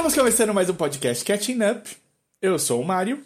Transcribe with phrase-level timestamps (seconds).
[0.00, 1.90] Estamos começando mais um podcast Catching Up.
[2.40, 3.22] Eu sou o Mário.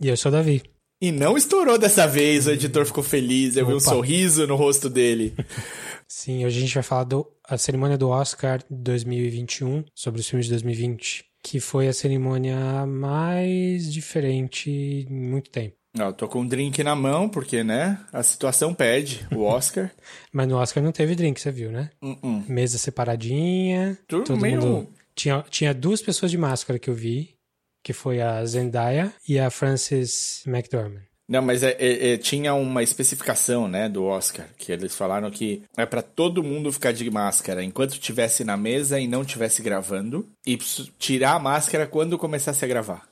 [0.00, 0.60] E eu sou o Davi.
[1.00, 3.70] E não estourou dessa vez, o editor ficou feliz, eu Opa.
[3.70, 5.36] vi um sorriso no rosto dele.
[6.08, 10.52] Sim, hoje a gente vai falar da cerimônia do Oscar 2021, sobre os filmes de
[10.54, 15.76] 2020, que foi a cerimônia mais diferente em muito tempo.
[15.96, 19.92] Eu tô com um drink na mão, porque, né, a situação pede o Oscar.
[20.32, 21.88] Mas no Oscar não teve drink, você viu, né?
[22.02, 22.44] Uh -uh.
[22.48, 23.96] Mesa separadinha.
[24.08, 24.60] Tudo todo meio...
[24.60, 27.34] mundo tinha, tinha duas pessoas de máscara que eu vi,
[27.82, 31.02] que foi a Zendaya e a Frances McDormand.
[31.28, 35.62] Não, mas é, é, é, tinha uma especificação, né, do Oscar, que eles falaram que
[35.76, 40.28] é para todo mundo ficar de máscara enquanto estivesse na mesa e não estivesse gravando,
[40.46, 40.56] e
[40.98, 43.08] tirar a máscara quando começasse a gravar.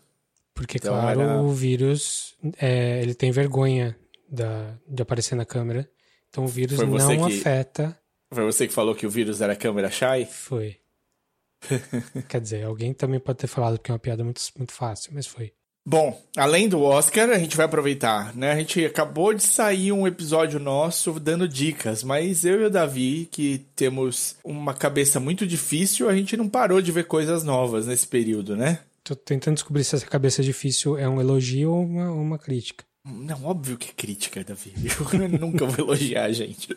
[0.55, 1.43] Porque, então, claro, era...
[1.43, 3.97] o vírus, é, ele tem vergonha
[4.31, 5.89] da, de aparecer na câmera,
[6.29, 7.41] então o vírus não que...
[7.41, 7.99] afeta...
[8.33, 10.25] Foi você que falou que o vírus era câmera shy?
[10.31, 10.77] Foi.
[12.29, 15.27] Quer dizer, alguém também pode ter falado que é uma piada muito, muito fácil, mas
[15.27, 15.53] foi.
[15.87, 18.53] Bom, além do Oscar, a gente vai aproveitar, né?
[18.53, 23.29] A gente acabou de sair um episódio nosso dando dicas, mas eu e o Davi,
[23.31, 28.07] que temos uma cabeça muito difícil, a gente não parou de ver coisas novas nesse
[28.07, 28.79] período, né?
[29.03, 32.83] Tô tentando descobrir se essa cabeça difícil é um elogio ou uma, uma crítica.
[33.05, 34.73] Não, óbvio que é crítica, Davi.
[35.13, 36.69] Eu nunca vou elogiar a gente.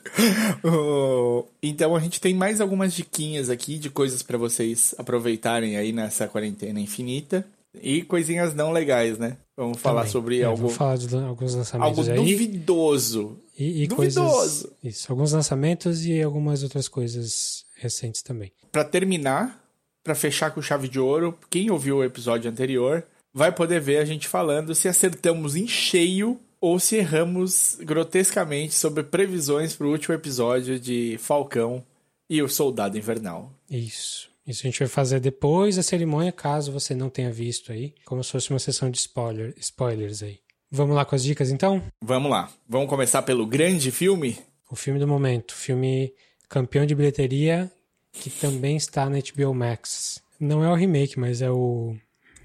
[1.63, 6.27] então a gente tem mais algumas diquinhas aqui de coisas para vocês aproveitarem aí nessa
[6.27, 7.45] quarentena infinita.
[7.81, 9.37] E coisinhas não legais, né?
[9.55, 10.11] Vamos falar Também.
[10.11, 10.63] sobre é, algo.
[10.63, 12.31] Vamos falar de alguns lançamentos algo aí.
[12.31, 13.37] duvidoso.
[13.57, 14.31] E, e duvidoso.
[14.31, 18.51] Coisas, isso, alguns lançamentos e algumas outras coisas recentes também.
[18.71, 19.63] Para terminar,
[20.03, 23.03] para fechar com chave de ouro, quem ouviu o episódio anterior
[23.37, 29.03] vai poder ver a gente falando se acertamos em cheio ou se erramos grotescamente sobre
[29.03, 31.85] previsões para o último episódio de Falcão
[32.27, 33.53] e o Soldado Invernal.
[33.69, 34.27] Isso.
[34.47, 38.23] Isso a gente vai fazer depois da cerimônia, caso você não tenha visto aí, como
[38.23, 40.39] se fosse uma sessão de spoiler, spoilers aí.
[40.71, 41.83] Vamos lá com as dicas então?
[42.01, 42.49] Vamos lá.
[42.67, 44.35] Vamos começar pelo grande filme?
[44.67, 45.53] O filme do momento.
[45.53, 46.11] Filme
[46.49, 47.71] campeão de bilheteria
[48.11, 50.23] que também está na HBO Max.
[50.39, 51.95] Não é o remake, mas é o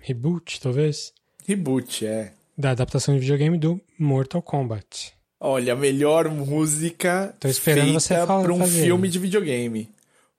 [0.03, 1.13] reboot, talvez?
[1.47, 2.33] Reboot, é.
[2.59, 5.13] Da adaptação de videogame do Mortal Kombat.
[5.41, 8.83] Olha, a melhor música Tô esperando feita você falar, pra um fazer.
[8.85, 9.89] filme de videogame.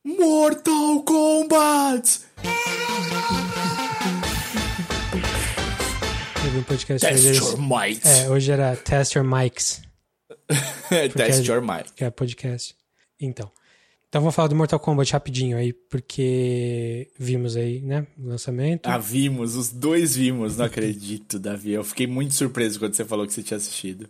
[0.03, 2.19] Mortal Kombat!
[6.41, 7.39] Teve um podcast Test hoje.
[7.39, 8.01] your might.
[8.07, 9.81] É, hoje era Test Your Mics.
[11.15, 11.91] Test your might.
[11.93, 12.75] Que é podcast.
[13.19, 13.49] Então.
[14.13, 18.85] Então vamos falar do Mortal Kombat rapidinho aí, porque vimos aí, né, o lançamento.
[18.85, 21.71] Ah, vimos, os dois vimos, não acredito, Davi.
[21.71, 24.07] Eu fiquei muito surpreso quando você falou que você tinha assistido.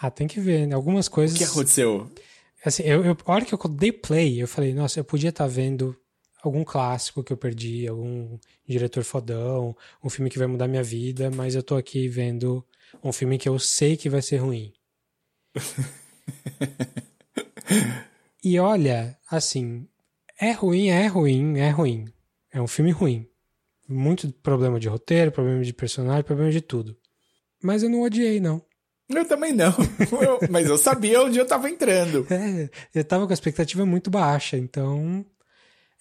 [0.00, 0.76] Ah, tem que ver, né?
[0.76, 1.34] Algumas coisas.
[1.34, 2.08] O que aconteceu?
[2.64, 5.42] Assim, eu, eu, a hora que eu dei play, eu falei, nossa, eu podia estar
[5.42, 5.96] tá vendo
[6.40, 11.32] algum clássico que eu perdi, algum diretor fodão, um filme que vai mudar minha vida,
[11.32, 12.64] mas eu tô aqui vendo
[13.02, 14.72] um filme que eu sei que vai ser ruim.
[18.42, 19.86] e olha, assim,
[20.40, 22.06] é ruim, é ruim, é ruim.
[22.52, 23.26] É um filme ruim.
[23.88, 26.96] Muito problema de roteiro, problema de personagem, problema de tudo.
[27.62, 28.64] Mas eu não odiei, não.
[29.08, 29.72] Eu também não.
[30.20, 32.26] Eu, mas eu sabia onde eu tava entrando.
[32.30, 35.24] É, eu tava com a expectativa muito baixa, então.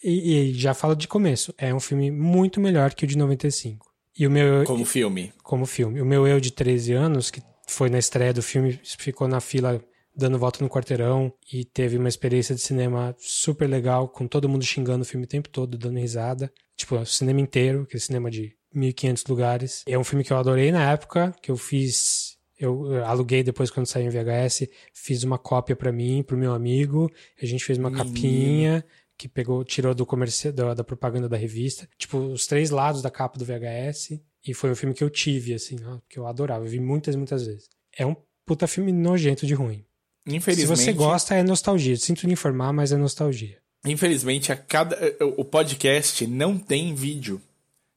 [0.04, 3.86] E, e, já falo de começo, é um filme muito melhor que o de 95.
[4.18, 4.64] E o meu.
[4.64, 5.34] Como filme.
[5.44, 6.02] Como filme.
[6.02, 9.84] O meu eu de 13 anos, que foi na estreia do filme, ficou na fila
[10.22, 14.64] dando volta no quarteirão e teve uma experiência de cinema super legal, com todo mundo
[14.64, 16.52] xingando o filme o tempo todo, dando risada.
[16.78, 19.84] Tipo, o cinema inteiro, aquele cinema de 1.500 lugares.
[19.86, 23.88] É um filme que eu adorei na época, que eu fiz eu aluguei depois quando
[23.88, 27.90] saiu em VHS, fiz uma cópia para mim, pro meu amigo, a gente fez uma
[27.90, 28.14] Menino.
[28.14, 28.86] capinha
[29.18, 33.10] que pegou, tirou do comercial da, da, propaganda da revista, tipo os três lados da
[33.10, 35.78] capa do VHS, e foi um filme que eu tive assim,
[36.08, 37.68] que eu adorava, eu vi muitas muitas vezes.
[37.98, 38.16] É um
[38.46, 39.84] puta filme nojento de ruim.
[40.26, 40.78] Infelizmente.
[40.78, 43.58] Se você gosta é nostalgia, sinto lhe informar, mas é nostalgia.
[43.86, 44.98] Infelizmente, a cada
[45.38, 47.42] o podcast não tem vídeo.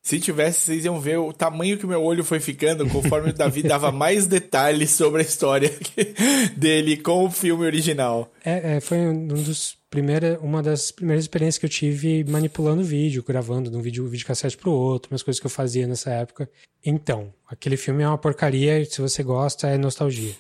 [0.03, 3.33] Se tivesse, vocês iam ver o tamanho que o meu olho foi ficando conforme o
[3.33, 5.73] Davi dava mais detalhes sobre a história
[6.55, 8.31] dele com o filme original.
[8.45, 13.25] É, é, foi um dos primeira, uma das primeiras experiências que eu tive manipulando vídeo,
[13.27, 16.11] gravando de um vídeo, um vídeo cassete pro outro, umas coisas que eu fazia nessa
[16.11, 16.51] época.
[16.85, 20.35] Então, aquele filme é uma porcaria, se você gosta, é nostalgia.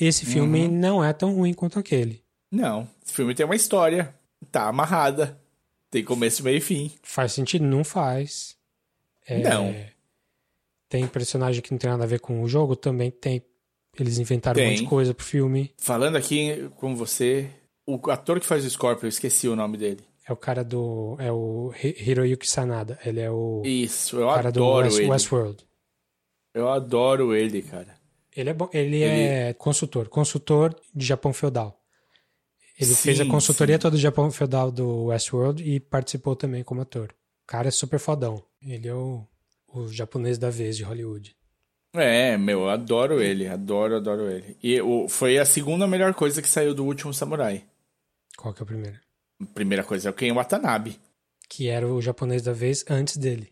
[0.00, 0.72] Esse filme uhum.
[0.72, 2.22] não é tão ruim quanto aquele.
[2.50, 4.14] Não, esse filme tem uma história,
[4.50, 5.38] tá amarrada,
[5.90, 6.92] tem começo, meio e fim.
[7.02, 7.64] Faz sentido?
[7.64, 8.56] Não faz.
[9.26, 9.74] É, não.
[10.88, 12.74] Tem personagem que não tem nada a ver com o jogo?
[12.74, 13.42] Também tem.
[13.98, 14.66] Eles inventaram tem.
[14.66, 15.72] um monte de coisa pro filme.
[15.76, 17.50] Falando aqui com você,
[17.86, 20.02] o ator que faz o Scorpion, eu esqueci o nome dele.
[20.26, 21.16] É o cara do.
[21.18, 22.98] É o Hiroyuki Sanada.
[23.04, 23.62] Ele é o.
[23.64, 25.10] Isso, eu cara adoro do West, ele.
[25.10, 25.66] Westworld.
[26.54, 27.99] Eu adoro ele, cara.
[28.40, 28.68] Ele é bom.
[28.72, 30.08] Ele, é consultor.
[30.08, 31.78] Consultor de Japão Feudal.
[32.78, 33.80] Ele Sim, fez a consultoria sim.
[33.80, 37.14] toda do Japão Feudal do Westworld e participou também como ator.
[37.44, 38.42] O cara é super fodão.
[38.62, 39.26] Ele é o,
[39.68, 41.36] o japonês da vez de Hollywood.
[41.92, 44.56] É, meu, eu adoro ele, adoro, adoro ele.
[44.62, 47.64] E o, foi a segunda melhor coisa que saiu do último Samurai.
[48.36, 48.98] Qual que é o primeiro?
[49.52, 50.98] Primeira coisa é o Ken Watanabe.
[51.48, 53.50] Que era o japonês da vez antes dele,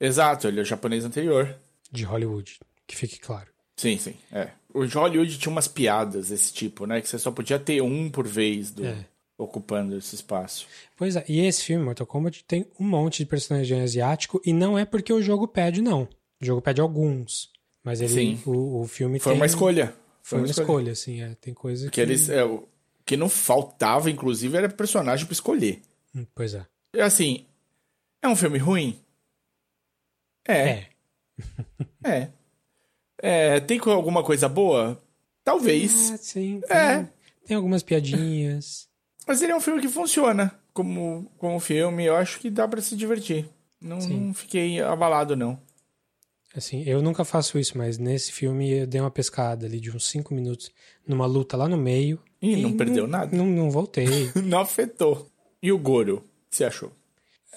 [0.00, 1.58] Exato, ele é o japonês anterior.
[1.92, 2.58] de Hollywood.
[2.86, 3.50] Que fique claro.
[3.78, 4.50] Sim, sim, é.
[4.74, 7.00] O Hollywood tinha umas piadas desse tipo, né?
[7.00, 9.06] Que você só podia ter um por vez do, É.
[9.38, 10.66] ocupando esse espaço.
[10.96, 14.76] Pois é, e esse filme, Mortal Kombat, tem um monte de personagem asiático e não
[14.78, 16.02] é porque o jogo pede, não.
[16.40, 17.50] O jogo pede alguns.
[17.82, 18.42] Mas ele, Sim.
[18.44, 19.40] o, o filme Foi tem...
[19.40, 19.94] uma escolha.
[20.22, 21.34] Foi uma escolha, assim, é.
[21.40, 21.92] Tem coisa que...
[21.92, 22.68] Que eles, é, o
[23.06, 25.80] que não faltava, inclusive, era personagem pra escolher.
[26.14, 26.66] Hum, Pois é.
[26.94, 27.46] E, Assim,
[28.20, 29.00] é um filme ruim?
[30.46, 30.88] É, É.
[32.04, 32.30] é.
[33.20, 35.02] É, tem alguma coisa boa?
[35.44, 36.12] Talvez.
[36.12, 36.60] Ah, sim.
[36.68, 36.96] É.
[36.96, 37.08] Tem,
[37.46, 38.88] tem algumas piadinhas.
[39.26, 42.04] Mas ele é um filme que funciona como, como filme.
[42.04, 43.48] Eu acho que dá pra se divertir.
[43.80, 45.60] Não, não fiquei abalado, não.
[46.56, 50.08] Assim, eu nunca faço isso, mas nesse filme eu dei uma pescada ali de uns
[50.08, 50.70] 5 minutos
[51.06, 52.18] numa luta lá no meio.
[52.40, 53.36] Ih, não perdeu nada?
[53.36, 54.06] Não, não voltei.
[54.42, 55.30] Não afetou.
[55.62, 56.24] E o Goro?
[56.50, 56.90] Você achou?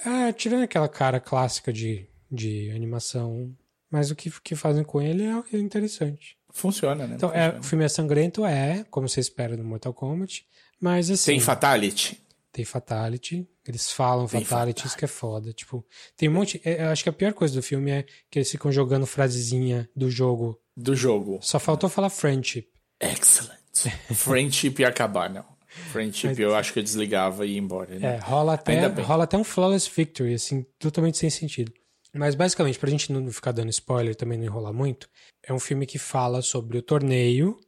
[0.05, 3.55] ah, tirando aquela cara clássica de, de animação.
[3.91, 6.37] Mas o que, que fazem com ele é é interessante.
[6.53, 7.15] Funciona, né?
[7.15, 7.59] Então, é, Funciona.
[7.59, 10.45] o filme é sangrento, é, como você espera no Mortal Kombat.
[10.79, 11.31] Mas assim.
[11.33, 12.21] Tem Fatality?
[12.51, 13.47] Tem Fatality.
[13.67, 15.53] Eles falam Tem Fatality, isso que é foda.
[15.53, 15.85] Tipo,
[16.17, 16.59] tem um monte.
[16.65, 19.87] é, Eu acho que a pior coisa do filme é que eles ficam jogando frasezinha
[19.95, 20.59] do jogo.
[20.75, 21.37] Do jogo.
[21.41, 22.67] Só faltou falar friendship.
[22.99, 23.59] Excellent.
[24.13, 25.45] Friendship ia acabar, não.
[25.91, 27.95] Friendship Mas- eu acho que eu desligava e ia embora.
[27.95, 28.17] É, Né?
[28.17, 31.71] rola até, rola até um flawless victory, assim, totalmente sem sentido.
[32.13, 35.09] Mas basicamente, pra gente não ficar dando spoiler também não enrolar muito,
[35.43, 37.59] é um filme que fala sobre o torneio,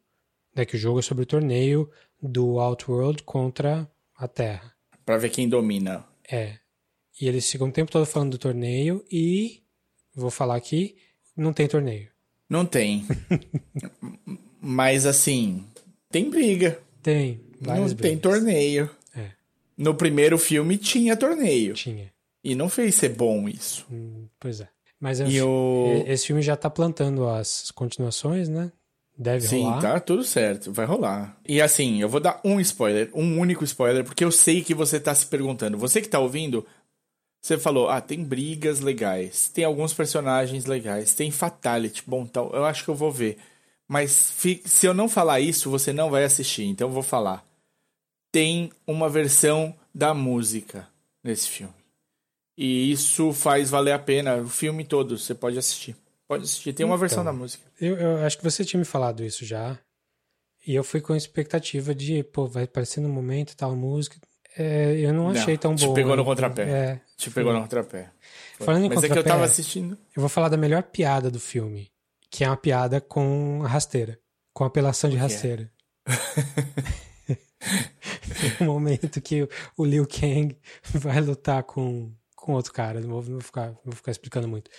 [0.56, 1.90] né, que o jogo é sobre o torneio
[2.22, 4.74] do Outworld contra a Terra.
[5.06, 6.06] Pra ver quem domina.
[6.30, 6.58] É.
[7.20, 9.62] E eles ficam o tempo todo falando do torneio e,
[10.16, 10.98] vou falar aqui,
[11.36, 12.10] não tem torneio.
[12.50, 13.06] Não tem.
[14.62, 15.66] Mas assim,
[16.12, 16.80] tem briga.
[17.02, 17.42] Tem.
[17.60, 18.22] Não Várias tem brigas.
[18.22, 18.90] torneio.
[19.16, 19.32] É.
[19.78, 21.74] No primeiro filme tinha torneio.
[21.74, 22.13] Tinha.
[22.44, 23.86] E não fez ser bom isso.
[23.92, 24.68] Hum, Pois é.
[25.00, 26.04] Mas é- E o.
[26.08, 28.72] e- esse filme já tá plantando as continuações, né?
[29.18, 29.82] Deve Sim, rolar.
[29.82, 31.38] tá tudo certo, vai rolar.
[31.48, 35.00] E assim, eu vou dar um spoiler, um único spoiler, porque eu sei que você
[35.00, 35.78] tá se perguntando.
[35.78, 36.66] Você que tá ouvindo,
[37.42, 42.66] você falou, ah, tem brigas legais, tem alguns personagens legais, tem Fatality, bom, tal, eu
[42.66, 43.38] acho que eu vou ver.
[43.88, 47.46] Mas se eu não falar isso, você não vai assistir, então eu vou falar.
[48.32, 50.88] Tem uma versão da música
[51.24, 51.74] nesse filme.
[52.58, 55.96] E isso faz valer a pena o filme todo, você pode assistir.
[56.28, 57.00] Pode assistir, tem uma Então.
[57.00, 57.64] versão da música.
[57.82, 59.78] Eu, eu acho que você tinha me falado isso já.
[60.66, 64.18] E eu fui com a expectativa de, pô, vai aparecer no momento tal música.
[64.58, 65.96] É, eu não Não, achei tão te boa.
[65.96, 66.62] pegou no contrapé.
[66.64, 68.12] É, Te pegou no contrapé.
[68.58, 68.66] Foi.
[68.68, 69.98] Falando em Mas é que eu contrapé- tava assistindo.
[70.16, 71.92] eu vou falar da melhor piada do filme,
[72.30, 74.20] que é uma piada com a rasteira,
[74.54, 75.22] com apelação de O é?
[75.22, 75.72] rasteira.
[77.28, 80.58] Tem um momento que o Liu Kang
[80.94, 82.12] vai lutar com,
[82.44, 83.00] com outro cara.
[83.02, 84.70] Não vou, não vou ficar, não vou ficar explicando muito.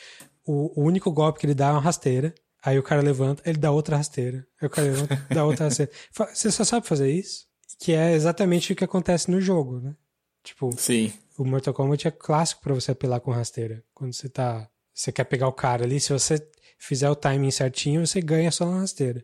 [0.46, 2.34] O, o único golpe que ele dá é uma rasteira.
[2.62, 4.46] Aí o cara levanta, ele dá outra rasteira.
[4.60, 5.90] Aí o cara levanta, dá outra rasteira.
[6.32, 7.46] Você só sabe fazer isso?
[7.78, 9.94] Que é exatamente o que acontece no jogo, né?
[10.42, 11.12] Tipo, Sim.
[11.38, 13.82] o Mortal Kombat é clássico pra você apelar com rasteira.
[13.92, 14.68] Quando você tá.
[14.94, 16.36] Você quer pegar o cara ali, se você
[16.78, 19.22] fizer o timing certinho, você ganha só na rasteira.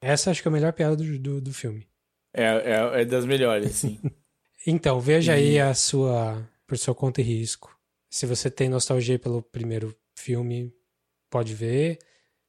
[0.00, 1.86] Essa acho que é a melhor piada do, do, do filme.
[2.34, 3.98] É, é, é das melhores, sim.
[4.66, 6.48] Então, veja E- aí a sua.
[6.66, 7.73] por sua conta e risco.
[8.14, 10.72] Se você tem nostalgia pelo primeiro filme,
[11.28, 11.98] pode ver.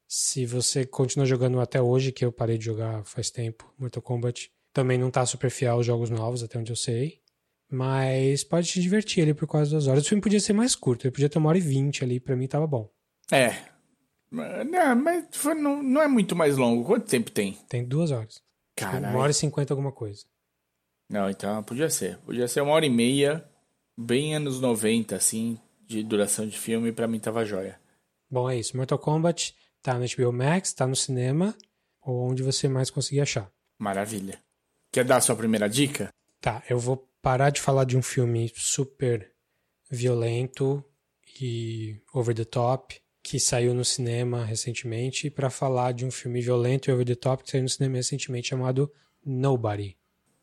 [0.07, 4.51] Se você continua jogando até hoje, que eu parei de jogar faz tempo, Mortal Kombat,
[4.71, 7.19] também não tá super fiel aos jogos novos, até onde eu sei.
[7.67, 10.05] Mas pode te divertir ali por quase duas horas.
[10.05, 12.35] O filme podia ser mais curto, ele podia ter uma hora e vinte ali, pra
[12.35, 12.87] mim tava bom.
[13.31, 13.55] É.
[14.29, 16.85] Não, mas foi- não, não é muito mais longo.
[16.85, 17.53] Quanto tempo tem?
[17.67, 18.35] Tem duas horas.
[18.35, 18.45] Tipo,
[18.91, 19.15] Caralho.
[19.15, 20.25] Uma hora e cinquenta alguma coisa.
[21.09, 22.19] Não, então podia ser.
[22.19, 23.43] Podia ser uma hora e meia,
[23.97, 27.79] bem anos 90, assim, de duração de filme, pra mim tava jóia.
[28.29, 28.75] Bom, é isso.
[28.75, 31.55] Mortal Kombat tá no HBO Max, tá no cinema,
[32.01, 33.51] ou onde você mais conseguir achar.
[33.77, 34.39] Maravilha.
[34.91, 36.09] Quer dar a sua primeira dica?
[36.41, 39.31] Tá, eu vou parar de falar de um filme super
[39.89, 40.83] violento
[41.41, 46.89] e over the top que saiu no cinema recentemente para falar de um filme violento
[46.89, 48.91] e over the top que saiu no cinema recentemente chamado
[49.25, 49.97] Nobody.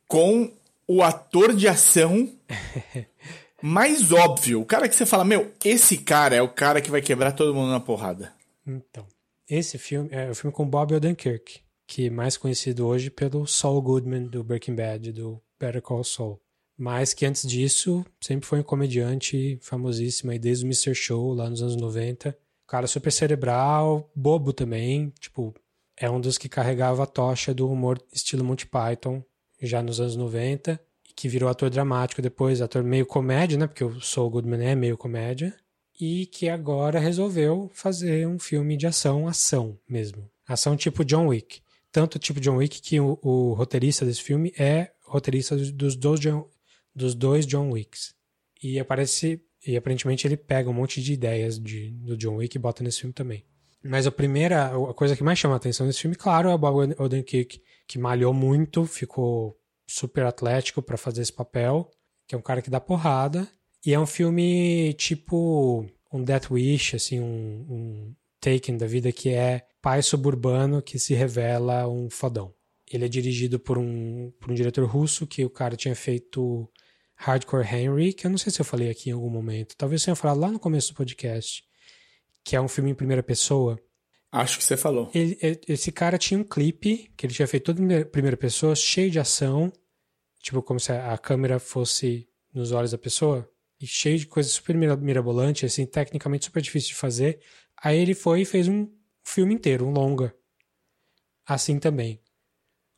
[0.09, 0.53] Com
[0.87, 2.29] o ator de ação
[3.63, 4.61] mais óbvio.
[4.61, 7.55] O cara que você fala, meu, esse cara é o cara que vai quebrar todo
[7.55, 8.33] mundo na porrada.
[8.67, 9.07] Então,
[9.49, 13.81] esse filme é o filme com Bob Odenkirk, que é mais conhecido hoje pelo Saul
[13.81, 16.41] Goodman do Breaking Bad, do Better Call Saul.
[16.77, 20.95] Mas que antes disso sempre foi um comediante famosíssimo aí desde o Mr.
[20.95, 22.37] Show lá nos anos 90.
[22.67, 25.55] Cara super cerebral, bobo também, tipo,
[25.97, 29.23] é um dos que carregava a tocha do humor estilo Monty Python
[29.61, 30.81] já nos anos 90
[31.15, 33.67] que virou ator dramático depois, ator meio comédia, né?
[33.67, 35.55] Porque o Saul Goodman é meio comédia.
[36.01, 40.29] E que agora resolveu fazer um filme de ação, ação mesmo.
[40.47, 41.61] Ação tipo John Wick.
[41.93, 46.49] Tanto tipo John Wick que o, o roteirista desse filme é roteirista dos dois John,
[46.95, 48.15] dos dois John Wicks.
[48.63, 49.41] E aparece.
[49.65, 53.01] E aparentemente ele pega um monte de ideias de, do John Wick e bota nesse
[53.01, 53.45] filme também.
[53.85, 56.59] Mas a primeira, a coisa que mais chama a atenção nesse filme, claro, é o
[56.59, 59.57] Bob Odenkirk, que malhou muito, ficou
[59.93, 61.91] super atlético para fazer esse papel,
[62.27, 63.47] que é um cara que dá porrada.
[63.85, 69.31] E é um filme tipo um Death Wish, assim, um, um Taken da vida, que
[69.31, 72.55] é pai suburbano que se revela um fodão.
[72.91, 76.69] Ele é dirigido por um, por um diretor russo que o cara tinha feito
[77.15, 79.77] Hardcore Henry, que eu não sei se eu falei aqui em algum momento.
[79.77, 81.63] Talvez eu tenha falado lá no começo do podcast,
[82.45, 83.79] que é um filme em primeira pessoa.
[84.31, 85.11] Acho que você falou.
[85.15, 89.11] Ele, esse cara tinha um clipe que ele tinha feito todo em primeira pessoa, cheio
[89.11, 89.73] de ação,
[90.43, 93.49] tipo como se a câmera fosse nos olhos da pessoa,
[93.81, 97.41] e cheio de coisas super mirabolantes, assim, tecnicamente super difícil de fazer.
[97.83, 98.89] Aí ele foi e fez um
[99.25, 100.35] filme inteiro, um longa.
[101.47, 102.21] Assim também.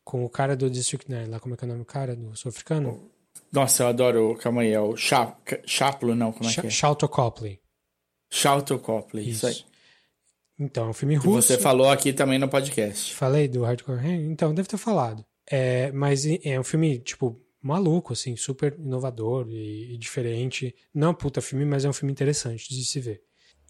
[0.02, 2.14] Com o cara do District 9, lá como é que é o nome do cara,
[2.14, 3.10] do sul-africano?
[3.50, 6.70] Nossa, eu adoro, calma aí, é o Chaplo, não, como é Ch que é?
[6.70, 7.60] Shalto Copley.
[8.30, 9.48] Shalto Copley, isso.
[9.48, 9.74] isso aí.
[10.58, 11.30] Então, é um filme russo.
[11.42, 13.14] você falou aqui também no podcast.
[13.14, 15.24] Falei do Hardcore Então, deve ter falado.
[15.50, 20.74] É, mas é um filme, tipo, maluco, assim, super inovador e, e, diferente.
[20.92, 23.22] Não é um puta filme, mas é um filme interessante de se ver.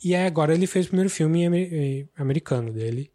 [0.02, 3.12] E aí agora ele fez o primeiro filme americano dele,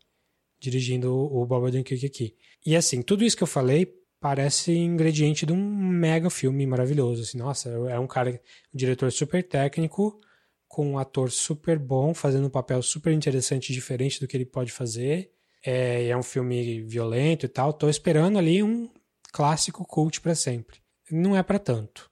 [0.59, 2.35] dirigindo o Bob Odenkirk aqui.
[2.65, 7.21] E assim, tudo isso que eu falei parece ingrediente de um mega filme maravilhoso.
[7.21, 8.41] Assim, nossa, é um cara,
[8.73, 10.19] um diretor super técnico,
[10.67, 14.71] com um ator super bom, fazendo um papel super interessante, diferente do que ele pode
[14.71, 15.31] fazer.
[15.65, 17.73] É, é um filme violento e tal.
[17.73, 18.89] Tô esperando ali um
[19.31, 20.79] clássico cult para sempre.
[21.11, 22.09] Não é para tanto.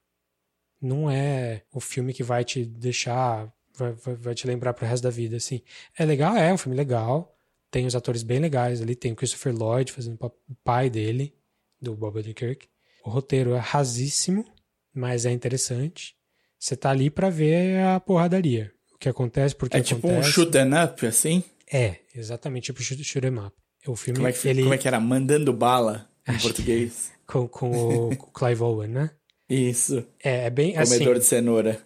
[0.80, 5.02] Não é o filme que vai te deixar, vai, vai, vai te lembrar pro resto
[5.02, 5.60] da vida, assim.
[5.96, 7.34] É legal, é um filme legal.
[7.70, 8.94] Tem os atores bem legais ali.
[8.94, 11.34] Tem o Christopher Lloyd fazendo o pai dele,
[11.80, 12.68] do Bob Odenkirk.
[13.04, 14.44] O roteiro é rasíssimo,
[14.94, 16.14] mas é interessante.
[16.58, 18.72] Você tá ali para ver a porradaria.
[18.92, 19.94] O que acontece, porque É acontece.
[20.02, 21.42] tipo um shoot and up, assim?
[21.70, 23.54] É, exatamente, tipo shoot, shoot em up.
[23.86, 24.62] O filme, como é, que, ele...
[24.62, 25.00] como é que era?
[25.00, 27.12] Mandando bala em Acho português.
[27.26, 29.10] com, com o Clive Owen, né?
[29.48, 30.04] Isso.
[30.22, 30.98] É, é bem Comedor assim...
[30.98, 31.82] Comedor de cenoura.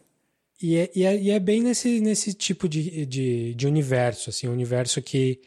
[0.60, 4.48] E é, e é, e é, bem nesse, nesse tipo de, de, de universo, assim,
[4.48, 5.40] um universo que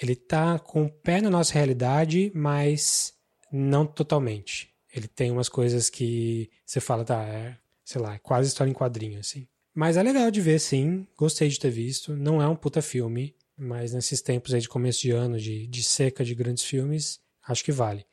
[0.00, 3.12] ele tá com o pé na nossa realidade, mas
[3.52, 4.70] não totalmente.
[4.94, 8.74] Ele tem umas coisas que você fala, tá, é, sei lá, é quase história em
[8.74, 9.46] quadrinho, assim.
[9.74, 11.06] Mas é legal de ver, sim.
[11.16, 12.14] Gostei de ter visto.
[12.16, 15.82] Não é um puta filme, mas nesses tempos aí de começo de ano, de, de
[15.82, 18.04] seca de grandes filmes, acho que vale.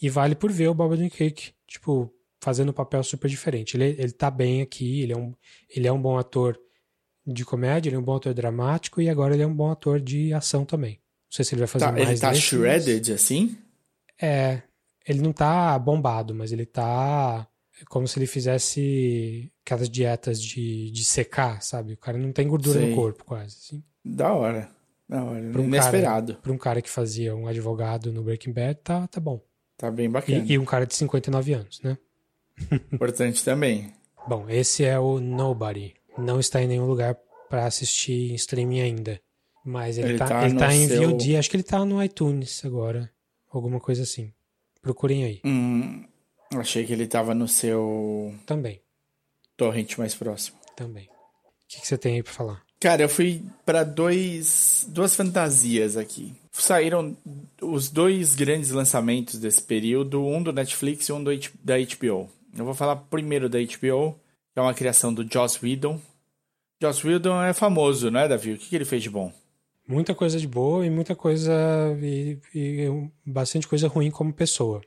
[0.00, 3.76] E vale por ver o Bob Odenkirk, tipo, fazendo um papel super diferente.
[3.76, 5.34] Ele, ele tá bem aqui, ele é, um,
[5.68, 6.58] ele é um bom ator
[7.26, 10.00] de comédia, ele é um bom ator dramático e agora ele é um bom ator
[10.00, 10.92] de ação também.
[10.92, 12.44] Não sei se ele vai fazer tá, mais Ele tá desses.
[12.44, 13.58] shredded, assim?
[14.20, 14.62] É,
[15.06, 17.46] ele não tá bombado, mas ele tá
[17.88, 21.92] como se ele fizesse aquelas dietas de, de secar, sabe?
[21.92, 22.90] O cara não tem gordura Sei.
[22.90, 23.56] no corpo, quase.
[23.56, 23.84] Assim.
[24.04, 24.70] Da hora.
[25.08, 25.50] Da hora.
[25.52, 26.32] Pra um Inesperado.
[26.34, 29.40] Cara, pra um cara que fazia um advogado no Breaking Bad, tá, tá bom.
[29.76, 30.38] Tá bem bacana.
[30.46, 31.96] E, e um cara de 59 anos, né?
[32.92, 33.92] Importante também.
[34.26, 35.94] Bom, esse é o Nobody.
[36.18, 37.14] Não está em nenhum lugar
[37.48, 39.20] para assistir em streaming ainda.
[39.64, 41.36] Mas ele, Ele tá, tá ele no tá em seu- VOD.
[41.36, 43.10] Acho que ele tá no iTunes agora.
[43.50, 44.32] Alguma coisa assim.
[44.80, 45.40] Procurem aí.
[45.44, 46.04] Hum,
[46.54, 48.80] achei que ele tava no seu Também.
[49.56, 50.56] torrent mais próximo.
[50.76, 51.04] Também.
[51.06, 51.08] O
[51.68, 52.62] que, que você tem aí pra falar?
[52.78, 56.34] Cara, eu fui pra dois, duas fantasias aqui.
[56.52, 57.16] Saíram
[57.60, 61.30] os dois grandes lançamentos desse período, um do Netflix e um do,
[61.62, 62.28] da HBO.
[62.56, 64.12] Eu vou falar primeiro da HBO,
[64.52, 66.00] que é uma criação do Joss Whedon.
[66.82, 68.52] Joss Whedon é famoso, não é, Davi?
[68.52, 69.32] O que, que ele fez de bom?
[69.88, 71.52] Muita coisa de boa e muita coisa.
[72.02, 72.88] E, e
[73.24, 74.80] bastante coisa ruim como pessoa.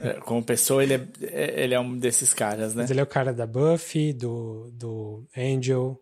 [0.00, 2.82] É, Como pessoa, ele é, é- ele é um desses caras, né?
[2.82, 5.98] Mas ele é o cara da Buffy, do, do Angel,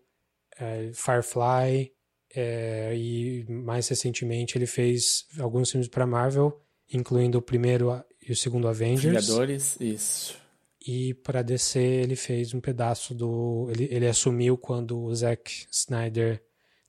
[0.59, 1.91] é, Firefly,
[2.35, 8.35] é, e mais recentemente ele fez alguns filmes para Marvel, incluindo o primeiro e o
[8.35, 9.25] segundo Avengers.
[9.25, 10.37] Vingadores, isso.
[10.85, 13.67] E para DC ele fez um pedaço do.
[13.71, 16.43] Ele, ele assumiu quando o Zack Snyder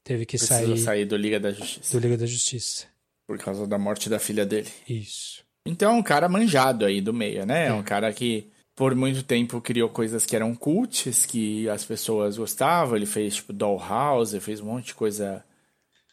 [0.05, 1.97] teve que Precisou sair, sair do Liga da Justiça.
[1.97, 2.87] do Liga da Justiça.
[3.27, 4.69] Por causa da morte da filha dele.
[4.89, 5.45] Isso.
[5.65, 7.69] Então é um cara manjado aí do meio, né?
[7.69, 12.37] É um cara que por muito tempo criou coisas que eram cults, que as pessoas
[12.37, 12.95] gostavam.
[12.95, 15.43] Ele fez tipo Dollhouse, fez um monte de coisa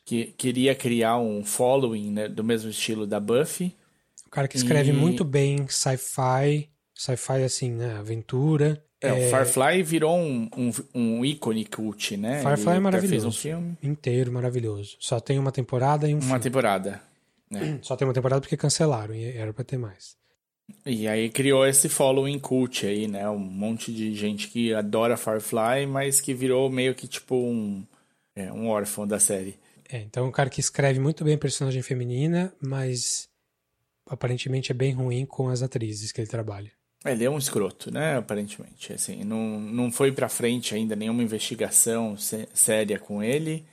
[0.05, 3.75] que queria criar um following né, do mesmo estilo da Buffy.
[4.25, 7.97] O cara que escreve E- muito bem sci-fi, sci-fi assim, né?
[7.97, 8.83] Aventura.
[9.01, 12.41] É, o Firefly virou um, um, um ícone cult, né?
[12.41, 13.11] Firefly Ele é maravilhoso.
[13.11, 14.95] fez um filme, Inteiro, maravilhoso.
[14.97, 16.39] Só tem uma temporada e um uma filme.
[16.39, 17.01] temporada.
[17.81, 20.15] Só tem uma temporada porque cancelaram e era pra ter mais.
[20.85, 23.29] E aí criou esse following cult aí, né?
[23.29, 27.85] Um monte de gente que adora Firefly, mas que virou meio que tipo um,
[28.35, 29.57] é, um órfão da série.
[29.89, 33.29] É, então é um cara que escreve muito bem personagem feminina, mas
[34.07, 36.71] aparentemente é bem ruim com as atrizes que ele trabalha.
[37.05, 38.17] Ele é um escroto, né?
[38.17, 38.93] Aparentemente.
[38.93, 43.65] Assim, não, não foi pra frente ainda nenhuma investigação sé- séria com ele.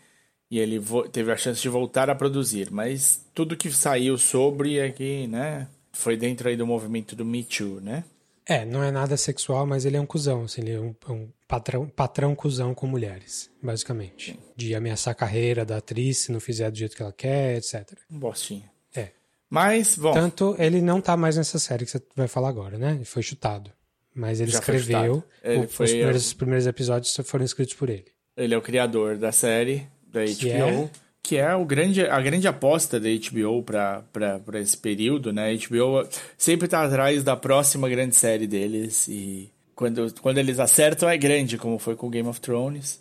[0.50, 0.80] E ele
[1.12, 2.72] teve a chance de voltar a produzir.
[2.72, 5.68] Mas tudo que saiu sobre é que, né?
[6.00, 8.04] Foi dentro aí do movimento do Me Too, né?
[8.46, 11.28] É, não é nada sexual, mas ele é um cuzão, assim, ele é um, um
[11.46, 14.36] patrão, patrão cuzão com mulheres, basicamente.
[14.56, 17.92] De ameaçar a carreira da atriz se não fizer do jeito que ela quer, etc.
[18.10, 18.68] Um bostinha.
[18.94, 19.10] É.
[19.48, 22.94] Mas, bom, Tanto ele não tá mais nessa série que você vai falar agora, né?
[22.94, 23.70] Ele foi chutado.
[24.12, 25.22] Mas ele Já escreveu.
[25.44, 28.06] Ele o- foi- Os primeiros, os primeiros episódios foram escritos por ele.
[28.36, 30.36] ele é o criador da série da HBO.
[30.36, 30.90] Que é?
[31.22, 35.50] Que é o grande, a grande aposta da HBO para esse período, né?
[35.50, 41.08] A HBO sempre tá atrás da próxima grande série deles e quando, quando eles acertam
[41.08, 43.00] é grande, como foi com Game of Thrones,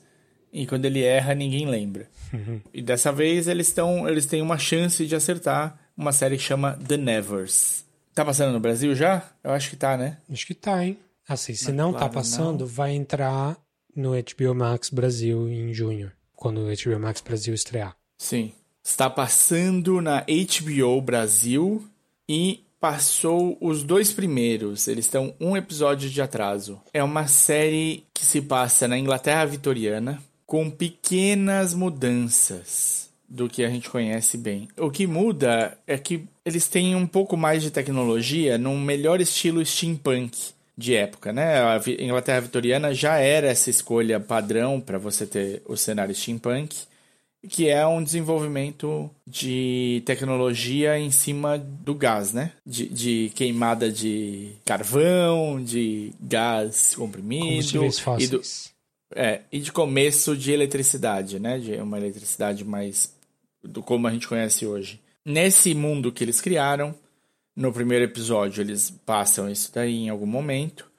[0.52, 2.08] e quando ele erra ninguém lembra.
[2.74, 6.78] E dessa vez eles estão eles têm uma chance de acertar uma série que chama
[6.88, 7.84] The Nevers.
[8.14, 9.24] Tá passando no Brasil já?
[9.44, 10.18] Eu acho que tá, né?
[10.32, 10.98] Acho que tá, hein?
[11.28, 13.58] Assim, se não tá claro, passando, vai entrar
[13.96, 17.96] no HBO Max Brasil em junho, quando o HBO Max Brasil estrear.
[18.20, 18.52] Sim.
[18.84, 21.84] Está passando na HBO Brasil
[22.28, 24.88] e passou os dois primeiros.
[24.88, 26.80] Eles estão um episódio de atraso.
[26.94, 33.70] É uma série que se passa na Inglaterra vitoriana com pequenas mudanças do que a
[33.70, 34.68] gente conhece bem.
[34.78, 39.64] O que muda é que eles têm um pouco mais de tecnologia num melhor estilo
[39.64, 40.36] steampunk
[40.76, 41.60] de época, né?
[41.62, 46.89] A Inglaterra vitoriana já era essa escolha padrão para você ter o cenário steampunk
[47.48, 52.52] que é um desenvolvimento de tecnologia em cima do gás, né?
[52.66, 57.86] De, de queimada de carvão, de gás comprimido
[58.20, 58.42] e, do,
[59.16, 61.58] é, e de começo de eletricidade, né?
[61.58, 63.14] De uma eletricidade mais
[63.64, 65.00] do como a gente conhece hoje.
[65.26, 66.94] Nesse mundo que eles criaram,
[67.56, 70.90] no primeiro episódio eles passam isso daí em algum momento,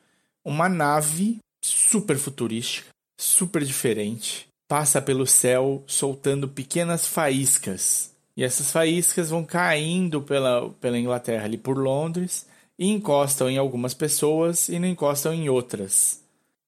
[0.45, 8.13] uma nave super futurística, super diferente, passa pelo céu soltando pequenas faíscas.
[8.37, 12.47] E essas faíscas vão caindo pela, pela Inglaterra, ali por Londres,
[12.79, 16.21] e encostam em algumas pessoas e não encostam em outras.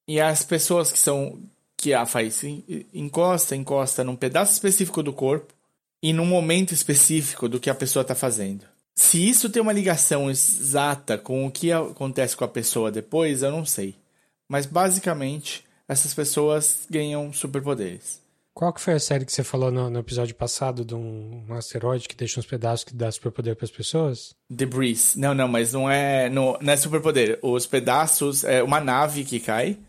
[0.05, 1.39] E as pessoas que são
[1.77, 5.53] que a faísca en- encosta, encosta num pedaço específico do corpo
[6.01, 8.65] e num momento específico do que a pessoa está fazendo.
[8.93, 13.51] Se isso tem uma ligação exata com o que acontece com a pessoa depois, eu
[13.51, 13.95] não sei.
[14.49, 18.21] Mas basicamente, essas pessoas ganham superpoderes.
[18.53, 21.53] Qual que foi a série que você falou no, no episódio passado de um, um
[21.55, 24.35] asteroide que deixa uns pedaços que dá superpoder para as pessoas?
[24.47, 25.15] Debris.
[25.15, 27.39] Não, não, mas não é, não, não é superpoder.
[27.41, 29.79] Os pedaços é uma nave que cai.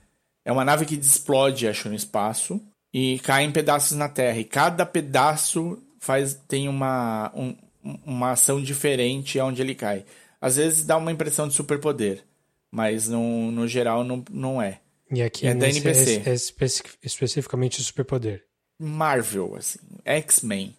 [0.46, 2.58] É uma nave que explode, acho, no espaço.
[2.92, 4.38] E cai em pedaços na Terra.
[4.38, 7.54] E cada pedaço faz tem uma, um-
[8.04, 10.06] uma ação diferente aonde ele cai.
[10.40, 12.24] Às vezes dá uma impressão de superpoder.
[12.72, 14.80] Mas no, no geral não, não é.
[15.10, 16.22] E aqui É da NBC.
[16.26, 18.42] é, é especi- especificamente o superpoder.
[18.80, 20.74] Marvel, assim, X-Men.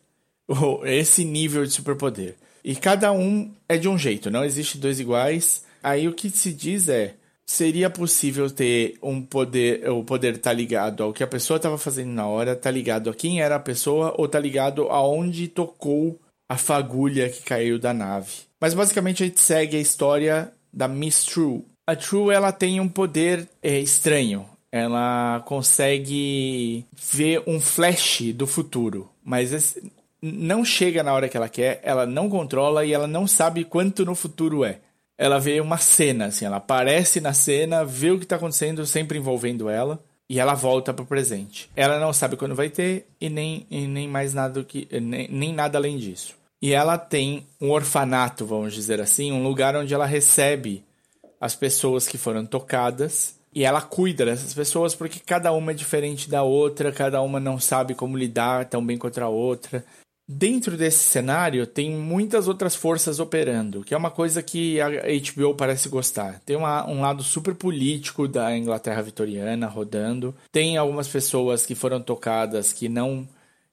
[0.86, 2.36] Esse nível de superpoder.
[2.64, 5.64] E cada um é de um jeito, não existe dois iguais.
[5.84, 7.14] Aí o que se diz é:
[7.48, 12.10] seria possível ter um poder, o poder tá ligado ao que a pessoa estava fazendo
[12.12, 16.58] na hora, tá ligado a quem era a pessoa, ou tá ligado aonde tocou a
[16.58, 18.32] fagulha que caiu da nave.
[18.60, 21.64] Mas basicamente a gente segue a história da Miss True.
[21.88, 24.46] A True ela tem um poder é, estranho.
[24.72, 31.48] Ela consegue ver um flash do futuro, mas esse- não chega na hora que ela
[31.48, 34.80] quer, ela não controla e ela não sabe quanto no futuro é.
[35.18, 39.18] Ela vê uma cena, assim, ela aparece na cena, vê o que tá acontecendo, sempre
[39.18, 41.70] envolvendo ela, e ela volta pro presente.
[41.76, 45.54] Ela não sabe quando vai ter e nem, e nem mais nada que nem, nem
[45.54, 46.34] nada além disso.
[46.62, 50.84] E ela tem um orfanato, vamos dizer assim, um lugar onde ela recebe
[51.40, 56.30] as pessoas que foram tocadas e ela cuida dessas pessoas porque cada uma é diferente
[56.30, 59.84] da outra, cada uma não sabe como lidar tão bem contra a outra.
[60.28, 65.54] Dentro desse cenário, tem muitas outras forças operando, que é uma coisa que a HBO
[65.54, 66.42] parece gostar.
[66.44, 70.34] Tem uma, um lado super político da Inglaterra vitoriana rodando.
[70.52, 73.28] Tem algumas pessoas que foram tocadas que não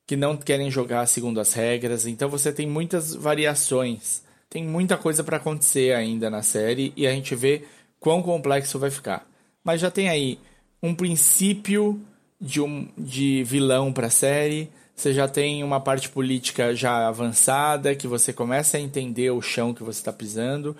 [0.07, 2.07] que não querem jogar segundo as regras.
[2.07, 4.23] Então você tem muitas variações.
[4.53, 7.65] Tem muita coisa para acontecer ainda na série e a gente vê
[7.99, 9.27] quão complexo vai ficar.
[9.65, 10.39] Mas já tem aí
[10.83, 11.99] um princípio
[12.39, 17.95] de um de vilão para a série você já tem uma parte política já avançada,
[17.95, 20.77] que você começa a entender o chão que você está pisando,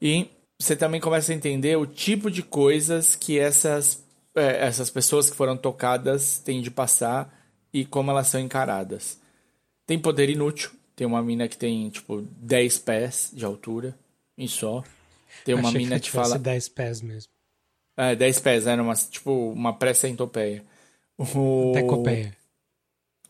[0.00, 0.28] e
[0.60, 5.36] você também começa a entender o tipo de coisas que essas, é, essas pessoas que
[5.36, 7.34] foram tocadas têm de passar
[7.72, 9.18] e como elas são encaradas.
[9.86, 13.96] Tem poder inútil, tem uma mina que tem, tipo, 10 pés de altura,
[14.36, 14.82] em só.
[15.44, 16.38] Tem uma Achei mina que que fala...
[16.38, 17.30] 10 pés mesmo.
[17.96, 20.64] É, 10 pés, era uma, tipo, uma pré-centopeia.
[21.16, 21.72] O...
[21.72, 22.36] Decopeia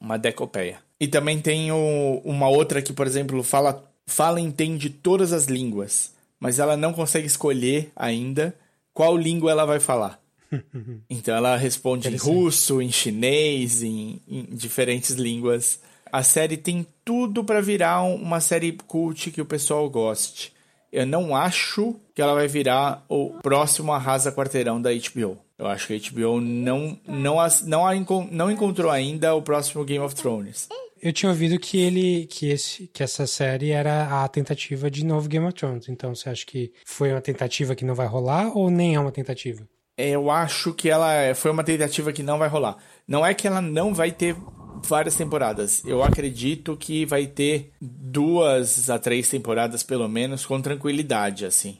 [0.04, 0.78] uma decopeia.
[1.00, 5.46] E também tem o, uma outra que, por exemplo, fala, fala e entende todas as
[5.46, 8.54] línguas, mas ela não consegue escolher ainda
[8.92, 10.20] qual língua ela vai falar.
[11.08, 15.80] então ela responde em russo, em chinês, em, em diferentes línguas.
[16.14, 20.52] A série tem tudo para virar uma série cult que o pessoal goste.
[20.92, 25.36] Eu não acho que ela vai virar o próximo Arrasa Quarteirão da HBO.
[25.58, 30.14] Eu acho que a HBO não, não, não, não encontrou ainda o próximo Game of
[30.14, 30.68] Thrones.
[31.02, 35.28] Eu tinha ouvido que ele que, esse, que essa série era a tentativa de novo
[35.28, 35.88] Game of Thrones.
[35.88, 39.10] Então você acha que foi uma tentativa que não vai rolar ou nem é uma
[39.10, 39.66] tentativa?
[39.98, 42.76] Eu acho que ela é, foi uma tentativa que não vai rolar.
[43.04, 44.36] Não é que ela não vai ter
[44.82, 45.82] várias temporadas.
[45.84, 51.78] Eu acredito que vai ter duas a três temporadas pelo menos com tranquilidade, assim.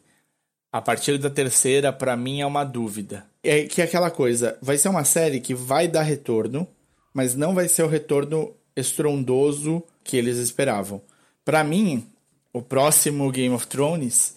[0.73, 3.25] A partir da terceira, para mim, é uma dúvida.
[3.43, 6.67] É que é aquela coisa, vai ser uma série que vai dar retorno,
[7.13, 11.01] mas não vai ser o retorno estrondoso que eles esperavam.
[11.45, 12.07] Para mim,
[12.53, 14.37] o próximo Game of Thrones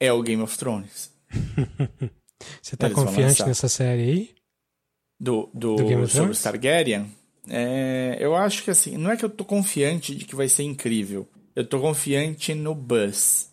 [0.00, 1.10] é o Game of Thrones.
[2.62, 4.30] Você tá eles confiante nessa série aí?
[5.18, 6.38] Do, do, do Game of Thrones?
[6.38, 7.10] sobre Targaryen?
[7.48, 10.64] É, eu acho que assim, não é que eu tô confiante de que vai ser
[10.64, 11.28] incrível.
[11.54, 13.50] Eu tô confiante no buzz.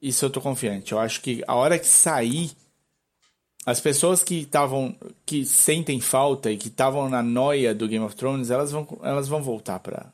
[0.00, 0.92] Isso eu tô confiante.
[0.92, 2.52] Eu acho que a hora que sair,
[3.64, 4.96] as pessoas que estavam.
[5.24, 9.28] que sentem falta e que estavam na noia do Game of Thrones, elas vão, elas
[9.28, 10.12] vão voltar pra,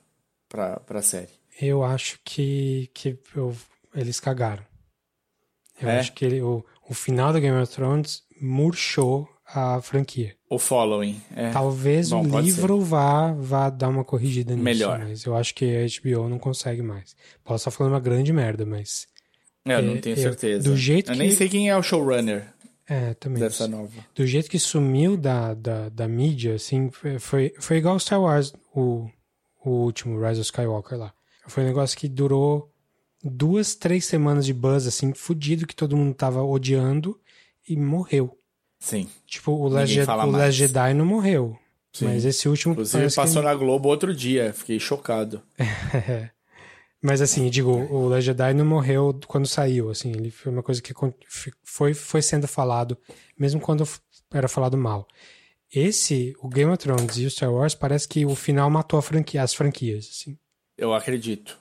[0.49, 1.41] pra, pra série.
[1.61, 3.57] Eu acho que, que eu,
[3.95, 4.65] eles cagaram.
[5.81, 5.99] Eu é?
[5.99, 10.35] acho que ele, o, o final do Game of Thrones murchou a franquia.
[10.49, 11.21] O following.
[11.35, 11.51] É.
[11.51, 14.65] Talvez Bom, o livro vá, vá dar uma corrigida nisso.
[14.65, 15.01] Melhor.
[15.01, 17.17] Mas eu acho que a HBO não consegue mais.
[17.45, 19.07] Posso estar falando uma grande merda, mas
[19.65, 20.69] é, eu não tenho certeza.
[20.69, 21.19] Do jeito eu que...
[21.19, 22.53] nem sei quem é o showrunner.
[22.89, 23.41] É, também.
[23.41, 23.93] Dessa nova.
[24.15, 29.09] Do jeito que sumiu da, da, da mídia, assim, foi, foi igual Star Wars, o,
[29.65, 31.13] o último, Rise of Skywalker lá.
[31.47, 32.69] Foi um negócio que durou
[33.23, 37.17] duas, três semanas de buzz, assim, fudido, que todo mundo tava odiando
[37.69, 38.37] e morreu.
[38.81, 39.09] Sim.
[39.27, 41.57] Tipo, o Last, o Last Jedi não morreu.
[41.93, 42.07] Sim.
[42.07, 42.73] Mas esse último.
[42.73, 43.49] Inclusive passou que...
[43.49, 45.43] na Globo outro dia, fiquei chocado.
[47.03, 50.83] Mas assim, digo, o Last Jedi não morreu quando saiu, assim, ele foi uma coisa
[50.83, 50.93] que
[51.63, 52.97] foi, foi sendo falado,
[53.39, 53.89] mesmo quando
[54.33, 55.07] era falado mal.
[55.73, 59.43] Esse, o Game of Thrones e o Star Wars, parece que o final matou franquia,
[59.43, 60.37] as franquias, assim.
[60.77, 61.59] Eu acredito.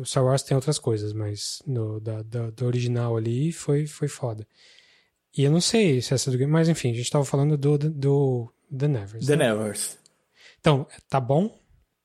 [0.00, 4.08] O Star Wars tem outras coisas, mas no, da, da, do original ali foi, foi
[4.08, 4.46] foda.
[5.36, 6.50] E eu não sei se essa do Game...
[6.50, 9.26] Mas enfim, a gente tava falando do, do, do The Nevers.
[9.26, 9.48] The né?
[9.48, 9.98] Nevers.
[10.60, 11.54] Então, tá bom?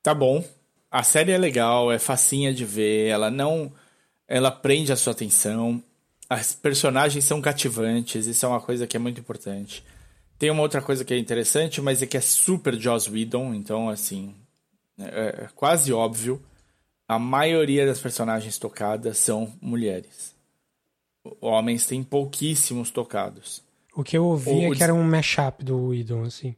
[0.02, 0.44] Tá bom.
[0.90, 3.72] A série é legal, é facinha de ver, ela não.
[4.26, 5.82] Ela prende a sua atenção.
[6.28, 9.84] As personagens são cativantes, isso é uma coisa que é muito importante.
[10.38, 13.88] Tem uma outra coisa que é interessante, mas é que é super Joss Whedon, então,
[13.88, 14.34] assim.
[14.98, 16.42] É, é quase óbvio.
[17.06, 20.34] A maioria das personagens tocadas são mulheres.
[21.40, 23.62] Homens têm pouquíssimos tocados.
[23.94, 26.54] O que eu ouvi é que era um mashup do Whedon, assim.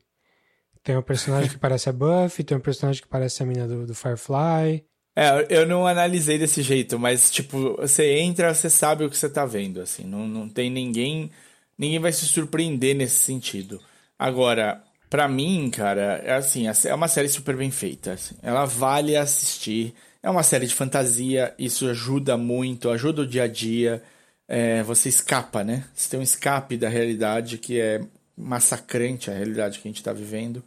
[0.83, 3.87] Tem um personagem que parece a Buffy, tem um personagem que parece a menina do,
[3.87, 4.85] do Firefly.
[5.15, 9.29] É, eu não analisei desse jeito, mas, tipo, você entra, você sabe o que você
[9.29, 10.05] tá vendo, assim.
[10.05, 11.31] Não, não tem ninguém...
[11.79, 13.81] Ninguém vai se surpreender nesse sentido.
[14.19, 18.13] Agora, para mim, cara, é assim, é uma série super bem feita.
[18.13, 18.37] Assim.
[18.43, 19.95] Ela vale assistir.
[20.23, 24.03] É uma série de fantasia, isso ajuda muito, ajuda o dia a dia.
[24.49, 25.85] É, você escapa, né?
[25.95, 28.03] Você tem um escape da realidade que é
[28.37, 30.63] massacrante a realidade que a gente está vivendo.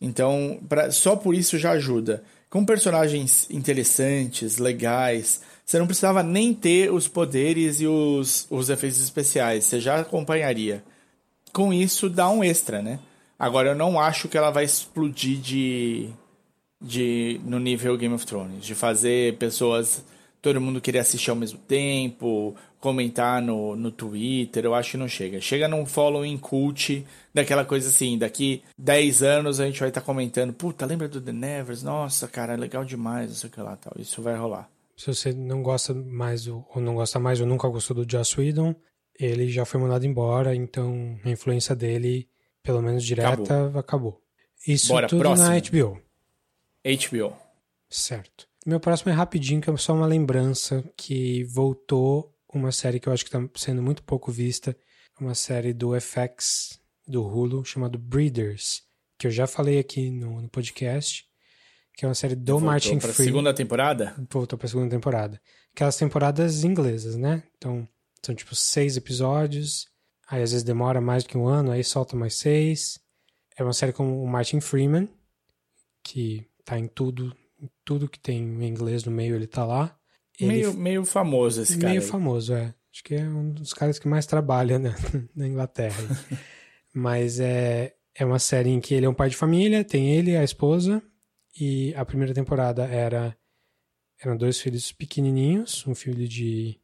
[0.00, 2.22] Então, pra, só por isso já ajuda.
[2.50, 9.02] Com personagens interessantes, legais, você não precisava nem ter os poderes e os, os efeitos
[9.02, 10.84] especiais, você já acompanharia.
[11.52, 12.98] Com isso, dá um extra, né?
[13.38, 16.10] Agora, eu não acho que ela vai explodir de,
[16.80, 20.04] de no nível Game of Thrones, de fazer pessoas
[20.44, 25.08] todo mundo querer assistir ao mesmo tempo, comentar no, no Twitter, eu acho que não
[25.08, 25.40] chega.
[25.40, 27.02] Chega num following cult,
[27.32, 31.18] daquela coisa assim, daqui 10 anos a gente vai estar tá comentando, puta, lembra do
[31.18, 31.82] The Nevers?
[31.82, 33.94] Nossa, cara, legal demais, não sei o que lá, tal.
[33.98, 34.68] Isso vai rolar.
[34.94, 38.74] Se você não gosta mais ou não gosta mais ou nunca gostou do Joss Whedon,
[39.18, 42.28] ele já foi mandado embora, então a influência dele,
[42.62, 43.80] pelo menos direta, acabou.
[43.80, 44.20] acabou.
[44.68, 45.48] Isso Bora, tudo próximo.
[45.48, 46.02] na HBO.
[46.84, 47.34] HBO.
[47.88, 48.46] Certo.
[48.64, 53.12] Meu próximo é rapidinho, que é só uma lembrança que voltou uma série que eu
[53.12, 54.76] acho que está sendo muito pouco vista,
[55.20, 58.82] uma série do FX, do Hulu, chamado Breeders,
[59.18, 61.24] que eu já falei aqui no, no podcast,
[61.96, 63.32] que é uma série do voltou Martin pra Freeman.
[63.32, 64.14] segunda temporada?
[64.30, 65.40] Voltou pra segunda temporada.
[65.74, 67.42] Aquelas temporadas inglesas, né?
[67.56, 67.86] Então,
[68.24, 69.86] são tipo seis episódios,
[70.28, 72.98] aí às vezes demora mais do que um ano, aí solta mais seis.
[73.56, 75.08] É uma série com o Martin Freeman,
[76.02, 77.36] que tá em tudo
[77.84, 79.96] tudo que tem em inglês no meio ele tá lá.
[80.38, 81.90] Ele, meio, meio famoso esse cara.
[81.90, 82.06] Meio aí.
[82.06, 82.74] famoso, é.
[82.92, 84.94] Acho que é um dos caras que mais trabalha né,
[85.34, 86.02] na Inglaterra.
[86.94, 90.36] Mas é, é uma série em que ele é um pai de família, tem ele,
[90.36, 91.02] a esposa,
[91.58, 93.36] e a primeira temporada era
[94.20, 96.80] eram dois filhos pequenininhos, um filho de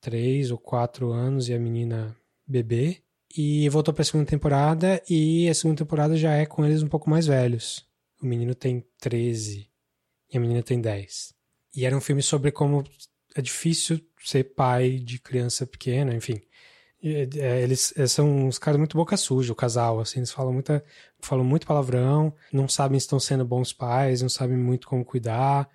[0.00, 3.02] três ou quatro anos e a menina bebê.
[3.36, 6.88] E voltou para a segunda temporada e a segunda temporada já é com eles um
[6.88, 7.86] pouco mais velhos.
[8.20, 9.69] O menino tem 13
[10.32, 11.34] e a menina tem 10.
[11.74, 12.84] E era um filme sobre como
[13.34, 16.40] é difícil ser pai de criança pequena, enfim.
[17.02, 20.84] É, eles, eles, são uns caras muito boca suja, o casal, assim, eles falam, muita,
[21.20, 25.66] falam muito palavrão, não sabem se estão sendo bons pais, não sabem muito como cuidar,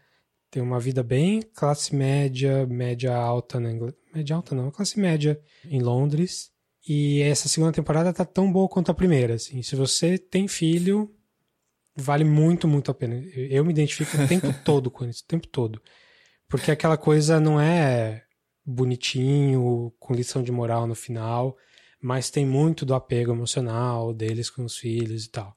[0.51, 3.89] tem uma vida bem classe média, média alta na Ingl...
[4.13, 6.51] média alta não, classe média em Londres.
[6.87, 9.63] E essa segunda temporada tá tão boa quanto a primeira, assim.
[9.63, 11.11] Se você tem filho,
[11.95, 13.15] vale muito, muito a pena.
[13.35, 15.81] Eu me identifico o tempo todo com isso, o tempo todo.
[16.47, 18.23] Porque aquela coisa não é
[18.65, 21.55] bonitinho, com lição de moral no final,
[22.01, 25.55] mas tem muito do apego emocional deles com os filhos e tal.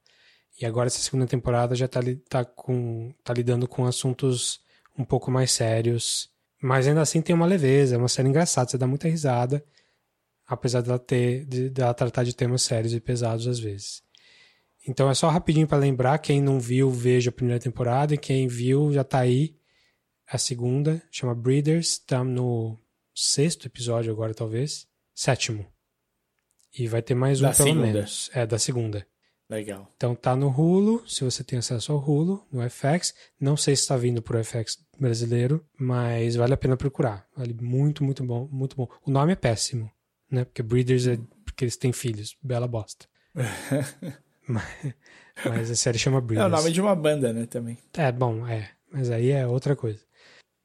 [0.61, 4.61] E agora essa segunda temporada já tá, tá, com, tá lidando com assuntos
[4.99, 6.29] um pouco mais sérios,
[6.61, 9.65] mas ainda assim tem uma leveza, é uma série engraçada, você dá muita risada,
[10.47, 14.03] apesar dela ter, de, dela tratar de temas sérios e pesados às vezes.
[14.89, 18.49] Então é só rapidinho para lembrar, quem não viu, veja a primeira temporada, e quem
[18.49, 19.55] viu já tá aí
[20.27, 22.75] a segunda, chama Breeders, tá no
[23.15, 25.67] sexto episódio agora talvez, sétimo.
[26.77, 27.87] E vai ter mais um da pelo segunda.
[27.87, 28.31] menos.
[28.33, 29.07] É, da segunda.
[29.51, 29.93] Legal.
[29.97, 33.15] Então tá no Hulu, se você tem acesso ao Hulu, no FX.
[33.39, 37.27] Não sei se está vindo pro FX brasileiro, mas vale a pena procurar.
[37.37, 38.89] Vale muito, muito bom, muito bom.
[39.05, 39.91] O nome é péssimo,
[40.31, 40.45] né?
[40.45, 42.37] Porque Breeders é porque eles têm filhos.
[42.43, 43.07] Bela bosta.
[44.49, 44.65] Mas,
[45.45, 46.51] mas a série chama Breeders.
[46.51, 47.77] É o nome de uma banda, né, também.
[47.93, 48.71] É, bom, é.
[48.91, 50.01] Mas aí é outra coisa.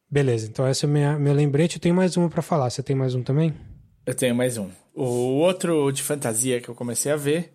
[0.10, 1.76] Beleza, então essa é minha, meu lembrete.
[1.76, 2.69] Eu tenho mais uma para falar.
[2.69, 3.54] Você tem mais um também?
[4.06, 4.69] Eu tenho mais um.
[4.93, 5.04] O
[5.39, 7.54] outro de fantasia que eu comecei a ver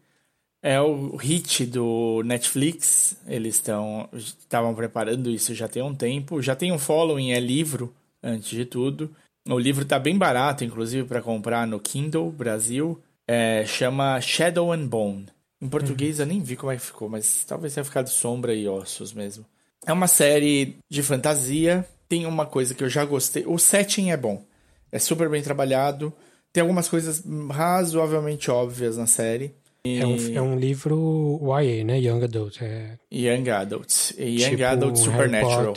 [0.62, 3.16] é o hit do Netflix.
[3.26, 6.42] Eles estão estavam preparando isso já tem um tempo.
[6.42, 9.14] Já tem um following, é livro, antes de tudo.
[9.48, 13.00] O livro tá bem barato, inclusive, para comprar no Kindle Brasil.
[13.26, 15.26] É, chama Shadow and Bone.
[15.60, 16.22] Em português uhum.
[16.22, 19.44] eu nem vi como é que ficou, mas talvez tenha ficado sombra e ossos mesmo.
[19.86, 21.86] É uma série de fantasia.
[22.08, 23.44] Tem uma coisa que eu já gostei.
[23.46, 24.42] O setting é bom.
[24.90, 26.12] É super bem trabalhado.
[26.52, 29.54] Tem algumas coisas razoavelmente óbvias na série.
[29.84, 30.00] E...
[30.00, 31.98] É, um, é um livro YA, né?
[31.98, 32.62] Young Adult.
[32.62, 32.98] É...
[33.12, 34.12] Young Adult.
[34.18, 35.74] Young tipo Adult Supernatural.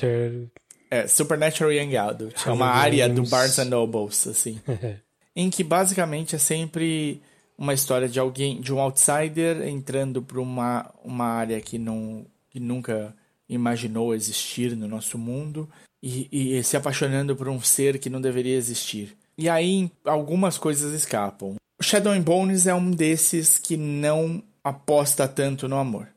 [0.89, 2.47] É, Supernatural Young Adult.
[2.47, 4.59] é uma área do Barnes Nobles, assim.
[5.35, 7.21] em que basicamente é sempre
[7.62, 12.60] uma história de alguém, de um outsider entrando para uma, uma área que, não, que
[12.60, 13.15] nunca
[13.47, 15.69] imaginou existir no nosso mundo
[16.02, 19.15] e, e se apaixonando por um ser que não deveria existir.
[19.38, 21.54] E aí algumas coisas escapam.
[21.80, 26.08] Shadow and Bones é um desses que não aposta tanto no amor.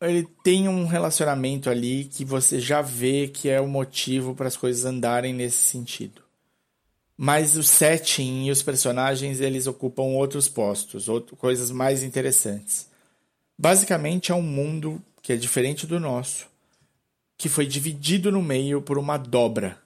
[0.00, 4.56] Ele tem um relacionamento ali que você já vê que é o motivo para as
[4.56, 6.20] coisas andarem nesse sentido.
[7.22, 12.88] Mas o setting e os personagens eles ocupam outros postos, outro, coisas mais interessantes.
[13.58, 16.46] Basicamente é um mundo que é diferente do nosso,
[17.36, 19.78] que foi dividido no meio por uma dobra.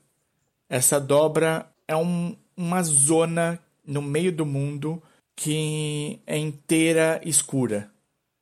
[0.70, 5.02] Essa dobra é um, uma zona no meio do mundo
[5.34, 7.90] que é inteira escura.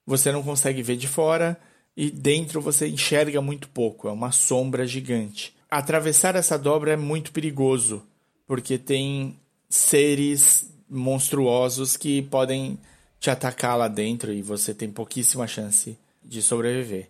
[0.04, 1.58] Você não consegue ver de fora
[1.96, 5.56] e dentro você enxerga muito pouco, é uma sombra gigante.
[5.70, 8.06] atravessar essa dobra é muito perigoso,
[8.46, 12.78] porque tem seres monstruosos que podem
[13.18, 17.08] te atacar lá dentro e você tem pouquíssima chance de sobreviver.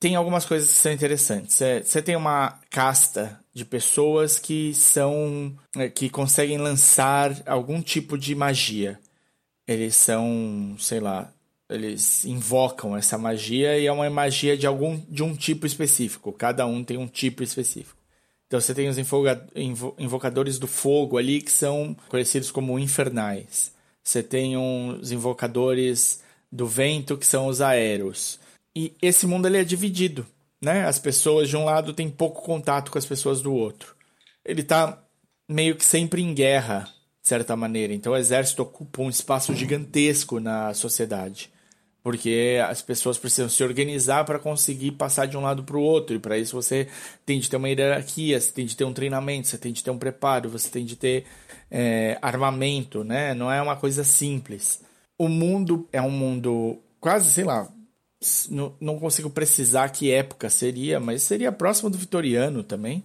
[0.00, 1.60] Tem algumas coisas que são interessantes.
[1.60, 8.18] É, você tem uma casta de pessoas que são é, que conseguem lançar algum tipo
[8.18, 8.98] de magia.
[9.66, 11.32] Eles são, sei lá,
[11.70, 16.32] eles invocam essa magia e é uma magia de algum de um tipo específico.
[16.32, 18.03] Cada um tem um tipo específico.
[18.46, 18.98] Então você tem os
[19.98, 23.72] invocadores do fogo ali que são conhecidos como infernais.
[24.02, 28.38] Você tem os invocadores do vento que são os aéreos.
[28.76, 30.26] E esse mundo ele é dividido,
[30.60, 30.84] né?
[30.84, 33.96] As pessoas de um lado têm pouco contato com as pessoas do outro.
[34.44, 35.02] Ele está
[35.48, 36.88] meio que sempre em guerra,
[37.22, 37.94] de certa maneira.
[37.94, 41.53] Então o exército ocupa um espaço gigantesco na sociedade
[42.04, 46.14] porque as pessoas precisam se organizar para conseguir passar de um lado para o outro,
[46.14, 46.86] e para isso você
[47.24, 49.90] tem de ter uma hierarquia, você tem de ter um treinamento, você tem de ter
[49.90, 51.24] um preparo, você tem de ter
[51.70, 53.32] é, armamento, né?
[53.32, 54.82] Não é uma coisa simples.
[55.16, 57.72] O mundo é um mundo quase, sei lá,
[58.50, 63.02] não, consigo precisar que época seria, mas seria próximo do vitoriano também.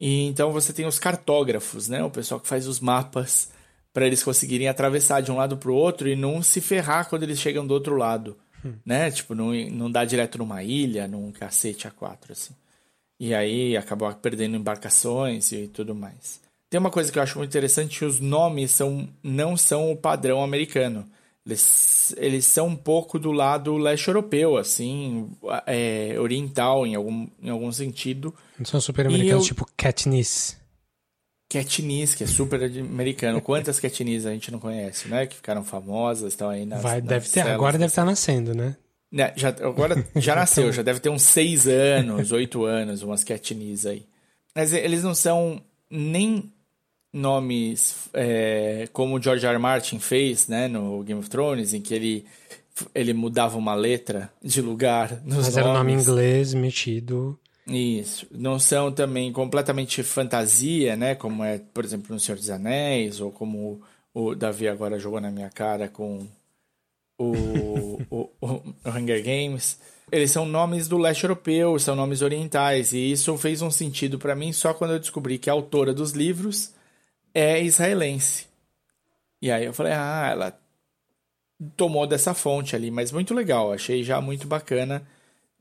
[0.00, 2.02] E então você tem os cartógrafos, né?
[2.02, 3.50] O pessoal que faz os mapas
[3.94, 7.22] para eles conseguirem atravessar de um lado para o outro e não se ferrar quando
[7.22, 8.74] eles chegam do outro lado, hum.
[8.84, 9.08] né?
[9.08, 12.52] Tipo, não, não dá direto numa ilha, num cacete a quatro, assim.
[13.20, 16.40] E aí acabou perdendo embarcações e tudo mais.
[16.68, 20.42] Tem uma coisa que eu acho muito interessante, os nomes são, não são o padrão
[20.42, 21.06] americano.
[21.46, 25.30] Eles, eles são um pouco do lado leste europeu, assim,
[25.66, 28.34] é, oriental em algum, em algum sentido.
[28.58, 29.54] Não são super americanos, eu...
[29.54, 30.56] tipo Katniss.
[31.48, 33.40] Katniss, que é super americano.
[33.40, 35.26] Quantas Katniss a gente não conhece, né?
[35.26, 36.82] Que ficaram famosas, estão aí nas.
[36.82, 38.76] Vai, deve ter, agora deve estar nascendo, né?
[39.10, 39.32] né?
[39.36, 44.06] Já, agora já nasceu, já deve ter uns seis anos, oito anos, umas Katniss aí.
[44.54, 46.52] Mas eles não são nem
[47.12, 49.54] nomes é, como o George R.
[49.54, 49.58] R.
[49.58, 52.26] Martin fez, né, no Game of Thrones, em que ele
[52.92, 55.56] ele mudava uma letra de lugar nos Mas nomes.
[55.56, 58.26] era um nome inglês metido isso.
[58.30, 61.14] Não são também completamente fantasia, né?
[61.14, 63.80] Como é, por exemplo, no Senhor dos Anéis, ou como
[64.12, 66.26] o Davi agora jogou na minha cara com
[67.18, 69.80] o, o, o, Hunger Games.
[70.12, 74.36] Eles são nomes do leste europeu, são nomes orientais, e isso fez um sentido para
[74.36, 76.72] mim só quando eu descobri que a autora dos livros
[77.32, 78.46] é israelense.
[79.40, 80.60] E aí eu falei, ah, ela
[81.76, 85.06] tomou dessa fonte ali, mas muito legal, achei já muito bacana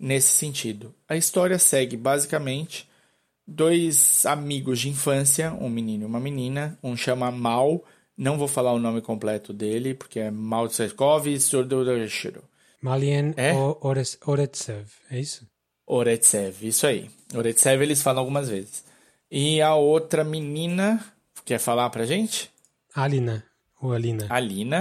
[0.04, 0.94] nesse sentido.
[1.08, 2.90] A história segue basicamente
[3.48, 7.82] dois amigos de infância, um menino e uma menina, um chama Mal,
[8.18, 12.44] não vou falar o nome completo dele, porque é Mal Tserkov Surdurashiro.
[12.82, 13.54] Malien é?
[14.26, 15.48] Oretsev, é isso?
[15.88, 17.10] Oretsev, isso aí.
[17.34, 18.84] Oretsev eles falam algumas vezes.
[19.32, 21.02] E a outra menina,
[21.46, 22.52] quer falar pra gente?
[22.94, 23.46] Alina,
[23.82, 24.28] ou Alina.
[24.30, 24.78] Alina.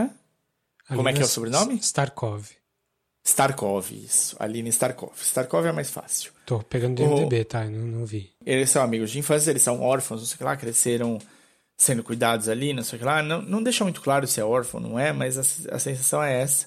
[0.88, 1.76] Alina Como é que é o sobrenome?
[1.76, 2.50] Starkov.
[3.24, 4.37] Starkov, isso.
[4.38, 5.12] Aline Starkov.
[5.20, 6.32] Starkov é mais fácil.
[6.44, 7.64] Tô pegando do MDB, tá?
[7.64, 8.30] Não, não vi.
[8.44, 11.18] Eles são amigos de infância, eles são órfãos, não sei o que lá, cresceram
[11.76, 13.22] sendo cuidados ali, não sei o que lá.
[13.22, 16.40] Não, não deixa muito claro se é órfão, não é, mas a, a sensação é
[16.40, 16.66] essa.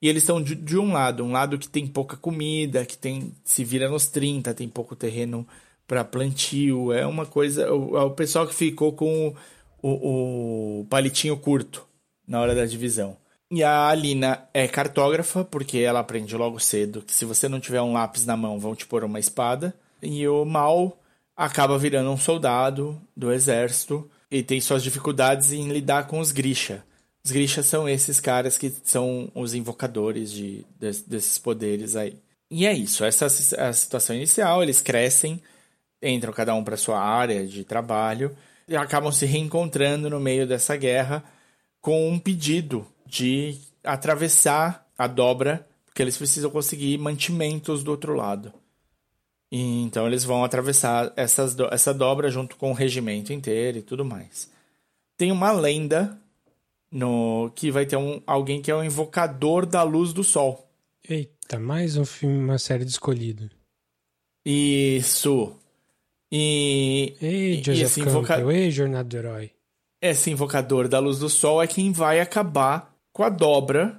[0.00, 3.34] E eles estão de, de, um lado, um lado que tem pouca comida, que tem
[3.44, 5.46] se vira nos 30, tem pouco terreno
[5.86, 6.92] para plantio.
[6.92, 7.72] É uma coisa.
[7.72, 9.34] O, é o pessoal que ficou com
[9.82, 11.86] o, o, o palitinho curto
[12.28, 13.16] na hora da divisão.
[13.50, 17.80] E a Alina é cartógrafa, porque ela aprende logo cedo que se você não tiver
[17.80, 19.74] um lápis na mão, vão te pôr uma espada.
[20.02, 20.98] E o Mal
[21.36, 26.84] acaba virando um soldado do exército e tem suas dificuldades em lidar com os Grisha.
[27.24, 32.18] Os Grisha são esses caras que são os invocadores de, de desses poderes aí.
[32.50, 34.62] E é isso, essa é a situação inicial.
[34.62, 35.40] Eles crescem,
[36.02, 38.36] entram cada um para sua área de trabalho
[38.66, 41.22] e acabam se reencontrando no meio dessa guerra
[41.80, 48.52] com um pedido de atravessar a dobra, porque eles precisam conseguir mantimentos do outro lado.
[49.50, 53.82] E, então eles vão atravessar essas do essa dobra junto com o regimento inteiro e
[53.82, 54.50] tudo mais.
[55.16, 56.18] Tem uma lenda
[56.90, 60.68] no que vai ter um, alguém que é o invocador da luz do sol.
[61.08, 63.48] Eita, mais um filme, uma série de escolhido.
[64.44, 65.56] Isso.
[66.30, 67.14] E.
[67.20, 69.52] Ei, Joseph e esse Campbell, ei, Jornada do Herói.
[70.00, 73.98] Esse invocador da luz do sol é quem vai acabar com a dobra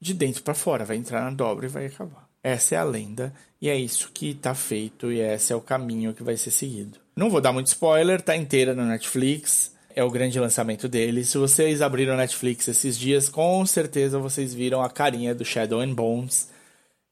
[0.00, 0.82] de dentro para fora.
[0.82, 2.26] Vai entrar na dobra e vai acabar.
[2.42, 3.30] Essa é a lenda
[3.60, 6.98] e é isso que tá feito e esse é o caminho que vai ser seguido.
[7.14, 9.74] Não vou dar muito spoiler, tá inteira no Netflix.
[9.94, 11.22] É o grande lançamento dele.
[11.22, 15.80] Se vocês abriram a Netflix esses dias, com certeza vocês viram a carinha do Shadow
[15.80, 16.48] and Bones.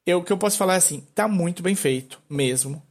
[0.06, 2.82] Eu, o que eu posso falar é assim, tá muito bem feito, mesmo.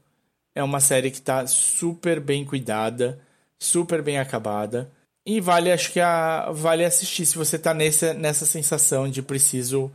[0.54, 3.20] É uma série que tá super bem cuidada,
[3.58, 4.92] super bem acabada.
[5.26, 9.92] E vale, acho que a, vale assistir se você tá nessa, nessa sensação de preciso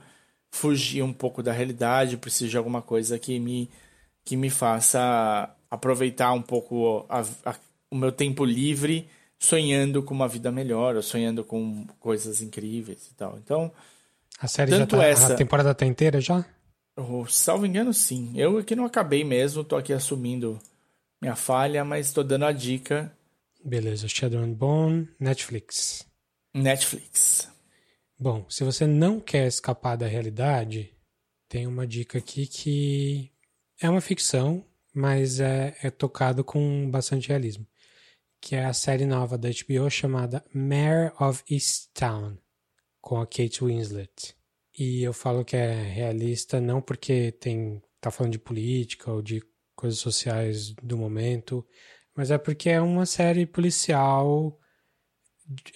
[0.51, 3.70] fugir um pouco da realidade, preciso de alguma coisa que me,
[4.24, 7.55] que me faça aproveitar um pouco a, a,
[7.91, 9.09] o meu tempo livre
[9.39, 13.39] sonhando com uma vida melhor, ou sonhando com coisas incríveis e tal.
[13.39, 13.70] Então,
[14.41, 16.45] a série já tá, essa, a temporada tá inteira já?
[16.97, 18.33] Oh, salvo engano, sim.
[18.35, 20.59] Eu aqui não acabei mesmo, tô aqui assumindo
[21.20, 23.12] minha falha, mas tô dando a dica.
[23.64, 26.06] Beleza, Shadow and Bone, Netflix.
[26.54, 27.50] Netflix.
[28.18, 30.92] Bom, se você não quer escapar da realidade,
[31.48, 33.32] tem uma dica aqui que
[33.80, 37.66] é uma ficção, mas é, é tocado com bastante realismo,
[38.40, 42.38] que é a série nova da HBO chamada Mayor of Easttown,
[43.00, 44.36] com a Kate Winslet.
[44.76, 49.42] E eu falo que é realista não porque tem tá falando de política ou de
[49.74, 51.66] coisas sociais do momento,
[52.18, 54.58] mas é porque é uma série policial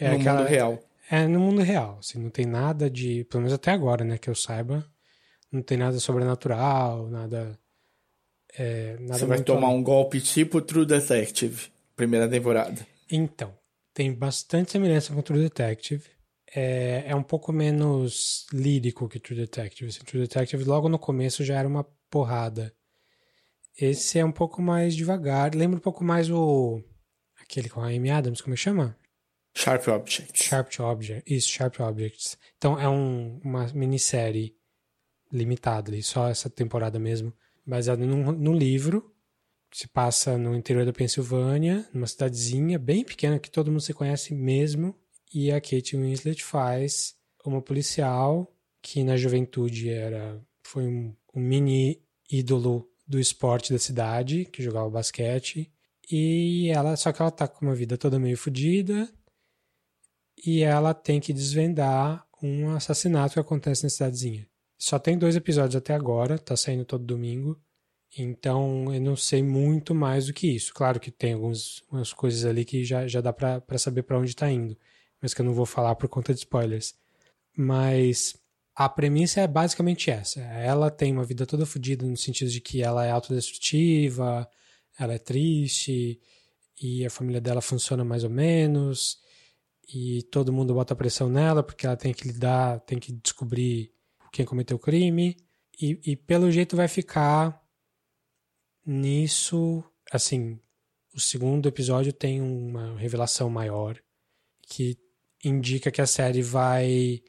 [0.01, 0.83] é no aquela, mundo real.
[1.09, 4.29] É no mundo real, assim, não tem nada de, pelo menos até agora, né, que
[4.29, 4.85] eu saiba,
[5.53, 7.57] não tem nada sobrenatural, nada
[8.59, 9.79] é, nada Você vai tomar além.
[9.79, 12.85] um golpe tipo True Detective, primeira temporada.
[13.09, 13.55] Então,
[13.95, 16.03] tem bastante semelhança com True Detective
[16.55, 19.89] é, é um pouco menos lírico que True Detective.
[19.89, 22.75] Assim, True Detective logo no começo já era uma porrada.
[23.79, 25.55] Esse é um pouco mais devagar.
[25.55, 26.83] Lembra um pouco mais o.
[27.41, 28.97] aquele com a Amy Adams, como é chama?
[29.57, 30.47] Sharp Objects.
[30.47, 31.23] Sharp Objects.
[31.27, 32.39] Isso, Sharp Objects.
[32.57, 34.57] Então é um, uma minissérie
[35.31, 37.33] limitada ali, só essa temporada mesmo,
[37.67, 39.15] baseada num, num livro
[39.71, 43.95] que se passa no interior da Pensilvânia, numa cidadezinha bem pequena que todo mundo se
[43.95, 44.95] conhece mesmo
[45.33, 52.03] e a Kate Winslet faz uma policial que na juventude era foi um, um mini
[52.31, 55.71] ídolo do esporte da cidade, que jogava basquete,
[56.11, 59.09] e ela só que ela tá com uma vida toda meio fodida
[60.45, 64.49] e ela tem que desvendar um assassinato que acontece na cidadezinha.
[64.79, 67.61] Só tem dois episódios até agora, tá saindo todo domingo.
[68.19, 70.75] Então eu não sei muito mais do que isso.
[70.75, 74.51] Claro que tem algumas coisas ali que já, já dá para saber para onde tá
[74.51, 74.77] indo
[75.23, 76.95] mas que eu não vou falar por conta de spoilers.
[77.57, 78.35] Mas
[78.85, 80.41] a premissa é basicamente essa.
[80.41, 84.49] Ela tem uma vida toda fodida no sentido de que ela é autodestrutiva,
[84.99, 86.21] ela é triste,
[86.81, 89.19] e a família dela funciona mais ou menos,
[89.93, 93.93] e todo mundo bota pressão nela porque ela tem que lidar, tem que descobrir
[94.33, 95.37] quem cometeu o crime,
[95.81, 97.63] e, e pelo jeito vai ficar
[98.85, 100.59] nisso, assim,
[101.15, 103.99] o segundo episódio tem uma revelação maior
[104.67, 104.99] que
[105.45, 107.23] indica que a série vai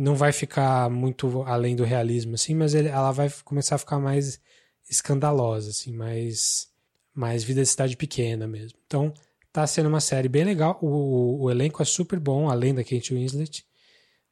[0.00, 3.98] não vai ficar muito além do realismo assim, mas ele, ela vai começar a ficar
[3.98, 4.40] mais
[4.88, 6.70] escandalosa assim, mais
[7.12, 8.78] mais vida de cidade pequena mesmo.
[8.86, 9.12] Então,
[9.52, 10.78] tá sendo uma série bem legal.
[10.80, 13.66] O, o, elenco é super bom, além da Kate Winslet.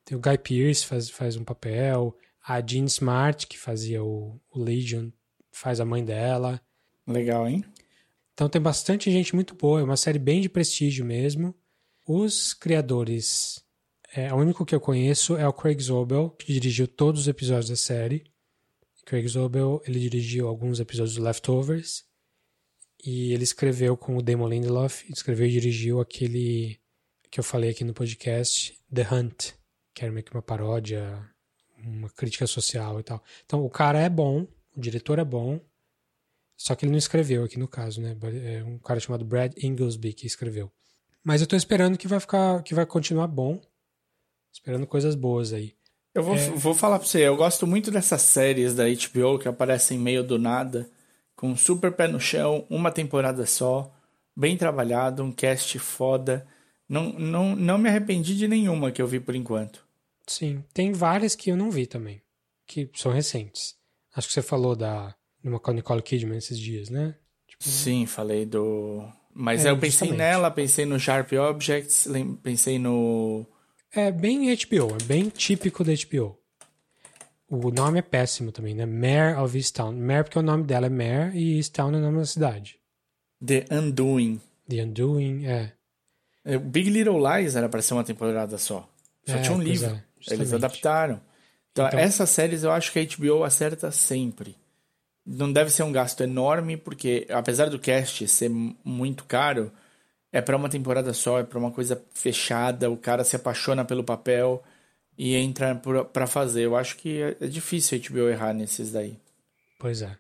[0.07, 4.59] Tem o Guy Pearce faz faz um papel, a Jean Smart que fazia o, o
[4.59, 5.11] Legion
[5.53, 6.63] faz a mãe dela.
[7.07, 7.63] Legal, hein?
[8.33, 11.55] Então tem bastante gente muito boa, é uma série bem de prestígio mesmo.
[12.07, 13.63] Os criadores,
[14.15, 17.69] é, o único que eu conheço é o Craig Zobel, que dirigiu todos os episódios
[17.69, 18.25] da série.
[19.05, 22.05] Craig Zobel, ele dirigiu alguns episódios do Leftovers.
[23.05, 26.81] E ele escreveu com o Damon Lindelof, escreveu e dirigiu aquele
[27.31, 29.53] que eu falei aqui no podcast, The Hunt,
[29.95, 31.25] que era meio que uma paródia,
[31.79, 33.23] uma crítica social e tal.
[33.45, 34.47] Então, o cara é bom,
[34.77, 35.61] o diretor é bom,
[36.57, 38.17] só que ele não escreveu aqui no caso, né?
[38.45, 40.73] É um cara chamado Brad Inglesby que escreveu.
[41.23, 43.61] Mas eu tô esperando que vai ficar, que vai continuar bom.
[44.53, 45.75] Esperando coisas boas aí.
[46.15, 46.51] Eu vou, é...
[46.51, 50.39] vou falar pra você, eu gosto muito dessas séries da HBO que aparecem meio do
[50.39, 50.91] nada,
[51.37, 53.95] com super pé no chão, uma temporada só,
[54.37, 56.47] bem trabalhado, um cast foda.
[56.89, 59.87] Não, não, não me arrependi de nenhuma que eu vi por enquanto.
[60.27, 62.21] Sim, tem várias que eu não vi também,
[62.67, 63.77] que são recentes.
[64.15, 67.15] Acho que você falou da numa com a Nicole Kidman esses dias, né?
[67.47, 67.65] Tipo...
[67.65, 69.07] Sim, falei do
[69.41, 70.19] mas é, eu pensei justamente.
[70.19, 72.09] nela, pensei no Sharp Objects,
[72.43, 73.47] pensei no.
[73.93, 76.39] É bem HBO, é bem típico da HBO.
[77.49, 78.85] O nome é péssimo também, né?
[78.85, 79.93] Mare of Easttown.
[79.93, 82.79] Mare porque o nome dela é Mare e Easttown é o nome da cidade.
[83.45, 84.41] The Undoing.
[84.69, 85.73] The Undoing, é.
[86.45, 88.89] é Big Little Lies era para ser uma temporada só.
[89.25, 89.91] Só é, tinha um livro.
[90.29, 91.21] É, Eles adaptaram.
[91.73, 94.57] Então, então, essas séries eu acho que a HBO acerta sempre
[95.29, 98.51] não deve ser um gasto enorme, porque apesar do cast ser
[98.83, 99.71] muito caro,
[100.33, 104.05] é para uma temporada só, é para uma coisa fechada, o cara se apaixona pelo
[104.05, 104.63] papel
[105.17, 105.75] e entra
[106.13, 106.63] para fazer.
[106.63, 109.19] Eu acho que é, é difícil a HBO errar nesses daí.
[109.79, 110.17] Pois é.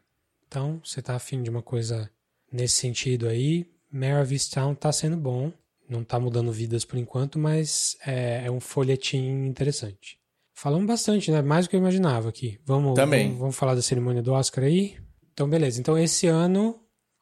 [0.47, 2.11] Então, você tá afim de uma coisa
[2.51, 5.53] nesse sentido aí, Mare of Easttown tá sendo bom.
[5.89, 10.19] Não tá mudando vidas por enquanto, mas é, é um folhetim interessante.
[10.53, 11.41] Falamos bastante, né?
[11.41, 12.61] Mais do que eu imaginava aqui.
[12.67, 13.27] Vamos, Também.
[13.29, 14.97] vamos, vamos falar da cerimônia do Oscar aí?
[15.33, 15.81] Então, beleza.
[15.81, 16.79] Então, esse ano,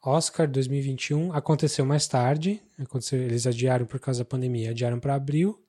[0.07, 2.61] Oscar 2021, aconteceu mais tarde.
[2.79, 5.61] Aconteceu, eles adiaram por causa da pandemia, adiaram para abril.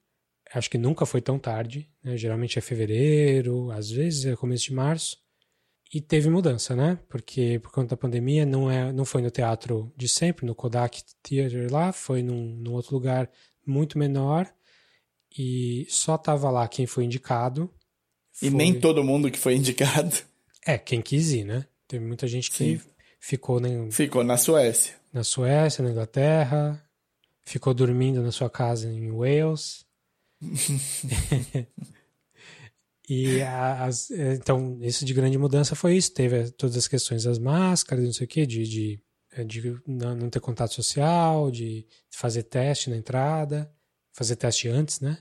[0.54, 1.88] Acho que nunca foi tão tarde.
[2.04, 2.16] Né?
[2.16, 5.18] Geralmente é fevereiro, às vezes é começo de março.
[5.92, 6.98] E teve mudança, né?
[7.08, 11.02] Porque por conta da pandemia não, é, não foi no teatro de sempre, no Kodak
[11.22, 13.28] Theater lá, foi num, num outro lugar
[13.66, 14.46] muito menor.
[15.36, 17.70] E só tava lá quem foi indicado.
[18.40, 20.14] E Foi- nem todo mundo que foi indicado
[20.64, 21.66] É, quem quis ir, né?
[21.88, 22.80] Teve muita gente que Sim.
[23.18, 24.94] Ficou na, ficou na Suécia.
[25.12, 26.82] na Suécia, na Inglaterra,
[27.42, 29.84] ficou dormindo na sua casa em Wales.
[33.08, 36.12] e a- as, então, isso de grande mudança foi isso.
[36.12, 39.02] Teve todas as questões das máscaras, não sei o quê, de, de,
[39.46, 43.72] de não não ter contato social, de fazer teste na entrada,
[44.12, 45.18] fazer teste antes, né?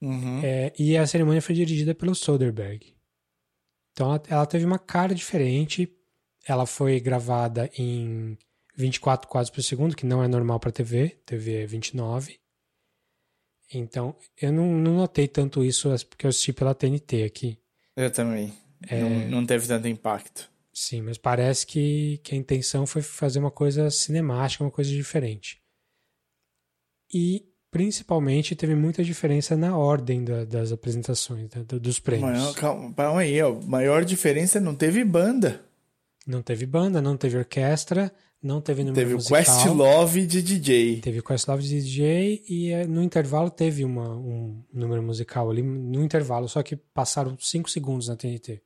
[0.00, 0.40] Uhum.
[0.44, 2.94] É, e a cerimônia foi dirigida pelo Soderbergh.
[3.92, 5.90] Então ela, ela teve uma cara diferente.
[6.46, 8.36] Ela foi gravada em
[8.76, 11.10] 24 quadros por segundo, que não é normal para TV.
[11.26, 12.38] TV é 29.
[13.72, 17.58] Então eu não, não notei tanto isso porque eu assisti pela TNT aqui.
[17.96, 18.52] Eu também.
[18.88, 19.00] É.
[19.00, 20.48] Não, não teve tanto impacto.
[20.72, 25.58] Sim, mas parece que, que a intenção foi fazer uma coisa cinemática, uma coisa diferente.
[27.12, 32.30] E principalmente teve muita diferença na ordem da- das apresentações, da- do- dos prêmios.
[32.30, 33.54] Maior, calma, calma aí, ó.
[33.62, 35.65] Maior diferença não teve banda.
[36.26, 38.12] Não teve banda, não teve orquestra,
[38.42, 39.44] não teve número Teve o musical.
[39.44, 41.00] Questlove de DJ.
[41.00, 45.62] Teve o Questlove de DJ e eh, no intervalo teve uma, um número musical ali,
[45.62, 48.60] no intervalo, só que passaram 5 segundos na TNT.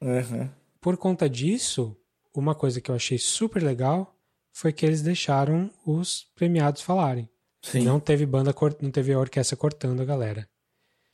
[0.00, 0.48] Uhum.
[0.80, 1.96] Por conta disso,
[2.34, 4.14] uma coisa que eu achei super legal
[4.52, 7.28] foi que eles deixaram os premiados falarem.
[7.62, 7.82] Sim.
[7.82, 10.46] Não teve banda, não teve a orquestra cortando a galera.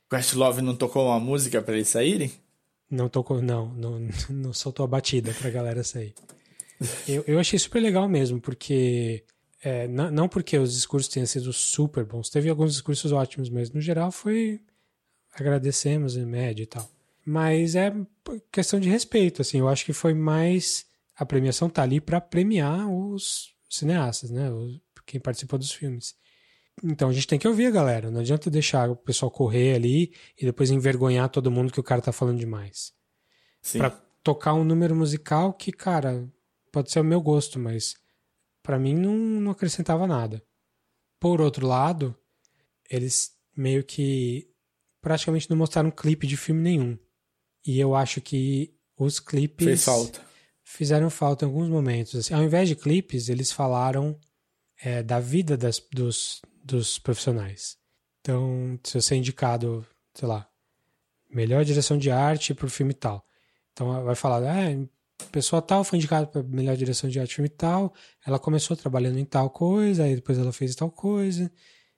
[0.09, 2.31] Questlove não tocou uma música pra eles saírem?
[2.91, 6.13] Não tocou, não, não, não soltou a batida pra galera sair.
[7.07, 9.23] Eu, eu achei super legal mesmo, porque.
[9.63, 13.71] é, não, não porque os discursos tenham sido super bons, teve alguns discursos ótimos, mas
[13.71, 14.59] no geral foi.
[15.33, 16.91] Agradecemos em média e tal.
[17.25, 17.93] Mas é
[18.51, 19.59] questão de respeito, assim.
[19.59, 20.85] Eu acho que foi mais.
[21.15, 24.49] A premiação tá ali pra premiar os cineastas, né?
[25.05, 26.15] quem participou dos filmes.
[26.83, 28.09] Então a gente tem que ouvir a galera.
[28.09, 32.01] Não adianta deixar o pessoal correr ali e depois envergonhar todo mundo que o cara
[32.01, 32.93] tá falando demais.
[33.61, 33.79] Sim.
[33.79, 33.89] Pra
[34.23, 36.27] tocar um número musical que, cara,
[36.71, 37.95] pode ser o meu gosto, mas
[38.63, 40.43] pra mim não, não acrescentava nada.
[41.19, 42.15] Por outro lado,
[42.89, 44.49] eles meio que
[45.01, 46.97] praticamente não mostraram clipe de filme nenhum.
[47.65, 50.21] E eu acho que os clipes Fez falta.
[50.63, 52.15] fizeram falta em alguns momentos.
[52.15, 54.17] Assim, ao invés de clipes, eles falaram
[54.83, 57.77] é, da vida das- dos, dos profissionais.
[58.21, 60.47] Então, se você é indicado, sei lá,
[61.29, 63.25] melhor direção de arte pro filme tal.
[63.71, 64.87] Então, vai falar, ah,
[65.31, 67.93] pessoa tal foi indicada para melhor direção de arte filme tal,
[68.25, 71.51] ela começou trabalhando em tal coisa, aí depois ela fez tal coisa.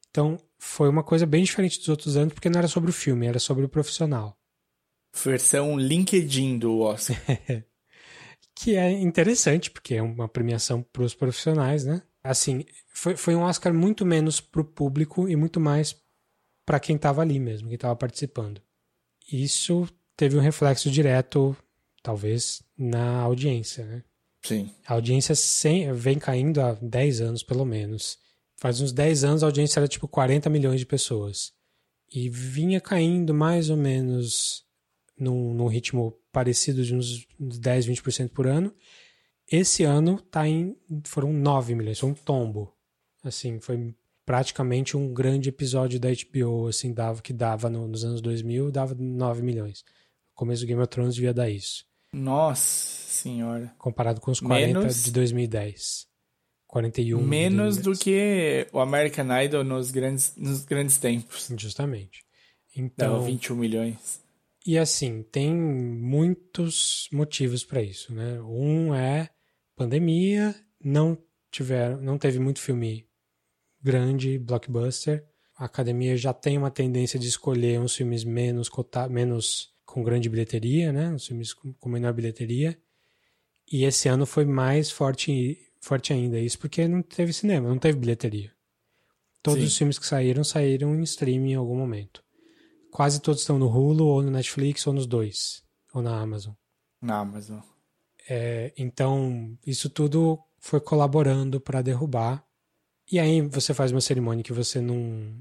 [0.09, 3.25] Então, foi uma coisa bem diferente dos outros anos, porque não era sobre o filme,
[3.25, 4.37] era sobre o profissional.
[5.23, 7.17] Versão LinkedIn do Oscar.
[8.55, 12.03] Que é interessante, porque é uma premiação para os profissionais, né?
[12.23, 12.63] Assim,
[12.93, 15.95] foi, foi um Oscar muito menos para o público e muito mais
[16.65, 18.61] para quem estava ali mesmo, quem estava participando.
[19.31, 21.55] Isso teve um reflexo direto,
[22.01, 24.03] talvez, na audiência, né?
[24.41, 24.69] Sim.
[24.85, 28.17] A audiência sem, vem caindo há 10 anos, pelo menos.
[28.57, 31.53] Faz uns 10 anos a audiência era tipo 40 milhões de pessoas.
[32.11, 34.63] E vinha caindo mais ou menos
[35.17, 38.73] num, num ritmo parecido de uns 10, 20% por ano.
[39.55, 40.75] Esse ano tá em,
[41.05, 42.73] foram 9 milhões, foi um tombo.
[43.23, 43.93] Assim, foi
[44.25, 48.95] praticamente um grande episódio da HBO, assim, dava, que dava no- nos anos 2000, dava
[48.97, 49.83] 9 milhões.
[50.31, 52.63] No começo do Game of Thrones devia dar isso Nossa
[53.11, 53.73] senhora.
[53.77, 56.07] comparado com os 40 Menos- de 2010.
[56.67, 57.99] 41 de Menos do 2010.
[58.03, 61.47] que o American Idol nos grandes, nos grandes tempos.
[61.57, 62.23] Justamente.
[62.75, 64.19] Então, 21 milhões.
[64.65, 68.41] e assim, tem muitos motivos para isso, né?
[68.41, 69.29] Um é
[69.75, 71.17] pandemia, não
[71.51, 73.07] tiver, não teve muito filme
[73.81, 75.25] grande, blockbuster.
[75.55, 78.69] A academia já tem uma tendência de escolher uns filmes menos
[79.09, 81.09] menos com grande bilheteria, né?
[81.09, 82.77] Uns filmes com, com menor bilheteria.
[83.71, 87.97] E esse ano foi mais forte, forte ainda isso porque não teve cinema, não teve
[87.99, 88.51] bilheteria.
[89.41, 89.67] Todos Sim.
[89.67, 92.23] os filmes que saíram saíram em streaming em algum momento.
[92.89, 95.63] Quase todos estão no Hulu ou no Netflix ou nos dois,
[95.93, 96.53] ou na Amazon.
[97.01, 97.59] Na Amazon.
[98.29, 102.43] É, então, isso tudo foi colaborando para derrubar.
[103.11, 105.35] E aí você faz uma cerimônia que você não.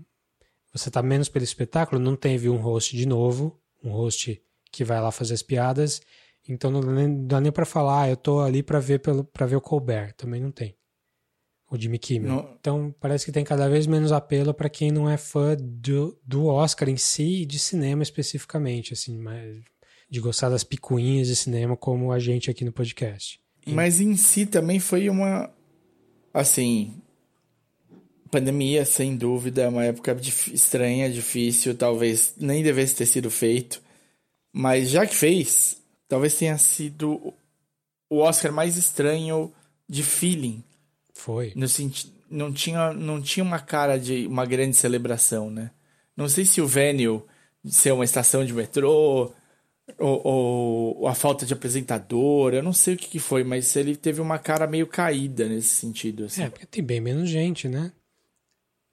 [0.72, 5.01] Você tá menos pelo espetáculo, não teve um host de novo, um host que vai
[5.01, 6.01] lá fazer as piadas.
[6.49, 6.80] Então não
[7.26, 10.14] dá nem, pra falar, ah, eu tô ali pra ver, pelo, pra ver o Colbert.
[10.14, 10.76] Também não tem.
[11.70, 12.35] O Jimmy Kimmel.
[12.35, 12.57] Não.
[12.59, 16.47] Então parece que tem cada vez menos apelo para quem não é fã do, do
[16.47, 19.62] Oscar em si e de cinema especificamente, assim, mas
[20.13, 23.41] de gostar das picuinhas de cinema como a gente aqui no podcast.
[23.67, 25.51] Mas em si também foi uma.
[26.35, 27.01] Assim.
[28.31, 30.15] Pandemia, sem dúvida, é uma época
[30.53, 33.81] estranha, difícil, talvez nem devesse ter sido feito.
[34.53, 37.33] Mas já que fez, talvez tenha sido
[38.11, 39.51] o Oscar mais estranho
[39.89, 40.63] de feeling.
[41.15, 41.53] Foi.
[41.57, 45.71] No sentido, não tinha, não tinha uma cara de uma grande celebração, né?
[46.15, 47.23] Não sei se o venue
[47.67, 49.33] ser uma estação de metrô
[49.99, 53.97] ou, ou, a falta de apresentador, eu não sei o que, que, foi, mas ele
[53.97, 56.24] teve uma cara meio caída nesse sentido.
[56.24, 56.43] Assim.
[56.43, 57.93] É, porque tem bem menos gente, né?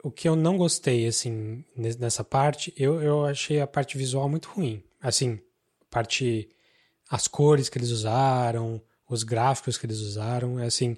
[0.04, 4.50] O que eu não gostei, assim, nessa parte, eu, eu achei a parte visual muito
[4.50, 4.82] ruim.
[5.02, 5.40] Assim,
[5.90, 6.50] parte
[7.10, 10.96] as cores que eles usaram, os gráficos que eles usaram, é assim,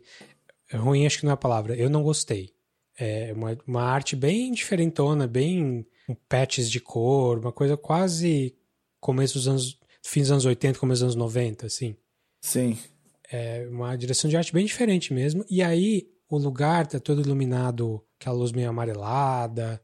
[0.69, 2.53] é ruim acho que não é a palavra, eu não gostei.
[2.99, 8.55] É uma, uma arte bem diferentona, bem um patches de cor, uma coisa quase
[8.99, 11.95] começo dos anos, fins dos anos 80, começo dos anos 90, assim.
[12.41, 12.77] Sim.
[13.31, 15.45] É uma direção de arte bem diferente mesmo.
[15.49, 19.81] E aí o lugar tá todo iluminado, aquela luz meio amarelada.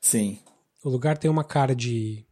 [0.00, 0.38] Sim.
[0.82, 2.24] O lugar tem uma cara de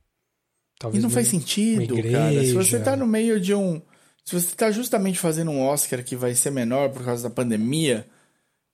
[0.79, 2.45] Talvez e não faz sentido, cara.
[2.45, 3.81] Se você tá no meio de um.
[4.25, 8.07] Se você tá justamente fazendo um Oscar que vai ser menor por causa da pandemia,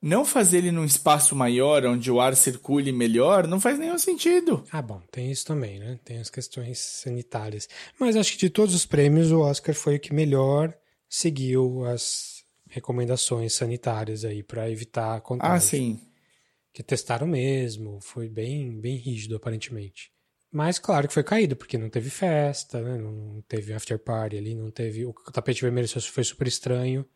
[0.03, 4.65] não fazer ele num espaço maior onde o ar circule melhor não faz nenhum sentido.
[4.73, 6.01] Ah, bom, tem isso também, né?
[6.05, 7.69] Tem as questões sanitárias.
[8.01, 10.75] Mas acho que de todos os prêmios, o Oscar foi o que melhor
[11.09, 15.55] seguiu as recomendações sanitárias aí para evitar contágio.
[15.55, 16.01] Ah, sim.
[16.73, 20.11] Que testaram mesmo, foi bem, bem rígido aparentemente.
[20.51, 22.99] Mas claro que foi caído, porque não teve festa, né?
[22.99, 25.07] não teve after party ali, não teve.
[25.07, 27.07] O tapete vermelho foi super estranho,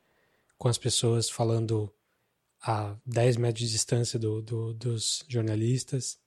[0.56, 1.92] com as pessoas falando
[2.66, 6.18] a 10 metros de distância do, do, dos jornalistas.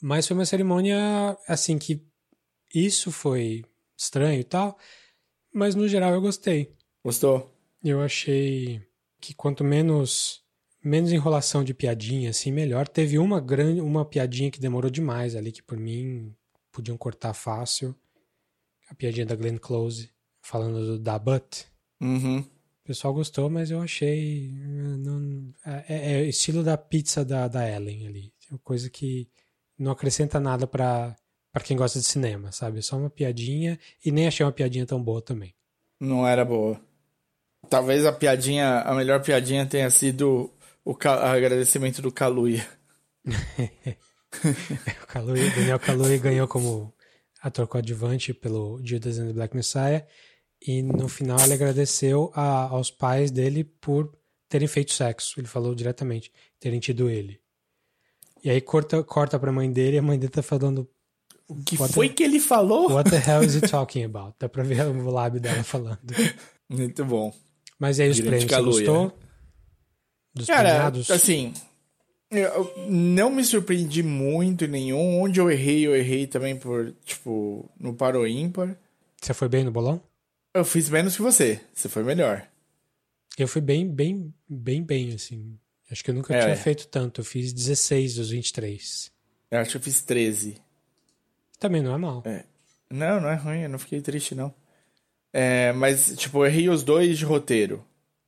[0.00, 0.96] Mas foi uma cerimônia,
[1.48, 2.06] assim, que
[2.72, 3.64] isso foi
[3.98, 4.78] estranho e tal,
[5.52, 6.72] mas no geral eu gostei.
[7.04, 7.52] Gostou?
[7.82, 8.80] Eu achei
[9.20, 10.42] que quanto menos
[10.82, 12.88] menos enrolação de piadinha, assim, melhor.
[12.88, 16.34] Teve uma grande, uma piadinha que demorou demais ali, que por mim
[16.72, 17.94] podiam cortar fácil.
[18.88, 20.10] A piadinha da Glenn Close
[20.40, 21.66] falando do da Butt.
[22.00, 22.44] Uhum.
[22.90, 24.50] Pessoal gostou, mas eu achei.
[24.52, 28.32] Não, é, é, é estilo da pizza da, da Ellen ali.
[28.50, 29.28] É uma coisa que
[29.78, 31.16] não acrescenta nada para
[31.52, 32.80] para quem gosta de cinema, sabe?
[32.80, 35.54] É só uma piadinha e nem achei uma piadinha tão boa também.
[36.00, 36.80] Não era boa.
[37.68, 40.52] Talvez a piadinha, a melhor piadinha tenha sido
[40.84, 42.66] o agradecimento do Kaluuya.
[43.24, 46.92] o Kaluuya, Daniel Kaluuya ganhou como
[47.40, 50.04] ator coadjuvante pelo Judas and the Black Messiah
[50.66, 54.12] e no final ele agradeceu a, aos pais dele por
[54.48, 55.40] terem feito sexo.
[55.40, 57.40] Ele falou diretamente, terem tido ele.
[58.42, 60.88] E aí corta, corta pra mãe dele e a mãe dele tá falando.
[61.48, 62.92] O que foi the, que ele falou?
[62.92, 64.34] What the hell is he talking about?
[64.38, 65.98] Dá pra ver o lábio dela falando.
[66.68, 67.34] Muito bom.
[67.78, 69.12] Mas aí os prêmios, você gostou?
[70.34, 71.10] Dos Cara, premiados?
[71.10, 71.52] assim,
[72.30, 75.20] eu não me surpreendi muito em nenhum.
[75.20, 78.78] Onde eu errei, eu errei também por, tipo, no paro ímpar.
[79.20, 80.00] Você foi bem no bolão?
[80.52, 81.60] Eu fiz menos que você.
[81.72, 82.46] Você foi melhor.
[83.38, 85.58] Eu fui bem, bem, bem, bem, assim.
[85.90, 86.56] Acho que eu nunca é, tinha é.
[86.56, 87.20] feito tanto.
[87.20, 89.10] Eu fiz 16 dos 23.
[89.50, 90.56] Eu acho que eu fiz 13.
[91.58, 92.22] Também não é mal.
[92.26, 92.44] É.
[92.90, 93.62] Não, não é ruim.
[93.62, 94.52] Eu não fiquei triste, não.
[95.32, 97.84] É, mas, tipo, eu errei os dois de roteiro.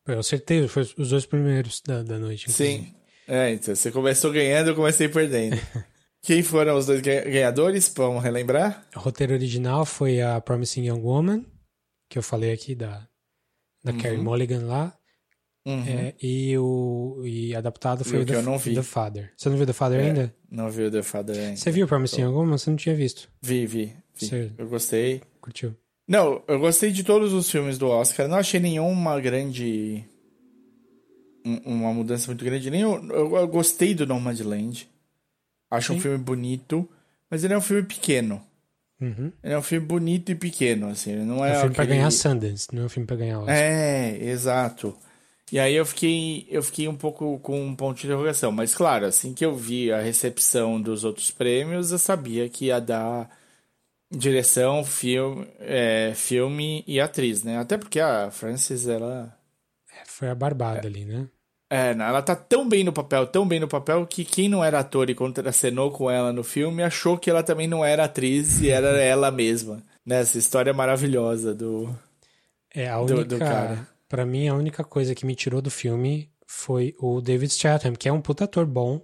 [0.07, 0.67] Eu acertei.
[0.69, 2.45] Foi os dois primeiros da, da noite.
[2.45, 2.85] Inclusive.
[2.85, 2.95] Sim.
[3.27, 5.59] É, então você começou ganhando, eu comecei perdendo.
[6.23, 7.93] Quem foram os dois ganhadores?
[7.97, 8.87] Vamos relembrar?
[8.95, 11.45] O roteiro original foi a Promising Young Woman,
[12.13, 13.09] que eu falei aqui da,
[13.83, 13.99] da uhum.
[13.99, 14.95] Carrie Mulligan lá.
[15.65, 15.85] Uhum.
[15.87, 18.43] É, e o e adaptado foi o The,
[18.75, 19.33] The, Father.
[19.35, 20.35] Você não viu The Father é, ainda?
[20.51, 21.57] Não viu The Father ainda.
[21.57, 22.59] Você viu Promising Young Woman?
[22.59, 23.31] Você não tinha visto?
[23.41, 23.97] Vi, vi.
[24.15, 24.27] vi.
[24.27, 25.23] Você eu gostei.
[25.41, 25.75] Curtiu?
[26.07, 28.29] Não, eu gostei de todos os filmes do Oscar.
[28.29, 30.05] Não achei nenhuma grande
[31.65, 32.71] uma mudança muito grande.
[32.71, 34.87] Nem eu, eu, eu gostei do Nomadland.
[35.71, 35.99] Acho Sim.
[35.99, 36.87] um filme bonito,
[37.31, 38.45] mas ele é um filme pequeno.
[39.03, 39.33] Uhum.
[39.43, 41.13] Ele é um filme bonito e pequeno, assim.
[41.13, 41.75] Ele não é, é um filme aquele...
[41.75, 43.57] pra ganhar Sundance, não é um filme pra ganhar Oscar.
[43.57, 44.97] É, exato.
[45.51, 48.53] E aí eu fiquei, eu fiquei um pouco com um ponto de interrogação.
[48.53, 52.81] Mas claro, assim que eu vi a recepção dos outros prêmios, eu sabia que ia
[52.81, 53.29] dar
[54.11, 57.59] direção, filme, é, filme e atriz, né?
[57.59, 59.37] Até porque a Frances, ela
[60.07, 60.87] foi a barbada é.
[60.87, 61.27] ali, né?
[61.73, 64.81] É, ela tá tão bem no papel, tão bem no papel, que quem não era
[64.81, 68.69] ator e contracenou com ela no filme achou que ela também não era atriz e
[68.69, 69.83] era ela mesma.
[70.05, 71.89] Nessa história maravilhosa do.
[72.75, 73.25] É, a única.
[73.25, 73.89] do cara.
[74.07, 78.07] Pra mim, a única coisa que me tirou do filme foi o David Stratham, que
[78.07, 79.01] é um puta ator bom,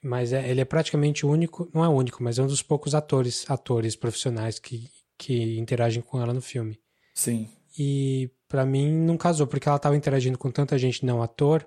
[0.00, 1.68] mas é, ele é praticamente o único.
[1.74, 4.88] Não é o único, mas é um dos poucos atores, atores profissionais que,
[5.18, 6.78] que interagem com ela no filme.
[7.12, 7.48] Sim.
[7.76, 11.66] E pra mim não casou, porque ela tava interagindo com tanta gente não ator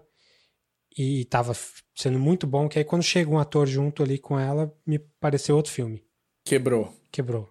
[0.98, 1.54] e tava
[1.96, 5.56] sendo muito bom, que aí quando chega um ator junto ali com ela, me pareceu
[5.56, 6.04] outro filme.
[6.46, 6.94] Quebrou.
[7.12, 7.50] Quebrou.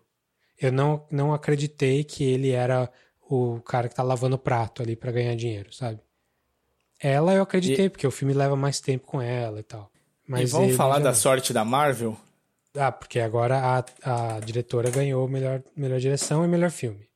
[0.61, 2.91] Eu não, não acreditei que ele era
[3.31, 6.01] o cara que tá lavando prato ali para ganhar dinheiro, sabe?
[6.99, 9.91] Ela eu acreditei, E- porque o filme leva mais tempo com ela e tal.
[10.27, 12.17] Mas e vamos ele falar da sorte da Marvel?
[12.75, 13.59] Ah, porque agora
[14.03, 17.07] a, a diretora ganhou melhor, melhor direção e melhor filme.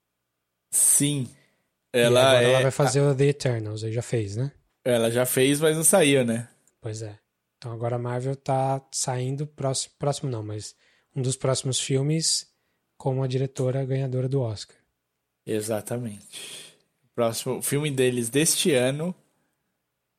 [0.71, 1.29] Sim.
[1.93, 2.53] Ela agora é.
[2.53, 4.53] ela vai fazer o The Eternals, aí já fez, né?
[4.85, 6.49] Ela já fez, mas não saiu, né?
[6.81, 7.19] Pois é.
[7.59, 10.75] Então agora a Marvel tá saindo próximo, próximo não, mas
[11.15, 12.49] um dos próximos filmes
[12.97, 14.77] como a diretora ganhadora do Oscar.
[15.47, 16.75] Exatamente.
[17.15, 19.15] Próximo filme deles deste ano.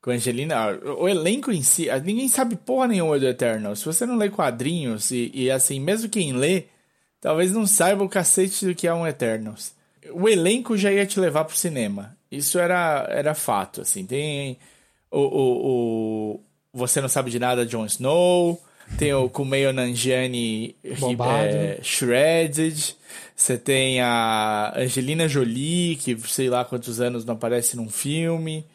[0.00, 0.70] Com a Angelina.
[0.98, 1.86] O elenco em si.
[2.04, 3.74] Ninguém sabe porra nenhuma do Eternal.
[3.76, 6.64] Se você não lê quadrinhos, e, e assim, mesmo quem lê,
[7.20, 9.74] talvez não saiba o cacete do que é um Eternals.
[10.12, 12.16] O elenco já ia te levar pro cinema.
[12.32, 14.06] Isso era, era fato, assim.
[14.06, 14.56] Tem
[15.10, 16.40] o, o, o
[16.72, 18.58] Você Não Sabe de Nada, Jon Snow.
[18.98, 22.96] Tem o Kumail Nanjiani é, Shredded.
[23.36, 28.66] Você tem a Angelina Jolie, que sei lá quantos anos não aparece num filme.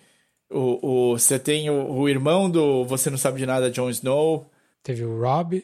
[0.50, 4.50] O, o, você tem o, o irmão do Você Não Sabe de Nada, Jon Snow.
[4.84, 5.64] Teve o Rob,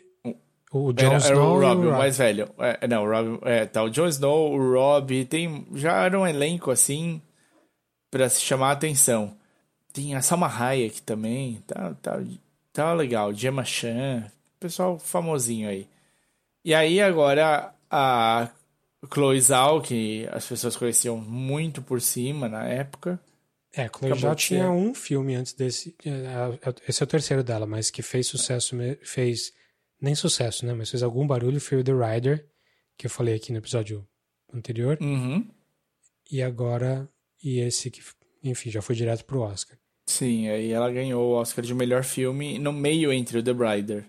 [0.72, 2.50] o Jon Era, era Snow o e Rob, o o mais velho.
[2.58, 6.26] É, não, o Rob, é, tá o Jon Snow, o Rob, tem, já era um
[6.26, 7.22] elenco assim
[8.14, 9.36] pra se chamar a atenção.
[9.92, 12.22] Tem a Salma Hayek também, tá, tá,
[12.72, 13.34] tá legal.
[13.34, 15.88] Gemma Chan, pessoal famosinho aí.
[16.64, 18.52] E aí agora a
[19.12, 23.20] Chloe Zhao, que as pessoas conheciam muito por cima na época.
[23.76, 25.96] É, Chloe de tinha um filme antes desse.
[26.06, 29.52] é, é, Esse é o terceiro dela, mas que fez sucesso, fez.
[30.00, 30.74] Nem sucesso, né?
[30.76, 32.48] Mas fez algum barulho, foi o The Rider,
[32.96, 34.08] que eu falei aqui no episódio
[34.54, 35.00] anterior.
[35.02, 35.50] Uhum.
[36.30, 37.10] E agora.
[37.44, 38.02] E esse que,
[38.44, 39.78] enfim, já foi direto pro Oscar.
[40.06, 44.06] Sim, aí ela ganhou o Oscar de melhor filme no meio entre o The Rider.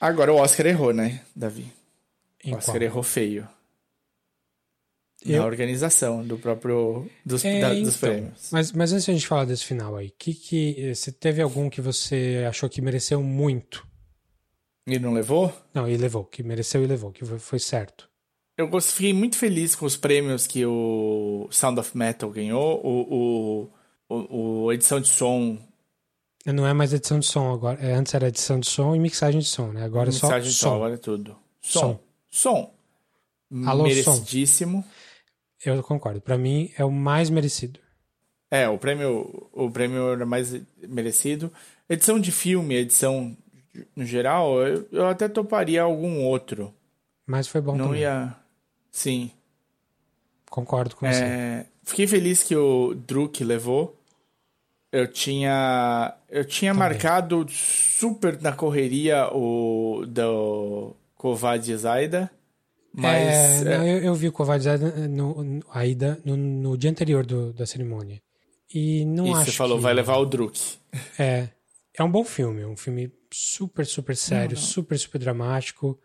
[0.00, 1.66] Agora o Oscar errou, né, Davi?
[2.44, 2.82] Em O Oscar qual?
[2.82, 3.48] errou feio.
[5.24, 8.48] Eu- Na organização do próprio dos, É, da- dos então, prêmios.
[8.50, 11.70] Mas, mas antes de a gente falar desse final aí, que, que, você teve algum
[11.70, 13.86] que você achou que mereceu muito?
[14.84, 15.52] E não levou?
[15.72, 18.10] Não, e levou, que mereceu e levou, que foi, foi certo.
[18.70, 22.80] Eu fiquei muito feliz com os prêmios que o Sound of Metal ganhou.
[22.84, 23.68] O,
[24.08, 25.58] o, o, o edição de som,
[26.46, 27.78] Não é mais edição de som agora.
[27.80, 29.84] É, antes era edição de som e mixagem de som, né?
[29.84, 30.74] Agora é só mensagem de som, som.
[30.76, 31.36] agora é tudo.
[31.60, 32.00] Som.
[32.30, 32.70] Som.
[33.50, 33.66] Som.
[33.66, 34.84] Alô, Merecidíssimo.
[35.64, 36.20] Eu concordo.
[36.20, 37.78] Pra mim é o mais merecido.
[38.50, 40.54] É, o prêmio, o prêmio era mais
[40.86, 41.50] merecido.
[41.88, 43.36] Edição de filme, edição
[43.96, 46.74] no geral, eu, eu até toparia algum outro.
[47.26, 48.02] Mas foi bom Não também.
[48.02, 48.36] ia.
[48.92, 49.30] Sim.
[50.50, 51.24] Concordo com você.
[51.24, 53.98] É, fiquei feliz que o Druk levou.
[54.92, 56.14] Eu tinha.
[56.28, 56.88] Eu tinha Também.
[56.90, 62.30] marcado super na correria o do Kovad Zaida.
[62.92, 63.62] Mas.
[63.62, 64.66] É, não, é, eu, eu vi o Kovacs
[65.08, 68.20] no, no, a ida no, no dia anterior do- da cerimônia.
[68.74, 69.82] E não e acho você falou, que...
[69.82, 70.60] vai levar o Druk.
[71.18, 71.48] É,
[71.94, 75.98] é um bom filme, é um filme super, super sério, super, super dramático,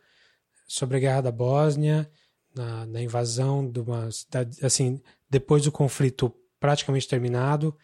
[0.66, 2.10] sobre a guerra da Bósnia,
[2.58, 7.76] na, na invasão de uma cidade, assim, depois do conflito praticamente terminado,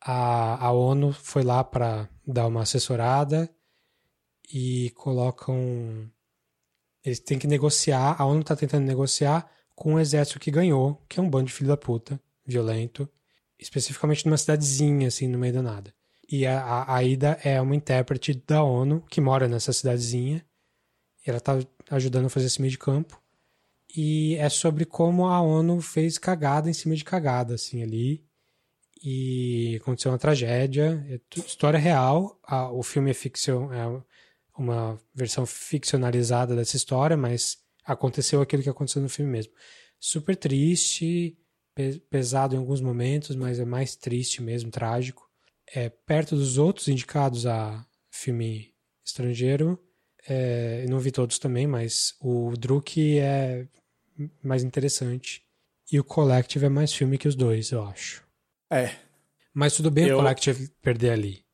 [0.00, 3.48] a, a ONU foi lá para dar uma assessorada
[4.52, 6.10] e colocam.
[7.04, 11.18] Eles têm que negociar, a ONU está tentando negociar com o exército que ganhou, que
[11.18, 13.08] é um bando de filho da puta, violento,
[13.58, 15.92] especificamente numa cidadezinha, assim, no meio da nada.
[16.28, 20.44] E a, a Aida é uma intérprete da ONU que mora nessa cidadezinha.
[21.26, 21.58] E ela tá
[21.90, 23.21] ajudando a fazer esse meio de campo.
[23.94, 28.24] E é sobre como a ONU fez cagada em cima de cagada, assim, ali.
[29.02, 31.04] E aconteceu uma tragédia.
[31.08, 32.38] É história real.
[32.44, 34.02] A- o filme é, ficção, é
[34.56, 39.52] uma versão ficcionalizada dessa história, mas aconteceu aquilo que aconteceu no filme mesmo.
[39.98, 41.36] Super triste,
[41.74, 45.28] pe- pesado em alguns momentos, mas é mais triste mesmo, trágico
[45.74, 48.72] é, perto dos outros indicados a filme
[49.04, 49.78] estrangeiro.
[50.28, 53.66] É, não vi todos também, mas o Druk é
[54.42, 55.42] mais interessante.
[55.90, 58.22] E o Collective é mais filme que os dois, eu acho.
[58.70, 58.94] É.
[59.52, 61.44] Mas tudo bem Eu- o Collective perder ali.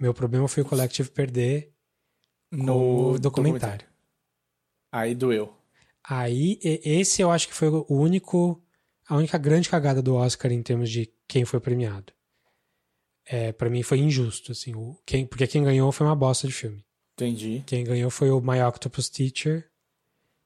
[0.00, 1.72] Meu problema foi o Collective perder
[2.50, 3.86] No o documentário.
[4.90, 5.54] Aí doeu.
[6.06, 8.62] Aí, esse eu acho que foi o único,
[9.08, 12.12] a única grande cagada do Oscar em termos de quem foi premiado.
[13.26, 16.52] É, para mim foi injusto, assim, o, quem, porque quem ganhou foi uma bosta de
[16.52, 16.84] filme.
[17.14, 17.62] Entendi.
[17.66, 19.70] Quem ganhou foi o My Octopus Teacher,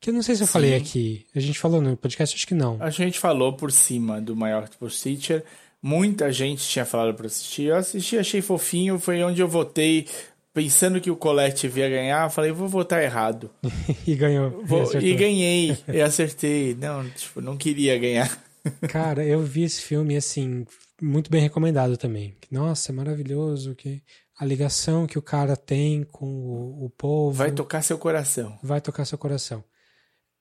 [0.01, 0.77] que eu não sei se eu falei Sim.
[0.85, 1.27] aqui.
[1.35, 2.77] A gente falou no podcast, acho que não.
[2.81, 5.45] A gente falou por cima do maior Octopus Teacher.
[5.83, 7.65] Muita gente tinha falado pra assistir.
[7.65, 8.99] Eu assisti, achei fofinho.
[8.99, 10.07] Foi onde eu votei,
[10.53, 12.31] pensando que o Collective ia ganhar.
[12.31, 13.51] Falei, vou votar errado.
[14.07, 14.63] e ganhou.
[14.65, 15.77] Vou- e ganhei.
[15.87, 16.75] E acertei.
[16.75, 18.39] Não, tipo, não queria ganhar.
[18.89, 20.67] Cara, eu vi esse filme, assim,
[21.01, 22.35] muito bem recomendado também.
[22.51, 23.75] Nossa, é maravilhoso.
[23.75, 24.03] Que
[24.39, 27.37] a ligação que o cara tem com o, o povo.
[27.37, 28.59] Vai tocar seu coração.
[28.63, 29.65] vai tocar seu coração.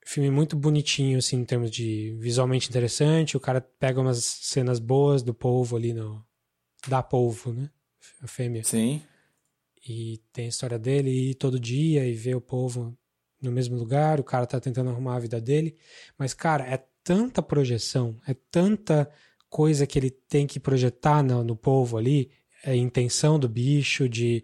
[0.09, 3.35] Filme muito bonitinho, assim, em termos de visualmente interessante.
[3.35, 6.25] O cara pega umas cenas boas do polvo ali no.
[6.87, 7.69] Da polvo, né?
[8.21, 8.63] A fêmea.
[8.63, 9.01] Sim.
[9.85, 12.97] E tem a história dele ir todo dia e ver o povo
[13.41, 14.17] no mesmo lugar.
[14.17, 15.75] O cara tá tentando arrumar a vida dele.
[16.17, 19.11] Mas, cara, é tanta projeção, é tanta
[19.49, 22.31] coisa que ele tem que projetar no, no povo ali.
[22.63, 24.41] É a intenção do bicho, de,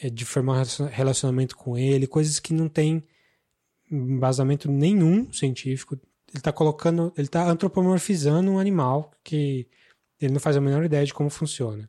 [0.00, 3.04] é de formar um relaciona- relacionamento com ele, coisas que não tem
[3.94, 5.98] embasamento nenhum científico.
[6.32, 9.66] Ele tá colocando, ele tá antropomorfizando um animal que
[10.20, 11.88] ele não faz a menor ideia de como funciona.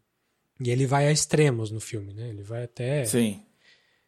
[0.59, 2.29] E ele vai a extremos no filme, né?
[2.29, 3.03] Ele vai até.
[3.05, 3.41] Sim.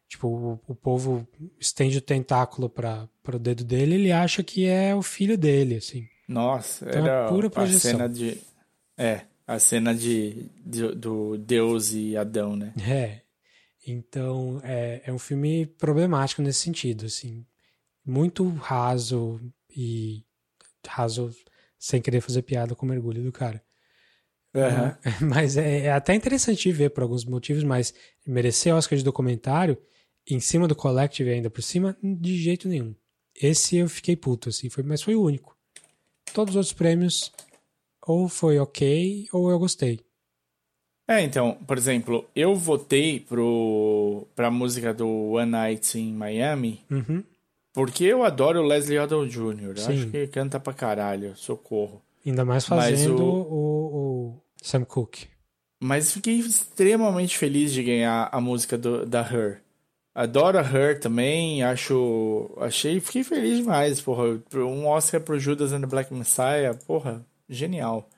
[0.08, 1.26] Tipo, o, o povo
[1.60, 6.08] estende o tentáculo para o dedo dele ele acha que é o filho dele, assim.
[6.26, 7.90] Nossa, Então é era pura a projeção.
[7.92, 8.38] cena de.
[8.96, 12.72] É, a cena de, de- do Deus e Adão, né?
[12.88, 13.20] É.
[13.86, 17.44] Então, é, é um filme problemático nesse sentido, assim.
[18.08, 19.38] Muito raso
[19.68, 20.24] e
[20.86, 21.30] raso
[21.78, 23.62] sem querer fazer piada com o mergulho do cara.
[24.54, 24.96] Aham.
[25.20, 27.92] Mas é, é até interessante ver por alguns motivos, mas
[28.26, 29.76] merecer Oscar de documentário
[30.26, 32.94] em cima do Collective ainda por cima, de jeito nenhum.
[33.34, 35.54] Esse eu fiquei puto, assim, foi, mas foi o único.
[36.32, 37.30] Todos os outros prêmios,
[38.06, 40.00] ou foi ok, ou eu gostei.
[41.06, 47.22] É, então, por exemplo, eu votei pro, pra música do One Night in Miami Uhum.
[47.78, 49.62] Porque eu adoro o Leslie Odom Jr.
[49.62, 49.92] Eu Sim.
[49.92, 52.02] Acho que canta pra caralho, socorro.
[52.26, 54.26] Ainda mais fazendo o- o...
[54.34, 55.28] o Sam Cooke.
[55.80, 59.60] Mas fiquei extremamente feliz de ganhar a música do, da Her.
[60.12, 62.50] Adoro a Her também, acho.
[62.58, 62.98] Achei.
[62.98, 64.24] Fiquei feliz demais, porra.
[64.56, 68.08] Um Oscar pro Judas and the Black Messiah, porra, genial.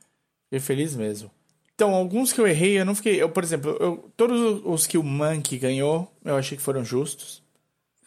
[0.44, 1.30] Fiquei feliz mesmo.
[1.74, 3.20] Então, alguns que eu errei, eu não fiquei.
[3.20, 7.39] Eu, por exemplo, eu, todos os que o Monkey ganhou, eu achei que foram justos.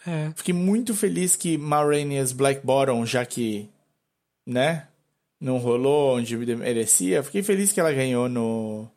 [0.06, 3.70] É, Fiquei muito feliz que Ma Rainey's Black Bottom, já que,
[4.46, 4.88] né,
[5.40, 8.88] não rolou onde merecia, fiquei feliz que ela ganhou no,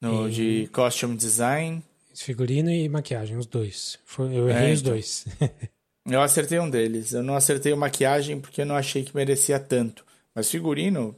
[0.00, 1.82] no E- de Costume Design.
[2.14, 3.98] figurino e maquiagem, os dois.
[4.18, 4.92] Eu errei É, os então.
[4.92, 5.24] dois.
[6.08, 7.12] Eu acertei um deles.
[7.12, 10.06] Eu não acertei o maquiagem porque eu não achei que merecia tanto.
[10.32, 11.16] Mas figurino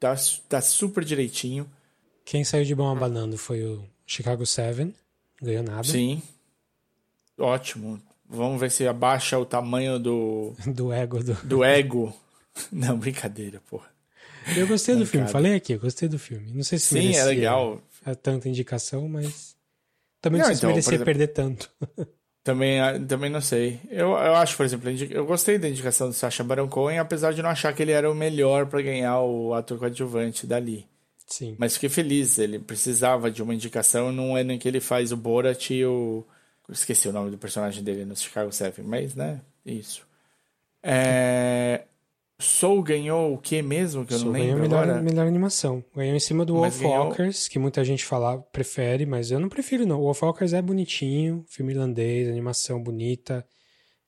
[0.00, 0.14] tá,
[0.48, 1.70] tá super direitinho.
[2.24, 4.94] Quem saiu de bom abanando foi o Chicago Seven,
[5.42, 5.84] ganhou nada.
[5.84, 6.22] Sim.
[7.38, 8.00] Ótimo.
[8.32, 11.34] Vamos ver se abaixa o tamanho do, Do ego do.
[11.44, 12.12] do ego.
[12.72, 13.86] Não, brincadeira, porra.
[14.56, 16.50] Eu gostei do filme, falei aqui, eu gostei do filme.
[16.52, 17.80] Não sei se Sim, é merecia legal.
[18.04, 19.54] a tanta indicação, mas
[20.20, 21.70] também Não, não, sei se então, por merecia exemplo- perder tanto.
[22.44, 23.78] Também, também não sei.
[23.88, 27.40] Eu, eu acho, por exemplo, eu gostei da indicação do Sacha Baron Cohen, apesar de
[27.40, 30.84] não achar que ele era o melhor pra ganhar o ator coadjuvante dali.
[31.24, 31.54] Sim.
[31.56, 35.16] Mas fiquei feliz, ele precisava de uma indicação num ano em que ele faz o
[35.16, 36.26] Borat e o.
[36.68, 40.06] Esqueci o nome do personagem dele no Chicago Seven, mas né, isso.
[40.82, 41.84] É...
[42.40, 44.04] Soul ganhou o que mesmo?
[44.04, 45.02] Que eu Só não ganhou lembro melhor, agora.
[45.02, 45.84] melhor animação.
[45.94, 49.86] Ganhou em cima do Mas Wolfwalkers, que muita gente fala, prefere, mas eu não prefiro
[49.86, 50.00] não.
[50.00, 53.46] O Wolfwalkers é bonitinho, filme irlandês, animação bonita,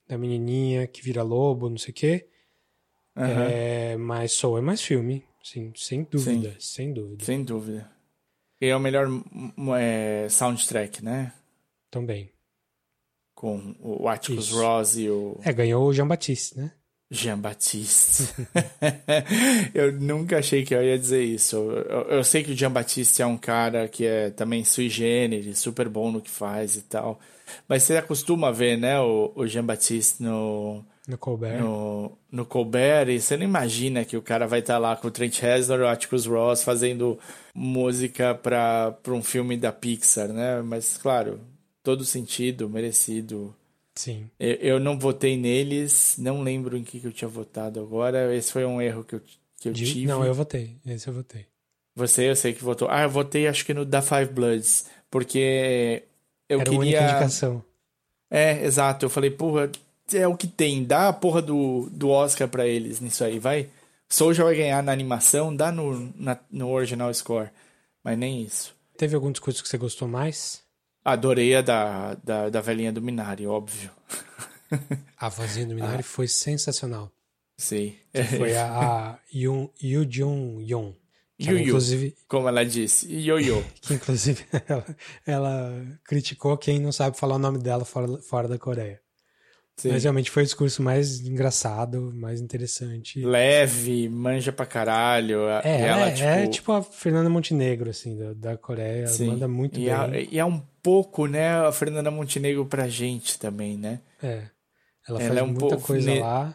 [0.08, 2.28] da menininha que vira lobo, não sei o quê.
[3.16, 7.24] Aham, É, mas Soul é mais filme, sim, sem dúvida, sem dúvida.
[7.24, 7.88] Sem dúvida.
[8.60, 11.32] Ganhou o melhor m- é, soundtrack, né?
[11.88, 12.32] Também.
[13.44, 14.58] Com o Atticus Isso.
[14.58, 16.72] Ross e o É, ganhou o Jean Baptiste, né?
[17.10, 18.32] Jean Baptiste.
[19.74, 21.56] eu nunca achei que eu ia dizer isso.
[21.56, 25.58] Eu, eu sei que o Jean Baptiste é um cara que é também sui generis,
[25.58, 27.20] super bom no que faz e tal.
[27.68, 31.60] Mas você acostuma ver, né, o, o Jean Baptiste no, No Colbert.
[31.60, 35.10] no, no Colbert e você não imagina que o cara vai estar lá com o
[35.10, 37.18] Trent Reznor e o Atticus Ross fazendo
[37.54, 40.62] música para um filme da Pixar, né?
[40.62, 41.38] Mas, claro,
[41.84, 43.54] todo sentido, merecido.
[43.94, 44.28] Sim.
[44.40, 48.34] Eu, eu não votei neles, não lembro em que, que eu tinha votado agora.
[48.34, 49.20] Esse foi um erro que eu,
[49.60, 50.06] que eu De- tive.
[50.06, 50.74] Não, eu votei.
[50.84, 51.46] Esse eu votei.
[51.94, 52.88] Você, eu sei que votou.
[52.90, 56.02] Ah, eu votei acho que no Da Five Bloods, porque
[56.48, 56.80] eu Era a queria.
[56.80, 57.62] única indicação.
[58.28, 59.04] É, exato.
[59.06, 59.70] Eu falei, porra,
[60.12, 60.82] é o que tem.
[60.84, 63.68] Dá a porra do, do Oscar pra eles nisso aí, vai.
[64.08, 67.50] Soul já vai ganhar na animação, dá no, na- no original score.
[68.02, 68.74] Mas nem isso.
[68.96, 70.63] Teve algum discurso que você gostou mais?
[71.04, 73.90] Adorei a da, da, da velhinha do Minari, óbvio.
[75.18, 77.12] A vozinha do Minari foi sensacional.
[77.56, 78.00] Sei.
[78.36, 80.96] Foi a, a Yoon, Yoo Jung Yu
[81.38, 83.12] Yu, inclusive, como ela disse.
[83.12, 83.64] Yo-yo.
[83.82, 84.96] que inclusive ela,
[85.26, 89.00] ela criticou quem não sabe falar o nome dela fora, fora da Coreia.
[89.76, 89.90] Sim.
[89.90, 93.20] Mas realmente foi o discurso mais engraçado, mais interessante.
[93.24, 95.48] Leve, manja pra caralho.
[95.48, 99.08] a- É, ela é, é tipo a Fernanda Montenegro, assim, da, da Coreia.
[99.08, 99.26] Sim.
[99.26, 99.92] manda muito e, bem.
[99.92, 104.00] é, e é um pouco, né, a Fernanda Montenegro pra gente também, né?
[104.22, 104.44] É.
[105.08, 106.54] Ela, Ela faz é um muita pouco coisa ne- lá.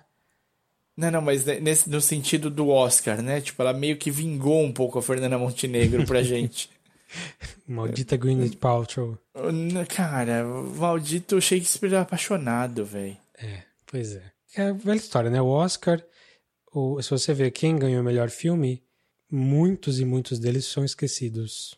[0.95, 3.39] Não, não, mas ne- nesse, no sentido do Oscar, né?
[3.41, 6.69] Tipo, ela meio que vingou um pouco a Fernanda Montenegro pra gente.
[7.67, 9.17] Maldita Gwyneth Paltrow.
[9.87, 13.17] Cara, o maldito Shakespeare apaixonado, velho.
[13.37, 14.23] É, pois é.
[14.55, 15.41] É a velha história, né?
[15.41, 16.03] O Oscar,
[16.73, 18.81] o, se você ver quem ganhou o melhor filme,
[19.31, 21.77] muitos e muitos deles são esquecidos.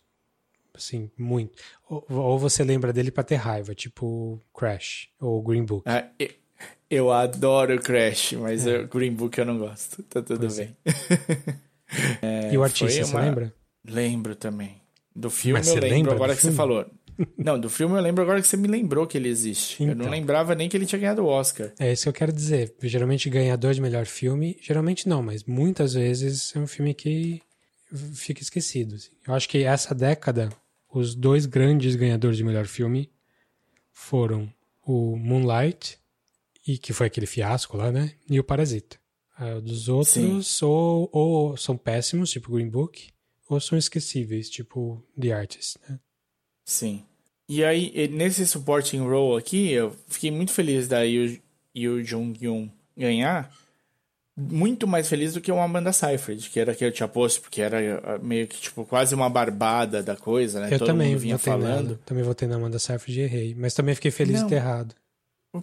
[0.73, 1.61] Assim, muito.
[1.89, 5.83] Ou, ou você lembra dele pra ter raiva, tipo Crash ou Green Book.
[5.85, 6.09] Ah,
[6.89, 10.01] eu adoro Crash, mas o Green Book eu não gosto.
[10.03, 10.47] Tá tudo É.
[10.47, 10.65] Pois é.
[10.65, 12.51] bem.
[12.53, 13.53] e o artista, foi você uma- lembra?
[13.85, 14.80] Lembro também.
[15.15, 16.53] Do filme Mas eu lembro agora que filme?
[16.53, 16.85] você falou.
[17.37, 19.83] Não, do filme eu lembro agora que você me lembrou que ele existe.
[19.83, 20.09] Eu não Então.
[20.11, 21.71] lembrava nem que ele tinha ganhado o Oscar.
[21.77, 22.73] É isso que eu quero dizer.
[22.81, 27.41] Geralmente ganhador de melhor filme, geralmente não, mas muitas vezes é um filme que
[28.13, 28.95] fica esquecido.
[28.95, 29.09] assim.
[29.27, 30.49] Eu acho que essa década,
[30.91, 33.11] os dois grandes ganhadores de melhor filme
[33.91, 34.51] foram
[34.83, 35.99] o Moonlight,
[36.67, 38.13] e que foi aquele fiasco lá, né?
[38.29, 38.97] E o Parasita.
[39.37, 43.09] Ah, dos outros, ou, ou são péssimos, tipo Green Book,
[43.53, 45.99] ou são esquecíveis, tipo The Artist, né?
[46.65, 47.03] Sim.
[47.49, 51.37] E aí, nesse supporting role aqui, eu fiquei muito feliz da Yoo,
[51.75, 53.51] Yoo Jung-yoon ganhar.
[54.37, 57.61] Muito mais feliz do que uma Amanda Seyfried, que era que eu tinha posto, porque
[57.61, 60.67] era ah, meio que, tipo, quase uma barbada da coisa, né?
[60.67, 61.83] Eu Todo também mundo vinha falando.
[61.83, 61.99] nela.
[62.05, 63.55] Também votei na Amanda Seyfried e errei.
[63.55, 64.43] Mas também fiquei feliz Não.
[64.43, 64.95] de ter errado.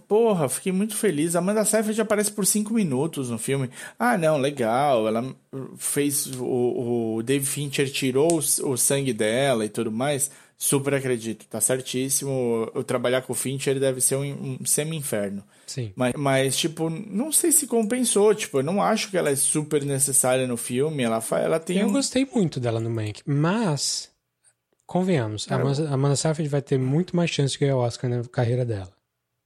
[0.07, 1.35] Porra, fiquei muito feliz.
[1.35, 3.69] A Amanda Seyfried aparece por cinco minutos no filme.
[3.97, 5.07] Ah, não, legal.
[5.07, 5.35] Ela
[5.77, 6.27] fez.
[6.39, 10.29] O, o Dave Fincher tirou o, o sangue dela e tudo mais.
[10.61, 12.69] Super acredito, tá certíssimo.
[12.75, 15.41] Eu trabalhar com o Fincher deve ser um, um semi-inferno.
[15.65, 15.91] Sim.
[15.95, 18.35] Mas, mas, tipo, não sei se compensou.
[18.35, 21.01] Tipo, eu não acho que ela é super necessária no filme.
[21.01, 21.77] Ela, ela tem.
[21.79, 24.09] Eu um- gostei muito dela no Mank, mas
[24.85, 27.79] convenhamos, a Cara, Amanda, a Amanda Seyfried vai ter muito mais chance de ganhar o
[27.79, 28.91] Oscar na carreira dela.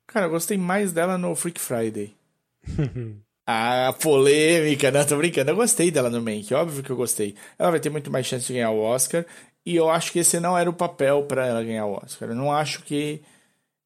[0.07, 2.15] Cara, eu gostei mais dela no Freak Friday.
[3.45, 5.51] Ah, polêmica, não, tô brincando.
[5.51, 7.35] Eu gostei dela no Mank, óbvio que eu gostei.
[7.59, 9.25] Ela vai ter muito mais chance de ganhar o Oscar.
[9.65, 12.29] E eu acho que esse não era o papel pra ela ganhar o Oscar.
[12.29, 13.21] Eu não acho que.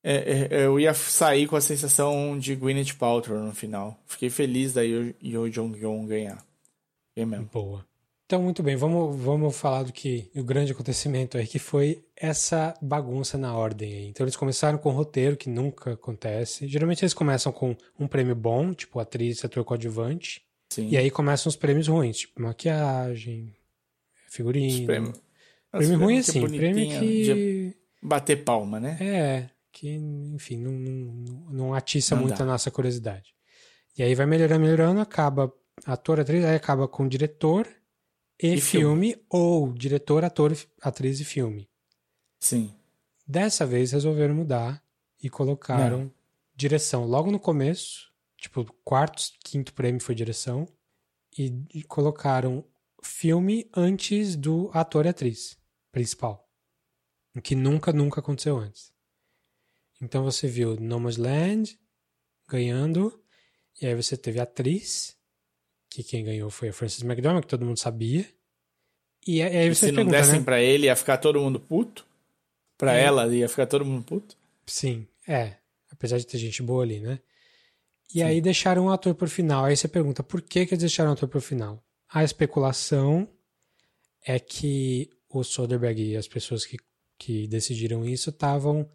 [0.03, 3.97] é, é, eu ia sair com a sensação de Gwyneth Paltrow no final.
[4.05, 6.37] Fiquei feliz da Yo, Yo Jong-yoon ganhar.
[7.09, 7.49] Fiquei mesmo.
[7.51, 7.83] Boa.
[8.27, 12.73] Então, muito bem, vamos, vamos falar do que o grande acontecimento aí, que foi essa
[12.81, 14.07] bagunça na ordem aí.
[14.09, 16.67] Então, eles começaram com o roteiro, que nunca acontece.
[16.67, 20.41] Geralmente, eles começam com um prêmio bom, tipo atriz, ator coadjuvante.
[20.69, 20.89] Sim.
[20.89, 23.55] E aí começam os prêmios ruins, tipo maquiagem,
[24.27, 24.73] figurino.
[24.73, 24.81] Os.
[24.81, 25.13] Prêmio
[25.73, 27.77] Os ruim prêmios assim, prêmio bonitinho, que...
[28.01, 28.97] Bater palma, né?
[28.99, 29.89] É, que,
[30.35, 32.43] enfim, não, não, não atiça Não muito dá.
[32.43, 33.33] a nossa curiosidade.
[33.97, 35.49] E aí vai melhorando, melhorando, acaba
[35.85, 37.65] ator, atriz, aí acaba com diretor
[38.41, 41.69] e, E filme, ou diretor, ator, atriz e filme.
[42.39, 42.73] Sim.
[43.25, 44.83] Dessa vez resolveram mudar
[45.21, 46.11] e colocaram
[46.55, 50.67] direção logo no começo, tipo, quarto, quinto prêmio foi direção,
[51.37, 52.65] e, colocaram
[53.03, 55.57] filme antes do ator e atriz
[55.91, 56.49] principal.
[57.35, 58.91] O que nunca, nunca aconteceu antes.
[60.01, 61.79] Então você viu Nomadland
[62.47, 63.23] ganhando,
[63.81, 65.16] e aí você teve atriz,
[66.03, 68.23] que quem ganhou foi a Frances McDormand, que todo mundo sabia.
[69.25, 70.45] E aí E você se não pergunta, dessem né?
[70.45, 72.05] pra ele, ia ficar todo mundo puto?
[72.77, 73.03] Pra É.
[73.03, 74.37] ela, ia ficar todo mundo puto?
[74.65, 75.55] Sim, é.
[75.91, 77.19] Apesar de ter gente boa ali, né?
[78.13, 79.65] E aí deixaram o ator por final.
[79.65, 81.83] Aí você pergunta, por que, que eles deixaram o ator por final?
[82.09, 83.27] A especulação
[84.25, 86.77] é que o Soderbergh e as pessoas que,
[87.17, 88.87] que decidiram isso estavam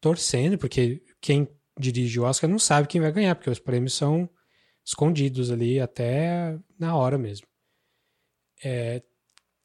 [0.00, 1.48] torcendo, porque quem
[1.78, 4.28] dirige o Oscar não sabe quem vai ganhar, porque os prêmios são
[4.84, 7.46] escondidos ali até na hora mesmo.
[8.64, 9.02] É,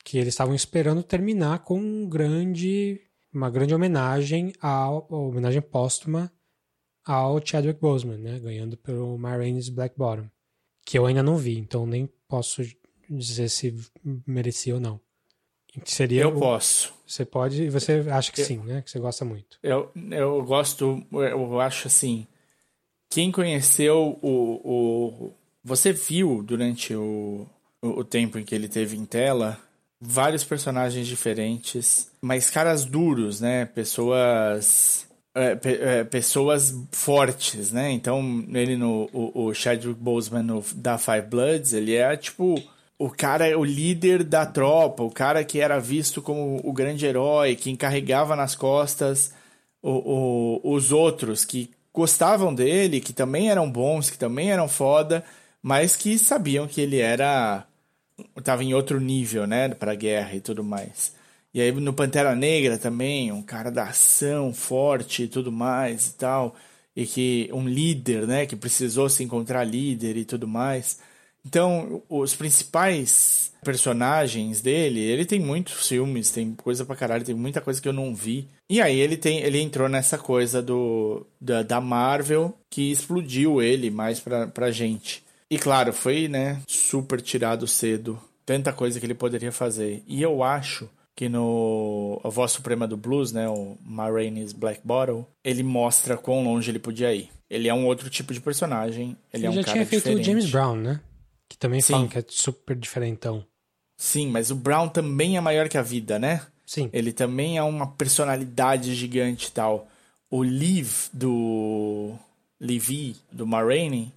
[0.04, 3.00] que eles estavam esperando terminar com um grande,
[3.34, 6.32] uma grande homenagem ao, homenagem póstuma
[7.06, 10.30] ao Chadwick Boseman, né, ganhando pelo Rainey's Black Bottom,
[10.86, 12.62] que eu ainda não vi, então nem posso
[13.10, 13.76] dizer se
[14.26, 15.00] merecia ou não.
[15.86, 16.94] Seria eu o- posso.
[17.06, 18.82] Você pode, e você acha que Eu- sim, né?
[18.82, 19.60] Que você gosta muito.
[19.62, 22.28] Eu, eu gosto, eu acho assim.
[23.10, 24.62] Quem conheceu o.
[24.64, 25.32] o
[25.64, 27.46] você viu durante o,
[27.82, 29.58] o, o tempo em que ele teve em tela
[30.00, 33.66] vários personagens diferentes, mas caras duros, né?
[33.66, 35.08] Pessoas.
[35.36, 35.58] é,
[36.00, 37.92] é, pessoas fortes, né?
[37.92, 39.10] Então, ele no.
[39.14, 42.56] O, o Chadwick Boseman no, da Five Bloods, ele é tipo.
[43.00, 47.56] O cara o líder da tropa, o cara que era visto como o grande herói,
[47.56, 49.32] que encarregava nas costas
[49.84, 55.26] o- os outros que gostavam dele, que também eram bons, que também eram foda,
[55.64, 57.66] mas que sabiam que ele era.
[58.44, 61.16] tava em outro nível, né, pra guerra e tudo mais.
[61.54, 66.14] E aí no Pantera Negra também, um cara da ação forte e tudo mais e
[66.14, 66.56] tal,
[66.96, 71.00] e que um líder, né, que precisou se encontrar líder e tudo mais.
[71.48, 77.62] Então, os principais personagens dele, ele tem muitos filmes, tem coisa pra caralho, tem muita
[77.62, 78.50] coisa que eu não vi.
[78.70, 83.90] E aí ele tem, ele entrou nessa coisa do da, da Marvel que explodiu ele
[83.90, 85.24] mais pra, pra gente.
[85.50, 88.20] E claro, foi, né, super tirado cedo.
[88.46, 90.04] Tanta coisa que ele poderia fazer.
[90.06, 94.82] E eu acho que no A Voz Suprema do Blues, né, o Ma Rainey's Black
[94.84, 97.30] Bottle, ele mostra quão longe ele podia ir.
[97.50, 100.22] Ele é um outro tipo de personagem, ele, é um já cara tinha feito diferente.
[100.22, 101.00] o James Brown, né?
[101.50, 101.94] Que também Sim.
[101.94, 103.46] falam que é super diferentão.
[103.96, 106.46] Sim, mas o Brown também é maior que a vida, né?
[106.66, 106.90] Sim.
[106.94, 109.88] Ele também é uma personalidade gigante e tal.
[110.30, 112.14] O Liv do
[112.60, 114.12] Levi, do Ma Rainey,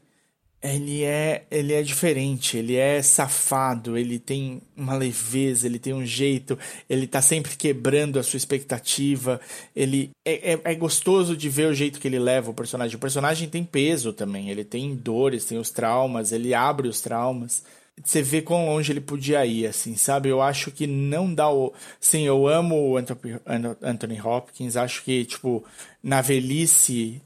[0.63, 6.05] ele é, ele é diferente, ele é safado, ele tem uma leveza, ele tem um
[6.05, 6.59] jeito,
[6.89, 9.41] ele tá sempre quebrando a sua expectativa,
[9.75, 12.95] ele é, é, é gostoso de ver o jeito que ele leva o personagem.
[12.95, 17.65] O personagem tem peso também, ele tem dores, tem os traumas, ele abre os traumas.
[18.03, 20.29] Você vê quão longe ele podia ir, assim, sabe?
[20.29, 21.73] Eu acho que não dá o.
[21.99, 25.65] Sim, eu amo o Anthony Hopkins, acho que, tipo,
[26.03, 27.21] na velhice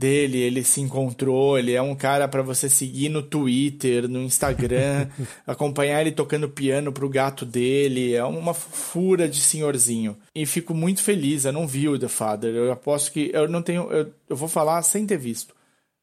[0.00, 5.08] dele, ele se encontrou, ele é um cara pra você seguir no Twitter, no Instagram,
[5.46, 10.16] acompanhar ele tocando piano pro gato dele, é uma fura de senhorzinho.
[10.34, 13.60] E fico muito feliz, eu não vi o The Father, eu aposto que eu não
[13.60, 15.54] tenho, eu, eu vou falar sem ter visto.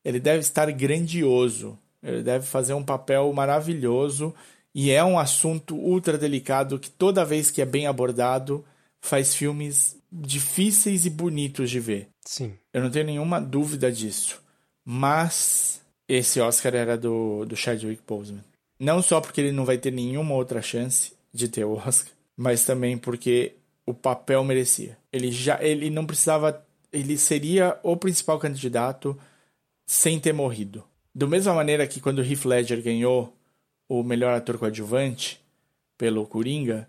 [0.06, 4.34] Ele deve estar grandioso, ele deve fazer um papel maravilhoso
[4.74, 8.64] e é um assunto ultra delicado que toda vez que é bem abordado
[9.02, 12.10] faz filmes difíceis e bonitos de ver.
[12.26, 12.54] Sim.
[12.78, 14.40] Eu não tenho nenhuma dúvida disso.
[14.86, 18.44] Mas esse Oscar era do, do Chadwick Boseman.
[18.80, 22.66] Não só porque ele não vai ter nenhuma outra chance de ter o Oscar, mas
[22.66, 24.96] também porque o papel merecia.
[25.12, 26.64] Ele já ele não precisava,
[26.94, 29.18] ele seria o principal candidato
[29.84, 30.84] sem ter morrido.
[31.16, 33.36] Da mesma maneira que quando Heath Ledger ganhou
[33.90, 35.42] o melhor ator coadjuvante
[35.98, 36.88] pelo Coringa,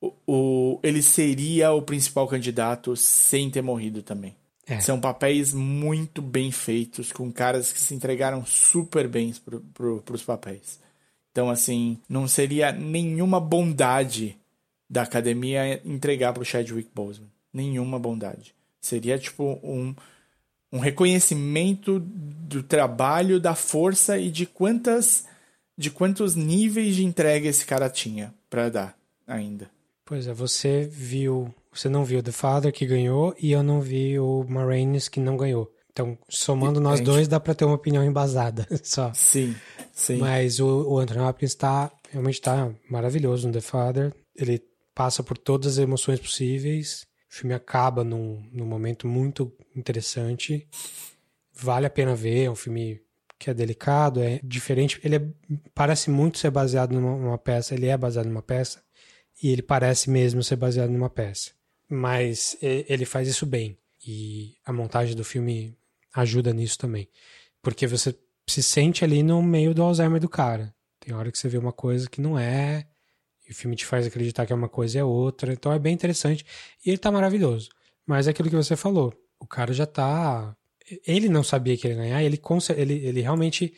[0.00, 4.34] o, o, ele seria o principal candidato sem ter morrido também.
[4.68, 4.80] É.
[4.80, 10.22] São papéis muito bem feitos, com caras que se entregaram super bem pro, pro, pros
[10.22, 10.78] papéis.
[11.32, 14.36] Então, assim, não seria nenhuma bondade
[14.88, 17.30] da academia entregar pro Chadwick Boseman.
[17.52, 18.54] Nenhuma bondade.
[18.80, 19.94] Seria, tipo, um,
[20.72, 25.26] um reconhecimento do trabalho, da força e de quantas
[25.78, 29.70] de quantos níveis de entrega esse cara tinha para dar ainda.
[30.04, 34.18] Pois é, você viu, você não viu The Father que ganhou e eu não vi
[34.18, 35.72] o Marines que não ganhou.
[35.90, 39.12] Então, somando nós dois, dá pra ter uma opinião embasada só.
[39.14, 39.54] Sim,
[39.92, 40.18] sim.
[40.18, 44.14] Mas o, o Anthony Hopkins tá, realmente tá maravilhoso no The Father.
[44.36, 44.62] Ele
[44.94, 47.04] passa por todas as emoções possíveis.
[47.30, 50.68] O filme acaba num, num momento muito interessante.
[51.52, 53.00] Vale a pena ver, é um filme
[53.38, 55.00] que é delicado, é diferente.
[55.02, 55.28] Ele é-
[55.74, 58.80] parece muito ser baseado numa, numa peça, ele é baseado numa peça,
[59.42, 61.50] e ele parece mesmo ser baseado numa peça.
[61.88, 63.78] Mas ele faz isso bem.
[64.06, 65.76] E a montagem do filme
[66.14, 67.08] ajuda nisso também.
[67.62, 68.14] Porque você
[68.46, 70.74] se sente ali no meio do Alzheimer do cara.
[71.00, 72.86] Tem hora que você vê uma coisa que não é,
[73.48, 75.52] e o filme te faz acreditar que é uma coisa e é outra.
[75.52, 76.44] Então é bem interessante.
[76.84, 77.70] E ele tá maravilhoso.
[78.06, 79.12] Mas é aquilo que você falou.
[79.40, 80.54] O cara já tá.
[81.06, 82.40] Ele não sabia que ia ganhar, ele,
[82.76, 83.74] ele, ele realmente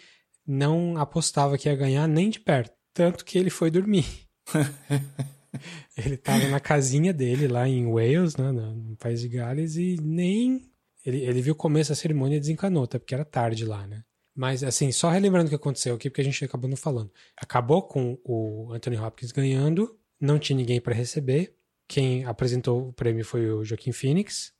[0.46, 2.72] não apostava que ia ganhar nem de perto.
[2.92, 4.06] Tanto que ele foi dormir.
[5.96, 10.70] ele tava na casinha dele lá em Wales, né, no, país de Gales, e nem.
[11.04, 14.04] Ele, ele viu o começo da cerimônia e desencanou, até porque era tarde lá, né?
[14.34, 17.10] Mas, assim, só relembrando o que aconteceu aqui, porque a gente acabou não falando.
[17.36, 21.54] Acabou com o Anthony Hopkins ganhando, não tinha ninguém para receber.
[21.88, 24.52] Quem apresentou o prêmio foi o Joaquim Phoenix.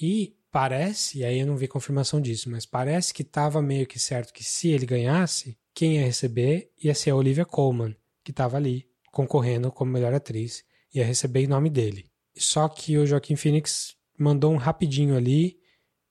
[0.00, 3.98] E parece, e aí eu não vi confirmação disso, mas parece que estava meio que
[3.98, 7.94] certo que se ele ganhasse, quem ia receber ia ser a Olivia Colman,
[8.24, 8.88] que estava ali
[9.18, 10.64] concorrendo como melhor atriz.
[10.94, 12.06] ia receber em nome dele.
[12.36, 15.58] Só que o Joaquim Phoenix mandou um rapidinho ali,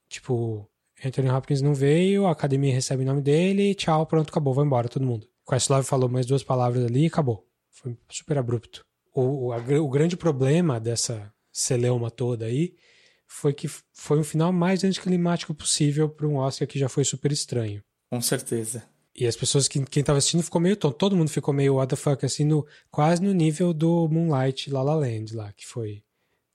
[0.10, 0.70] tipo,
[1.04, 4.90] Anthony Hopkins não veio, a academia recebe em nome dele, tchau, pronto, acabou, vai embora
[4.90, 5.26] todo mundo.
[5.50, 7.48] Questlove falou mais duas palavras ali e acabou.
[7.72, 8.86] Foi super abrupto.
[9.16, 12.76] O, o, a, o grande problema dessa celeuma toda aí
[13.26, 17.32] foi que foi um final mais anticlimático possível para um Oscar que já foi super
[17.32, 17.82] estranho.
[18.10, 18.84] Com certeza.
[19.18, 20.95] E as pessoas, que, quem tava assistindo ficou meio tonto.
[20.95, 24.84] Todo mundo ficou meio what the fuck, assim, no, quase no nível do Moonlight La
[24.84, 26.03] La Land lá, que foi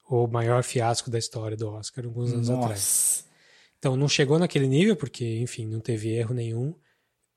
[0.08, 2.62] o maior fiasco da história do Oscar alguns anos Nossa.
[2.62, 3.24] atrás.
[3.78, 6.72] Então não chegou naquele nível, porque, enfim, não teve erro nenhum.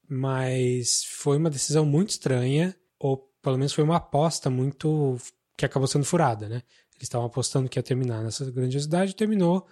[0.07, 5.18] Mas foi uma decisão muito estranha, ou pelo menos foi uma aposta muito.
[5.57, 6.61] que acabou sendo furada, né?
[6.93, 9.65] Eles estavam apostando que ia terminar nessa grandiosidade e terminou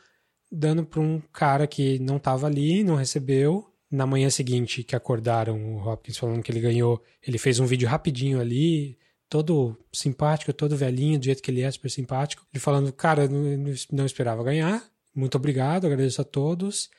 [0.51, 3.72] dando para um cara que não estava ali, não recebeu.
[3.93, 7.87] Na manhã seguinte, que acordaram, o Hopkins falando que ele ganhou, ele fez um vídeo
[7.87, 8.97] rapidinho ali,
[9.29, 12.43] todo simpático, todo velhinho, do jeito que ele é, super simpático.
[12.51, 14.83] Ele falando, cara, não, não esperava ganhar,
[15.13, 16.89] muito obrigado, agradeço a todos.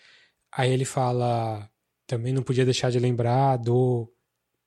[0.53, 1.69] Aí ele fala,
[2.07, 4.09] também não podia deixar de lembrar do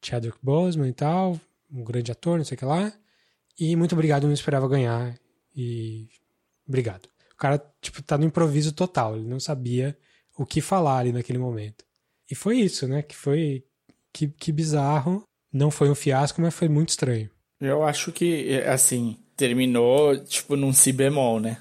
[0.04, 1.40] Chadwick Boseman e tal,
[1.72, 2.92] um grande ator, não sei o que lá.
[3.58, 5.18] E muito obrigado, não esperava ganhar.
[5.56, 6.10] E
[6.68, 7.08] obrigado.
[7.32, 9.16] O cara, tipo, tá no improviso total.
[9.16, 9.98] Ele não sabia
[10.38, 11.87] o que falar ali naquele momento.
[12.30, 13.02] E foi isso, né?
[13.02, 13.64] Que foi.
[14.14, 15.24] Que, que bizarro.
[15.52, 17.30] Não foi um fiasco, mas foi muito estranho.
[17.60, 21.58] Eu acho que, assim, terminou, tipo, num si bemol, né?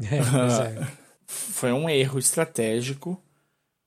[0.00, 0.86] É, é.
[1.26, 3.20] foi um erro estratégico.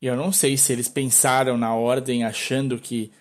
[0.02, 3.12] E eu não sei se eles pensaram na ordem achando que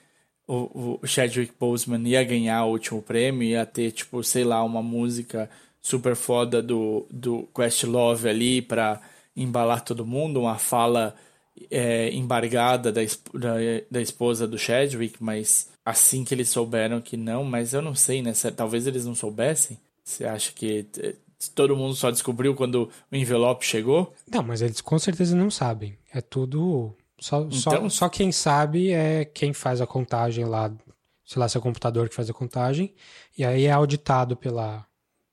[0.47, 4.83] o, o Chadwick Boseman ia ganhar o último prêmio, ia ter, tipo, sei lá, uma
[4.83, 9.01] música super foda do, do Questlove ali para
[9.37, 11.15] embalar todo mundo, uma fala
[11.71, 13.01] é, embargada da,
[13.35, 13.55] da,
[13.91, 18.23] da, esposa do Chadwick, mas assim que eles souberam que não, mas eu não sei,
[18.23, 18.33] né?
[18.57, 19.79] Talvez eles não soubessem.
[20.05, 21.15] Você acha que é,
[21.55, 24.13] todo mundo só descobriu quando o envelope chegou?
[24.31, 25.97] Não, mas eles com certeza não sabem.
[26.13, 26.95] É tudo.
[27.21, 27.53] Só, então...
[27.53, 30.73] só, só quem sabe é quem faz a contagem lá,
[31.25, 32.95] sei lá, seu computador que faz a contagem,
[33.37, 34.87] e aí é auditado pela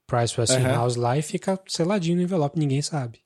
[0.06, 1.02] Price Westinghouse uhum.
[1.02, 3.20] lá e fica seladinho no envelope, ninguém sabe.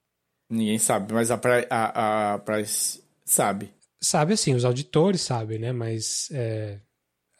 [0.51, 1.40] Ninguém sabe, mas a,
[1.70, 3.72] a, a Price sabe.
[4.01, 5.72] Sabe assim, os auditores sabem, né?
[5.72, 6.81] Mas, é,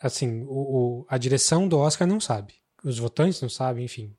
[0.01, 2.55] assim, o, o, a direção do Oscar não sabe.
[2.85, 4.15] Os votantes não sabem, enfim.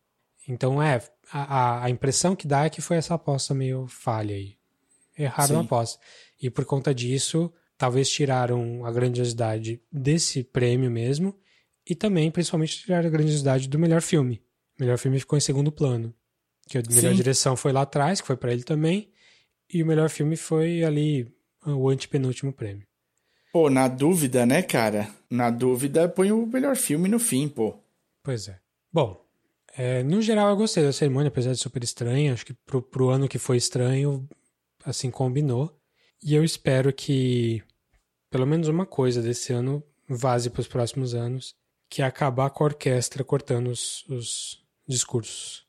[0.47, 1.01] Então, é,
[1.31, 4.57] a, a impressão que dá é que foi essa aposta meio falha aí.
[5.18, 5.99] Erraram a aposta.
[6.41, 11.38] E por conta disso, talvez tiraram a grandiosidade desse prêmio mesmo
[11.88, 14.41] e também, principalmente, tiraram a grandiosidade do melhor filme.
[14.77, 16.13] O melhor filme ficou em segundo plano.
[16.67, 17.15] Que a melhor Sim.
[17.15, 19.11] direção foi lá atrás, que foi para ele também.
[19.73, 21.31] E o melhor filme foi ali
[21.65, 22.85] o antepenúltimo prêmio.
[23.51, 25.09] Pô, na dúvida, né, cara?
[25.29, 27.75] Na dúvida, põe o melhor filme no fim, pô.
[28.23, 28.59] Pois é.
[28.91, 29.25] Bom,
[29.77, 32.33] é, no geral eu gostei da cerimônia, apesar de super estranha.
[32.33, 34.27] Acho que pro, pro ano que foi estranho,
[34.85, 35.77] assim, combinou.
[36.23, 37.61] E eu espero que
[38.29, 41.53] pelo menos uma coisa desse ano vaze para os próximos anos,
[41.89, 45.65] que é acabar com a orquestra cortando os, os discursos.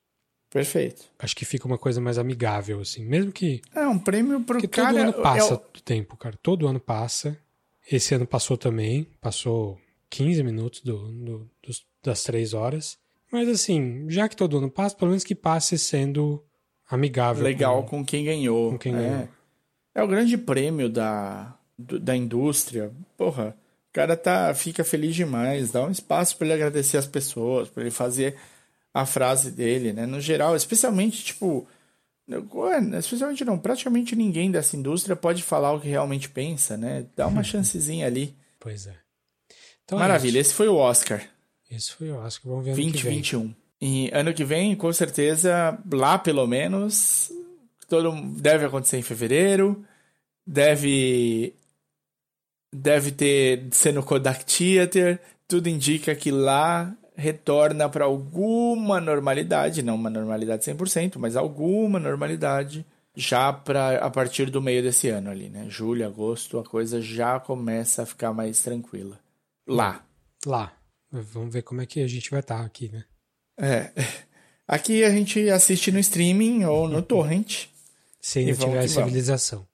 [0.52, 1.06] Perfeito.
[1.18, 3.04] Acho que fica uma coisa mais amigável, assim.
[3.04, 3.62] Mesmo que.
[3.74, 4.88] É um prêmio pro que cara.
[4.88, 5.58] Todo ano passa é o...
[5.58, 6.38] tempo, cara.
[6.42, 7.38] Todo ano passa.
[7.90, 9.08] Esse ano passou também.
[9.18, 9.78] Passou
[10.10, 12.98] 15 minutos do, do dos, das três horas.
[13.32, 16.44] Mas assim, já que todo ano passa, pelo menos que passe sendo
[16.88, 17.42] amigável.
[17.42, 18.72] Legal com, com quem ganhou.
[18.72, 18.98] Com quem é.
[18.98, 19.28] ganhou.
[19.94, 22.92] É o grande prêmio da, da indústria.
[23.16, 23.56] Porra,
[23.88, 25.70] o cara tá, fica feliz demais.
[25.70, 28.36] Dá um espaço para ele agradecer as pessoas, para ele fazer
[28.94, 30.06] a frase dele, né?
[30.06, 31.66] No geral, especialmente, tipo.
[32.98, 37.06] Especialmente não, praticamente ninguém dessa indústria pode falar o que realmente pensa, né?
[37.16, 38.34] Dá uma chancezinha ali.
[38.60, 38.94] Pois é.
[39.84, 41.22] Então, é Maravilha, é esse foi o Oscar.
[41.70, 43.54] Esse foi o Oscar, vamos ver 2021.
[43.80, 47.32] E ano que vem, com certeza, lá pelo menos,
[47.88, 49.84] todo deve acontecer em fevereiro,
[50.46, 51.54] deve
[52.72, 59.94] deve ter ser no Kodak Theater, tudo indica que lá retorna para alguma normalidade, não
[59.94, 62.84] uma normalidade 100%, mas alguma normalidade
[63.14, 65.66] já para a partir do meio desse ano ali, né?
[65.68, 69.18] Julho, agosto, a coisa já começa a ficar mais tranquila.
[69.66, 70.04] Lá.
[70.46, 70.72] Lá.
[71.10, 73.04] Vamos ver como é que a gente vai estar tá aqui, né?
[73.58, 73.90] É.
[74.66, 77.66] Aqui a gente assiste no streaming ou no torrent.
[78.20, 79.66] Se ainda tiver civilização.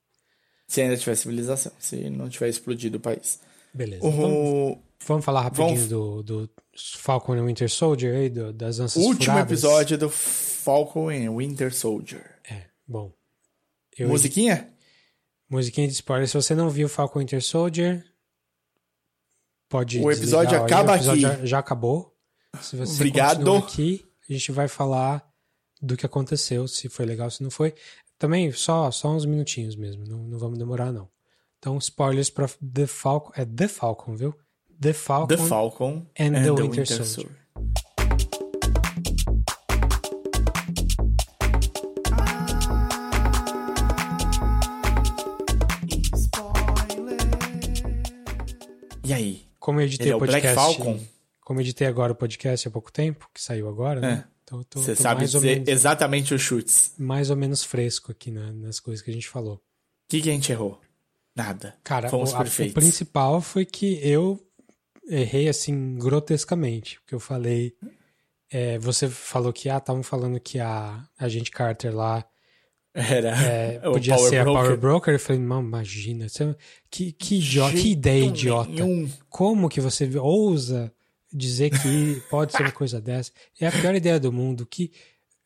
[0.66, 1.73] Se ainda tiver civilização.
[1.78, 3.40] Se não tiver explodido o país.
[3.73, 4.05] Beleza.
[4.05, 4.10] O...
[4.10, 5.89] Vamos, vamos falar rapidinho vamos...
[5.89, 6.51] do, do
[6.97, 9.51] Falcon e Winter Soldier aí, do, das anças Último furadas.
[9.51, 12.39] episódio do Falcon e Winter Soldier.
[12.49, 13.13] É, bom.
[13.97, 14.09] Eu...
[14.09, 14.73] Musiquinha?
[15.51, 16.29] Musiquinha de spoiler.
[16.29, 18.05] Se você não viu Falcon e Winter Soldier,
[19.69, 21.41] pode O episódio acaba o episódio aqui.
[21.41, 22.15] Já, já, acabou.
[22.61, 23.55] Se você Obrigado.
[23.57, 25.27] aqui, a gente vai falar
[25.81, 27.75] do que aconteceu, se foi legal, se não foi.
[28.19, 31.09] Também só, só uns minutinhos mesmo, não, não vamos demorar não.
[31.59, 34.35] Então, spoilers para The Falcon, é The Falcon, viu?
[34.81, 37.05] The Falcon, The Falcon and, and The, Winter, Winter Soldier.
[37.05, 38.39] Soldier.
[49.05, 49.43] E aí?
[49.59, 50.47] Como eu editei Ele o podcast.
[50.47, 51.01] É o Black Falcon?
[51.41, 54.25] Como eu editei agora o podcast há pouco tempo, que saiu agora, né?
[54.27, 54.39] É.
[54.45, 56.95] Então, tô, Você tô sabe dizer menos, exatamente os chutes.
[56.99, 59.55] mais ou menos fresco aqui na- nas coisas que a gente falou.
[59.57, 59.61] O
[60.09, 60.81] que, que a gente errou?
[61.37, 61.77] Nada.
[61.85, 64.43] Cara, Fomos o, a- o principal foi que eu
[65.09, 67.74] errei assim grotescamente, porque eu falei,
[68.51, 72.24] é, você falou que ah, estavam falando que a agente Carter lá
[72.94, 74.62] Era é, podia Power ser a Broker.
[74.62, 75.14] Power Broker.
[75.14, 76.55] Eu falei, não, imagina, você-
[76.90, 78.70] que que, idiota, que ideia idiota.
[78.70, 79.10] nenhum.
[79.28, 80.93] Como que você ousa
[81.32, 83.32] dizer que pode ser uma coisa dessa?
[83.60, 84.64] É a pior ideia do mundo.
[84.66, 84.90] Que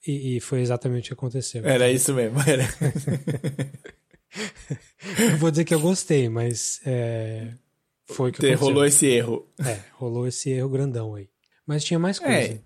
[0.06, 1.64] e, e foi exatamente o que aconteceu.
[1.64, 2.39] Era isso mesmo.
[2.40, 2.64] Era.
[5.18, 7.52] Eu vou dizer que eu gostei, mas é,
[8.07, 8.66] foi que aconteceu.
[8.66, 9.47] Rolou esse erro.
[9.65, 11.29] É, rolou esse erro grandão aí.
[11.66, 12.35] Mas tinha mais coisa.
[12.35, 12.59] É,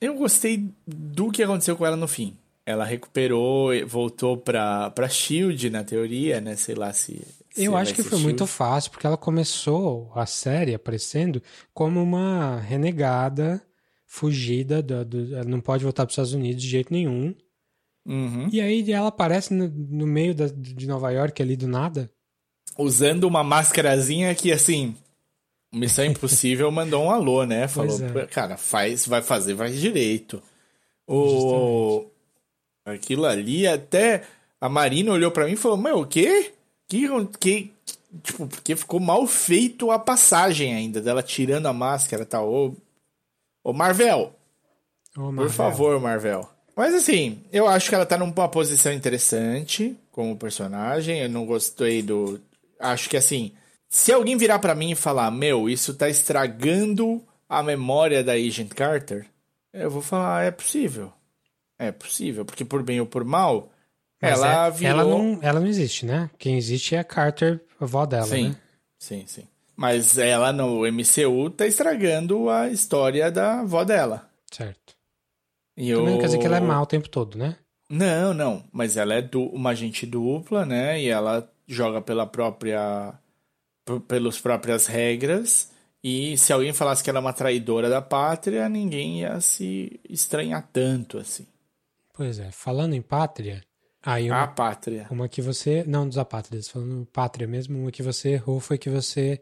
[0.00, 2.36] eu gostei do que aconteceu com ela no fim.
[2.64, 6.54] Ela recuperou, voltou pra, pra Shield, na teoria, né?
[6.56, 7.20] Sei lá se.
[7.50, 8.24] se Eu acho que foi Shield.
[8.24, 11.42] muito fácil, porque ela começou a série aparecendo
[11.74, 13.60] como uma renegada,
[14.06, 17.34] fugida, do, do- ela não pode voltar para os Estados Unidos de jeito nenhum.
[18.06, 18.48] Uhum.
[18.52, 22.10] E aí ela aparece no, no meio da- de Nova York ali do nada.
[22.78, 24.94] Usando uma máscarazinha que, assim.
[25.72, 27.68] Missão Impossível mandou um alô, né?
[27.68, 28.26] Falou, é.
[28.26, 30.42] cara, faz, vai fazer, vai direito.
[31.06, 32.06] O...
[32.84, 34.22] Aquilo ali, até
[34.60, 36.52] a Marina olhou pra mim e falou, meu, o quê?
[36.88, 37.08] Que,
[37.38, 37.72] que,
[38.22, 42.52] tipo, porque ficou mal feito a passagem ainda, dela tirando a máscara e tal.
[42.52, 42.74] Ô,
[43.64, 44.34] ô Marvel,
[45.16, 46.48] Ô, por favor, Marvel.
[46.74, 51.20] Mas assim, eu acho que ela tá numa posição interessante como personagem.
[51.20, 52.40] Eu não gostei do.
[52.82, 53.52] Acho que assim,
[53.88, 58.70] se alguém virar pra mim e falar, meu, isso tá estragando a memória da Agent
[58.74, 59.26] Carter,
[59.72, 61.12] eu vou falar, é possível.
[61.78, 63.70] É possível, porque por bem ou por mal,
[64.20, 65.00] Mas ela é- virou.
[65.00, 66.30] ela, não, ela não existe, né?
[66.38, 68.56] Quem existe é a Carter, a avó dela, Sim, né?
[68.98, 69.48] sim, sim.
[69.76, 74.28] Mas ela no MCU tá estragando a história da avó dela.
[74.50, 74.94] Certo.
[75.76, 77.56] E Também não eu- quer dizer que ela é má o tempo todo, né?
[77.90, 78.64] Não, não.
[78.70, 81.00] Mas ela é du- uma agente dupla, né?
[81.00, 83.14] E ela joga pela própria.
[84.06, 85.70] pelas próprias regras.
[86.04, 90.68] E se alguém falasse que ela é uma traidora da pátria, ninguém ia se estranhar
[90.72, 91.46] tanto assim.
[92.12, 92.50] Pois é.
[92.50, 93.62] Falando em pátria,
[94.02, 95.06] aí uma, A pátria.
[95.10, 95.84] uma que você.
[95.84, 99.40] Não, dos apátridas, falando pátria mesmo, uma que você errou foi que você.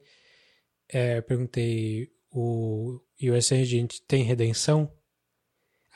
[0.93, 4.91] é, eu perguntei: o USA Agent tem redenção?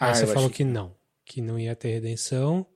[0.00, 0.96] Aí Ah, você falou achei que não.
[1.26, 2.66] Que não ia ter redenção.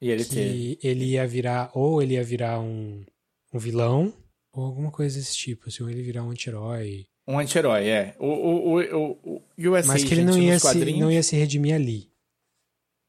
[0.00, 0.76] E ele teve.
[0.76, 3.04] que ele ia virar, ou ele ia virar um,
[3.52, 4.12] um vilão,
[4.52, 7.06] ou alguma coisa desse tipo, assim, ou ele virar um anti-herói.
[7.28, 8.16] Um anti-herói, é.
[8.18, 11.22] O, o, o, o, o USA Mas que ele Agent não ia, se, não ia
[11.22, 12.10] se redimir ali.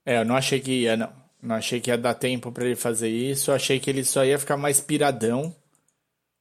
[0.05, 1.21] É, eu não achei que ia, não.
[1.41, 3.49] Não achei que ia dar tempo pra ele fazer isso.
[3.49, 5.55] Eu achei que ele só ia ficar mais piradão.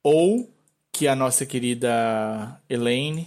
[0.02, 0.46] Ou
[0.92, 3.26] que a nossa querida Elaine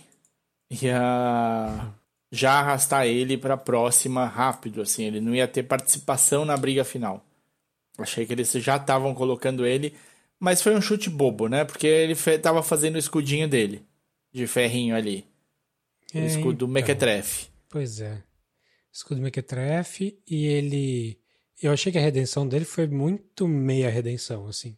[0.69, 1.93] ia
[2.35, 5.03] já arrastar ele pra próxima rápido, assim.
[5.05, 7.23] Ele não ia ter participação na briga final.
[7.97, 9.93] Achei que eles já estavam colocando ele.
[10.39, 11.63] Mas foi um chute bobo, né?
[11.63, 13.85] Porque ele fe- tava fazendo o escudinho dele.
[14.33, 15.25] De ferrinho ali.
[16.13, 16.67] O É, escudo do então.
[16.69, 17.47] Mequetrefe.
[17.69, 18.23] Pois é.
[18.91, 21.19] Escudo Mequetrefe, e ele...
[21.61, 24.75] Eu achei que a redenção dele foi muito meia redenção, assim.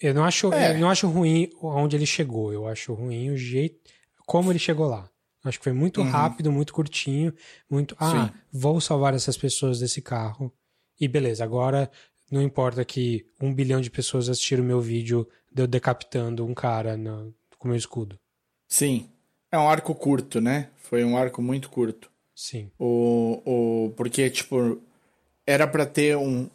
[0.00, 0.74] Eu não acho, É.
[0.74, 3.78] eu não acho ruim onde ele chegou, eu acho ruim o jeito...
[4.26, 5.08] Como ele chegou lá.
[5.44, 6.10] Acho que foi muito Uhum.
[6.10, 7.32] rápido, muito curtinho,
[7.68, 7.96] muito...
[7.98, 8.34] Ah, Sim.
[8.52, 10.52] vou salvar essas pessoas desse carro.
[11.00, 11.90] E beleza, agora
[12.30, 16.52] não importa que um bilhão de pessoas assistiram o meu vídeo de eu decapitando um
[16.54, 18.18] cara no, com meu escudo.
[18.68, 19.08] Sim.
[19.50, 20.68] É um arco curto, né?
[20.76, 22.10] Foi um arco muito curto.
[22.36, 22.70] Sim.
[22.78, 23.42] O,
[23.86, 24.80] o, porque, tipo,
[25.46, 26.48] era pra ter um-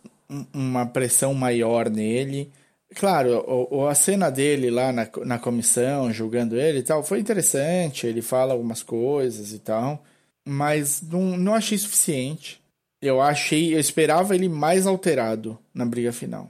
[0.53, 2.51] uma pressão maior nele.
[2.95, 7.19] Claro, o, o- a cena dele lá na, na comissão, julgando ele e tal, foi
[7.19, 8.07] interessante.
[8.07, 10.03] Ele fala algumas coisas e tal.
[10.47, 12.61] Mas não, não achei suficiente.
[13.01, 16.49] Eu achei, eu esperava ele mais alterado na briga final.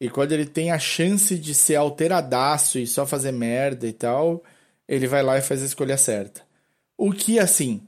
[0.00, 4.42] E quando ele tem a chance de ser alteradaço e só fazer merda e tal,
[4.88, 6.42] ele vai lá e faz a escolha certa.
[6.96, 7.82] O que, assim,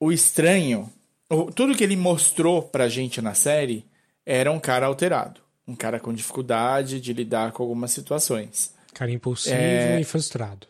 [0.00, 0.90] o estranho,
[1.30, 3.84] o- tudo que ele mostrou pra gente na série
[4.26, 5.40] era um cara alterado.
[5.68, 8.74] Um cara com dificuldade de lidar com algumas situações.
[8.94, 10.00] Cara impulsivo É.
[10.00, 10.66] e frustrado.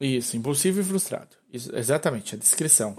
[0.00, 1.36] Isso, impulsivo e frustrado.
[1.52, 2.96] Isso, exatamente, a descrição.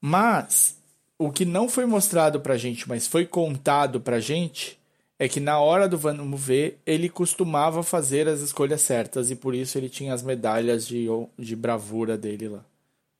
[0.00, 0.76] Mas
[1.18, 4.78] o que não foi mostrado pra gente, mas foi contado pra gente,
[5.18, 9.54] é que na hora do vamos ver, ele costumava fazer as escolhas certas e por
[9.54, 11.06] isso ele tinha as medalhas de,
[11.36, 12.64] de bravura dele lá.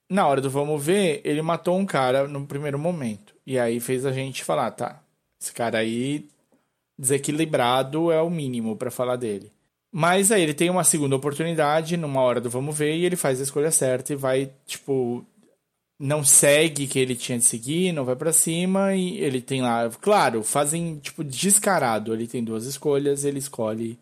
[0.09, 3.35] Na hora do vamos ver, ele matou um cara no primeiro momento.
[3.47, 5.03] E aí fez a gente falar, tá,
[5.41, 6.27] esse cara aí
[6.99, 9.53] desequilibrado é o mínimo para falar dele.
[9.91, 13.41] Mas aí ele tem uma segunda oportunidade numa hora do vamos ver e ele faz
[13.41, 15.25] a escolha certa e vai, tipo,
[15.99, 19.89] não segue que ele tinha de seguir, não vai para cima e ele tem lá,
[20.01, 23.99] claro, fazem tipo descarado, ele tem duas escolhas, ele escolhe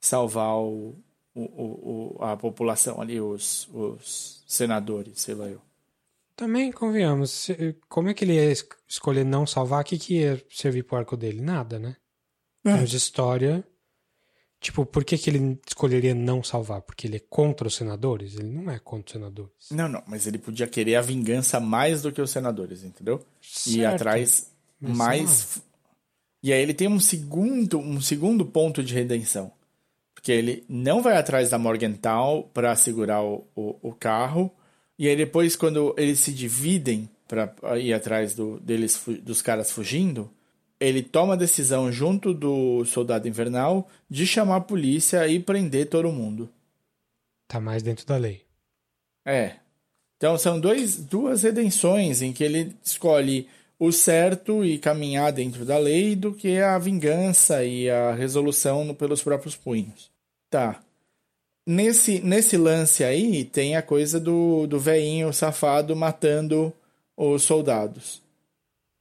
[0.00, 0.94] salvar o,
[1.34, 5.60] o, o a população ali, os, os senadores, sei lá eu.
[6.36, 7.48] Também convenhamos,
[7.88, 8.52] como é que ele ia
[8.88, 9.82] escolher não salvar?
[9.82, 11.40] O que, que ia servir pro arco dele?
[11.40, 11.96] Nada, né?
[12.64, 12.82] É.
[12.82, 13.64] de história
[14.64, 16.80] Tipo, por que, que ele escolheria não salvar?
[16.80, 18.34] Porque ele é contra os senadores?
[18.34, 19.52] Ele não é contra os senadores.
[19.70, 23.20] Não, não, mas ele podia querer a vingança mais do que os senadores, entendeu?
[23.42, 23.76] Certo.
[23.76, 24.50] E atrás
[24.80, 25.62] mas mais.
[26.42, 29.52] E aí ele tem um segundo, um segundo ponto de redenção.
[30.14, 34.50] Porque ele não vai atrás da Morgenthau para segurar o, o, o, carro.
[34.98, 40.30] E aí depois, quando eles se dividem para ir atrás do, deles, dos caras fugindo,
[40.80, 46.12] ele toma a decisão junto do soldado invernal de chamar a polícia e prender todo
[46.12, 46.48] mundo.
[47.48, 48.42] Tá mais dentro da lei.
[49.24, 49.56] É.
[50.16, 53.48] Então são dois, duas redenções em que ele escolhe
[53.78, 59.22] o certo e caminhar dentro da lei do que a vingança e a resolução pelos
[59.22, 60.10] próprios punhos.
[60.50, 60.80] Tá.
[61.66, 66.72] Nesse, nesse lance aí tem a coisa do, do veinho safado matando
[67.16, 68.22] os soldados,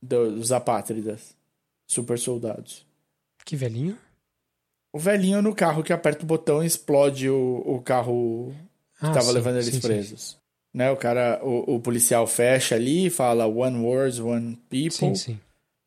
[0.02, 1.33] dos apátridas
[1.94, 2.86] super soldados.
[3.46, 3.98] Que velhinho?
[4.92, 8.54] O velhinho no carro que aperta o botão e explode o, o carro
[9.00, 10.32] que ah, tava sim, levando eles sim, presos.
[10.32, 10.38] Sim.
[10.74, 14.92] Né, o cara, o, o, policial fecha ali e fala one words, one people.
[14.92, 15.40] Sim, sim.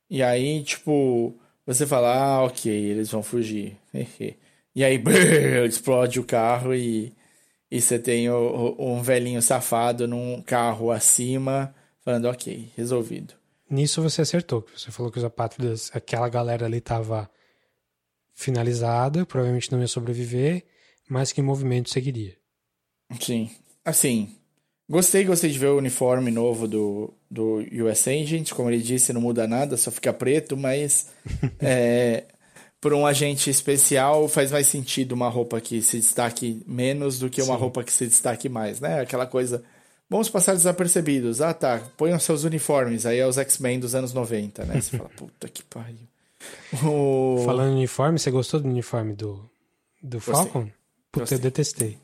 [0.09, 1.35] E aí, tipo,
[1.67, 3.77] você fala, ah, ok, eles vão fugir.
[4.75, 7.13] e aí, brrr, explode o carro e,
[7.69, 13.35] e você tem o, o, um velhinho safado num carro acima, falando, ok, resolvido.
[13.69, 17.29] Nisso você acertou, que você falou que os apátridas, aquela galera ali estava
[18.33, 20.65] finalizada, provavelmente não ia sobreviver,
[21.09, 22.37] mas que movimento seguiria.
[23.21, 23.51] Sim.
[23.85, 24.37] Assim,
[24.89, 28.53] gostei, gostei de ver o uniforme novo do, do US Agent.
[28.53, 31.11] Como ele disse, não muda nada, só fica preto, mas
[31.59, 32.25] é,
[32.81, 37.43] por um agente especial faz mais sentido uma roupa que se destaque menos do que
[37.43, 37.61] uma Sim.
[37.61, 39.01] roupa que se destaque mais, né?
[39.01, 39.65] Aquela coisa
[40.09, 41.41] Vamos passar desapercebidos.
[41.41, 41.81] Ah, tá.
[41.97, 43.07] Ponham seus uniformes.
[43.07, 44.81] Aí é os X-Men dos anos 90, né?
[44.81, 45.97] Você fala, puta que pariu.
[46.85, 47.43] O...
[47.45, 49.49] Falando em uniforme, você gostou do uniforme do,
[50.03, 50.71] do Falcon?
[51.11, 51.99] Puta, eu detestei.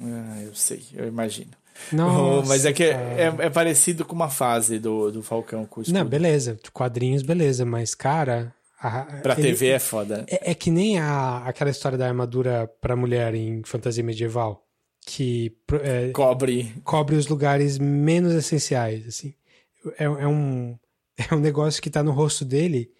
[0.00, 1.52] Ah, eu sei, eu imagino.
[1.92, 5.80] Nossa, mas é que é, é, é, parecido com uma fase do, do Falcão com
[5.80, 6.58] o Não, beleza.
[6.72, 7.64] Quadrinhos, beleza.
[7.64, 8.52] Mas, cara...
[8.78, 10.24] A, pra ele, TV é foda.
[10.28, 14.65] É, é, que nem a, aquela história da armadura pra mulher em fantasia medieval
[15.06, 16.74] que é, cobre.
[16.82, 19.32] cobre os lugares menos essenciais assim.
[19.96, 20.76] É, é um
[21.16, 22.90] é um negócio que tá no rosto dele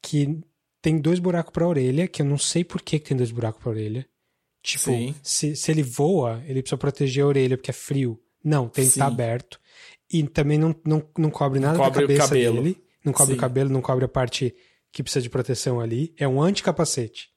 [0.00, 0.40] que
[0.80, 3.60] tem dois buracos para orelha que eu não sei por que, que tem dois buracos
[3.60, 4.06] para orelha.
[4.62, 8.18] Tipo se, se ele voa ele precisa proteger a orelha porque é frio.
[8.42, 9.60] Não tem que tá aberto.
[10.10, 12.82] E também não, não, não cobre nada não cobre da cabeça dele.
[13.04, 13.38] Não cobre Sim.
[13.38, 14.54] o cabelo não cobre a parte
[14.92, 16.14] que precisa de proteção ali.
[16.16, 17.31] É um anticapacete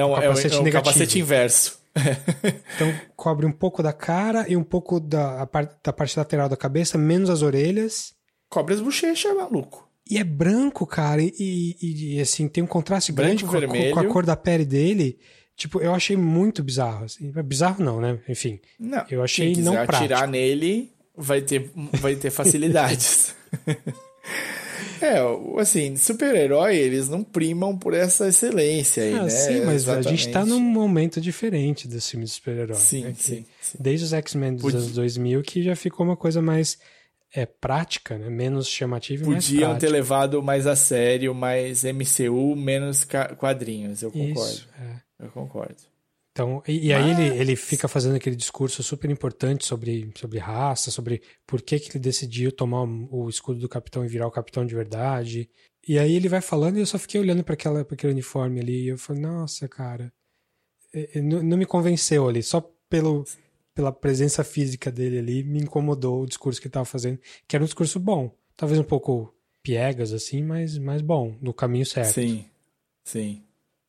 [0.00, 1.78] é um, capacete, é um, é um capacete inverso
[2.74, 6.56] então cobre um pouco da cara e um pouco da, parte, da parte lateral da
[6.56, 8.14] cabeça, menos as orelhas.
[8.48, 9.88] Cobre as bochechas, maluco.
[10.08, 13.92] E é branco, cara, e, e, e assim, tem um contraste branco, grande com a,
[13.92, 15.18] com a, cor da pele dele.
[15.54, 17.04] Tipo, eu achei muito bizarro.
[17.04, 17.30] Assim.
[17.42, 18.18] Bizarro não, né?
[18.28, 18.60] Enfim.
[18.78, 19.96] Não, eu achei não prático.
[19.96, 21.70] atirar nele vai ter,
[22.00, 23.34] vai ter facilidades.
[25.00, 25.18] É,
[25.60, 29.30] assim, super-herói, eles não primam por essa excelência aí, ah, né?
[29.30, 30.08] Sim, mas Exatamente.
[30.08, 32.76] a gente tá num momento diferente dos filmes de super-herói.
[32.76, 33.14] Sim, né?
[33.16, 34.78] sim, sim, Desde os X-Men dos Podia...
[34.78, 36.78] anos 2000, que já ficou uma coisa mais
[37.34, 38.28] é, prática, né?
[38.28, 43.06] Menos chamativa e mais Podiam ter levado mais a sério, mais MCU, menos
[43.36, 44.52] quadrinhos, eu concordo.
[44.52, 45.24] Isso, é.
[45.24, 45.76] Eu concordo.
[46.38, 50.88] Então, e, e aí ele, ele fica fazendo aquele discurso super importante sobre, sobre raça,
[50.88, 54.64] sobre por que, que ele decidiu tomar o escudo do capitão e virar o capitão
[54.64, 55.50] de verdade.
[55.86, 58.88] E aí ele vai falando e eu só fiquei olhando para aquele uniforme ali e
[58.88, 60.12] eu falei, nossa, cara,
[61.16, 63.24] não, não me convenceu ali, só pelo,
[63.74, 67.64] pela presença física dele ali me incomodou o discurso que ele estava fazendo, que era
[67.64, 72.14] um discurso bom, talvez um pouco piegas assim, mas, mas bom, no caminho certo.
[72.14, 72.44] Sim,
[73.02, 73.42] sim.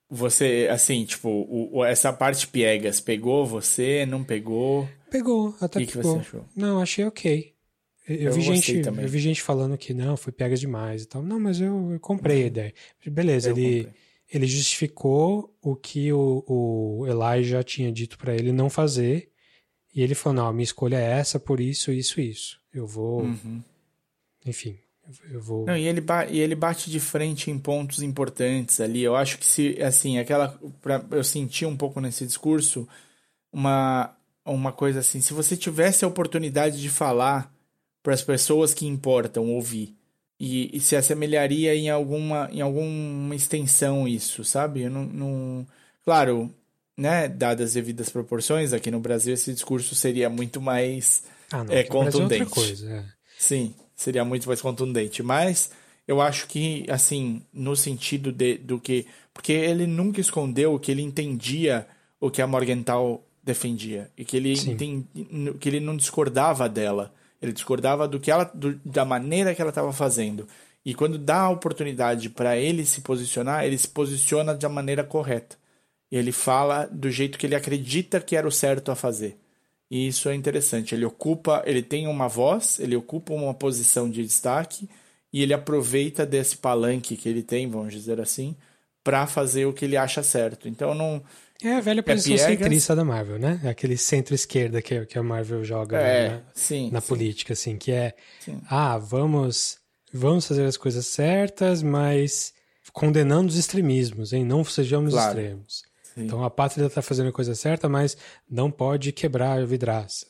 [0.10, 4.90] Você, assim, tipo, o, essa parte piegas pegou você, não pegou?
[5.12, 6.02] Pegou, até que pegou.
[6.02, 6.46] que você achou?
[6.56, 7.54] Não, achei ok.
[8.08, 9.06] Eu, eu vi gente, também.
[9.06, 11.22] eu vi gente falando que não, foi pega demais e tal.
[11.22, 12.48] Não, mas eu, eu comprei a uhum.
[12.48, 12.74] ideia.
[13.06, 13.88] Beleza, eu ele,
[14.34, 19.30] ele justificou o que o, o Eli já tinha dito para ele não fazer.
[19.94, 22.60] E ele falou: não, a minha escolha é essa, por isso, isso, isso.
[22.74, 23.22] Eu vou.
[23.22, 23.62] Uhum.
[24.44, 24.80] Enfim,
[25.32, 25.66] eu vou.
[25.66, 29.04] Não, e ele, e ele bate de frente em pontos importantes ali.
[29.04, 30.60] Eu acho que se, assim, aquela.
[30.82, 32.88] Pra, eu senti um pouco nesse discurso
[33.52, 34.16] uma,
[34.46, 37.54] uma coisa assim: se você tivesse a oportunidade de falar
[38.04, 39.96] para as pessoas que importam ouvir.
[40.42, 44.84] E, e, se assemelharia em alguma, em alguma extensão isso, sabe?
[44.84, 45.68] Eu não, não...
[46.06, 46.50] Claro,
[46.96, 51.74] né, dadas as devidas proporções, aqui no Brasil esse discurso seria muito mais ah, não,
[51.74, 52.44] é, contundente.
[52.44, 53.06] É coisa, é.
[53.38, 55.22] Sim, seria muito mais contundente.
[55.22, 55.72] Mas
[56.08, 59.06] eu acho que, assim, no sentido de, do que.
[59.34, 61.86] Porque ele nunca escondeu que ele entendia
[62.20, 64.10] o que a Morgenthau defendia.
[64.18, 64.56] E que ele,
[65.60, 67.14] que ele não discordava dela.
[67.42, 70.48] Ele discordava do que ela, do, da maneira que ela estava fazendo.
[70.86, 75.58] E quando dá a oportunidade para ele se posicionar, ele se posiciona da maneira correta.
[76.12, 79.38] E ele fala do jeito que ele acredita que era o certo a fazer.
[79.90, 80.94] E isso é interessante.
[80.94, 84.88] Ele ocupa, ele tem uma voz, ele ocupa uma posição de destaque
[85.34, 88.56] e ele aproveita desse palanque que ele tem, vamos dizer assim,
[89.04, 90.68] para fazer o que ele acha certo.
[90.68, 91.24] Então não
[91.62, 93.60] é a velha posição é centrista da Marvel, né?
[93.64, 97.08] É aquele centro-esquerda que, que a Marvel joga é, na, sim, na sim.
[97.08, 98.62] política, assim, que é, sim.
[98.70, 99.78] ah, vamos,
[100.14, 102.54] vamos fazer as coisas certas, mas
[102.94, 104.46] condenando os extremismos, hein?
[104.46, 105.38] Não sejamos claro.
[105.38, 105.84] extremos.
[106.20, 106.26] Sim.
[106.26, 108.18] Então a pátria está fazendo a coisa certa, mas
[108.50, 110.26] não pode quebrar a vidraça.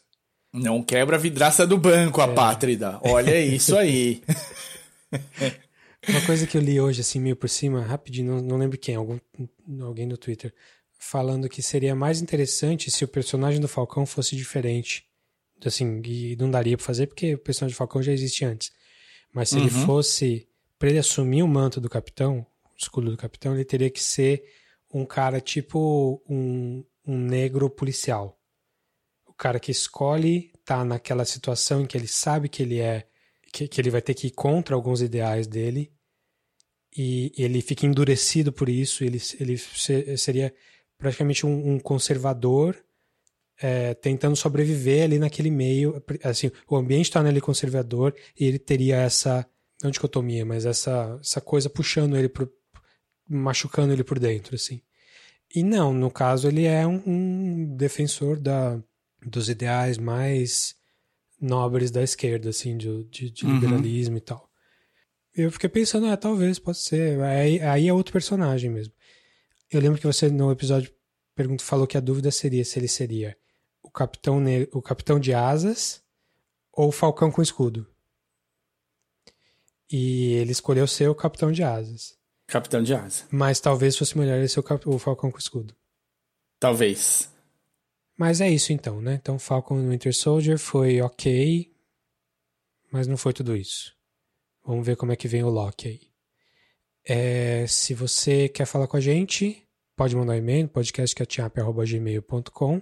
[0.54, 2.34] Não quebra a vidraça do banco, a é.
[2.34, 3.00] pátria.
[3.04, 4.24] Olha isso aí.
[6.08, 8.96] Uma coisa que eu li hoje, assim, meio por cima, rapidinho, não, não lembro quem,
[8.96, 9.20] algum,
[9.82, 10.54] alguém no Twitter
[11.00, 15.06] falando que seria mais interessante se o personagem do Falcão fosse diferente.
[15.66, 18.72] Assim, e não daria pra fazer porque o personagem do Falcão já existe antes.
[19.34, 19.62] Mas se uhum.
[19.62, 20.46] ele fosse.
[20.78, 24.46] Pra ele assumir o manto do capitão, o escudo do capitão, ele teria que ser
[24.92, 28.40] um cara tipo um, um negro policial.
[29.28, 33.08] O cara que escolhe tá naquela situação em que ele sabe que ele é.
[33.52, 35.92] que, que ele vai ter que ir contra alguns ideais dele.
[36.96, 39.04] E ele fica endurecido por isso.
[39.04, 39.58] Ele, ele
[40.18, 40.54] seria
[40.98, 42.76] praticamente um, um conservador
[43.62, 46.04] é, tentando sobreviver ali naquele meio.
[46.24, 49.46] Assim, o ambiente torna ele conservador e ele teria essa,
[49.84, 52.32] não dicotomia, mas essa, essa coisa puxando ele,
[53.30, 54.82] machucando ele por dentro, assim.
[55.54, 58.82] E não, no caso ele é um, um defensor da,
[59.26, 60.76] dos ideais mais
[61.40, 63.56] nobres da esquerda, assim, de, de, de uhum.
[63.56, 64.50] liberalismo e tal.
[65.36, 67.20] Eu fiquei pensando, ah, talvez, pode ser.
[67.22, 68.94] Aí, aí é outro personagem mesmo.
[69.72, 70.92] Eu lembro que você, no episódio,
[71.36, 73.38] pergunta, falou que a dúvida seria se ele seria
[73.82, 74.44] o capitão,
[74.74, 76.04] o capitão de asas
[76.72, 77.88] ou o falcão com escudo.
[79.92, 82.19] E ele escolheu ser o capitão de asas.
[82.50, 83.26] Capitão de asas.
[83.30, 84.90] Mas talvez fosse melhor ele ser o, cap...
[84.90, 85.76] o falcão com escudo.
[86.60, 87.32] Talvez.
[88.18, 89.20] Mas é isso então, né?
[89.22, 91.72] Então Falcon Winter Soldier foi ok,
[92.92, 93.94] mas não foi tudo isso.
[94.66, 96.02] Vamos ver como é que vem o Loki aí.
[97.08, 99.64] É, se você quer falar com a gente,
[99.96, 102.82] pode mandar um e-mail, podcastcatchup.gmail.com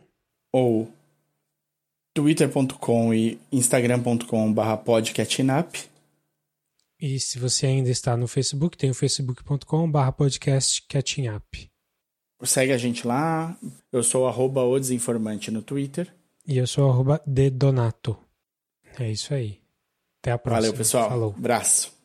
[0.51, 0.91] ou
[2.13, 5.75] twitter.com e instagram.com barra podcatchinap.
[6.99, 11.43] E se você ainda está no Facebook, tem o facebook.com barra podcastcatchinap.
[12.43, 13.57] Segue a gente lá.
[13.91, 16.13] Eu sou arroba o desinformante no Twitter.
[16.47, 18.17] E eu sou arroba dedonato.
[18.99, 19.59] É isso aí.
[20.21, 20.61] Até a próxima.
[20.61, 21.09] Valeu, pessoal.
[21.09, 21.35] Falou.
[21.37, 21.96] Abraço.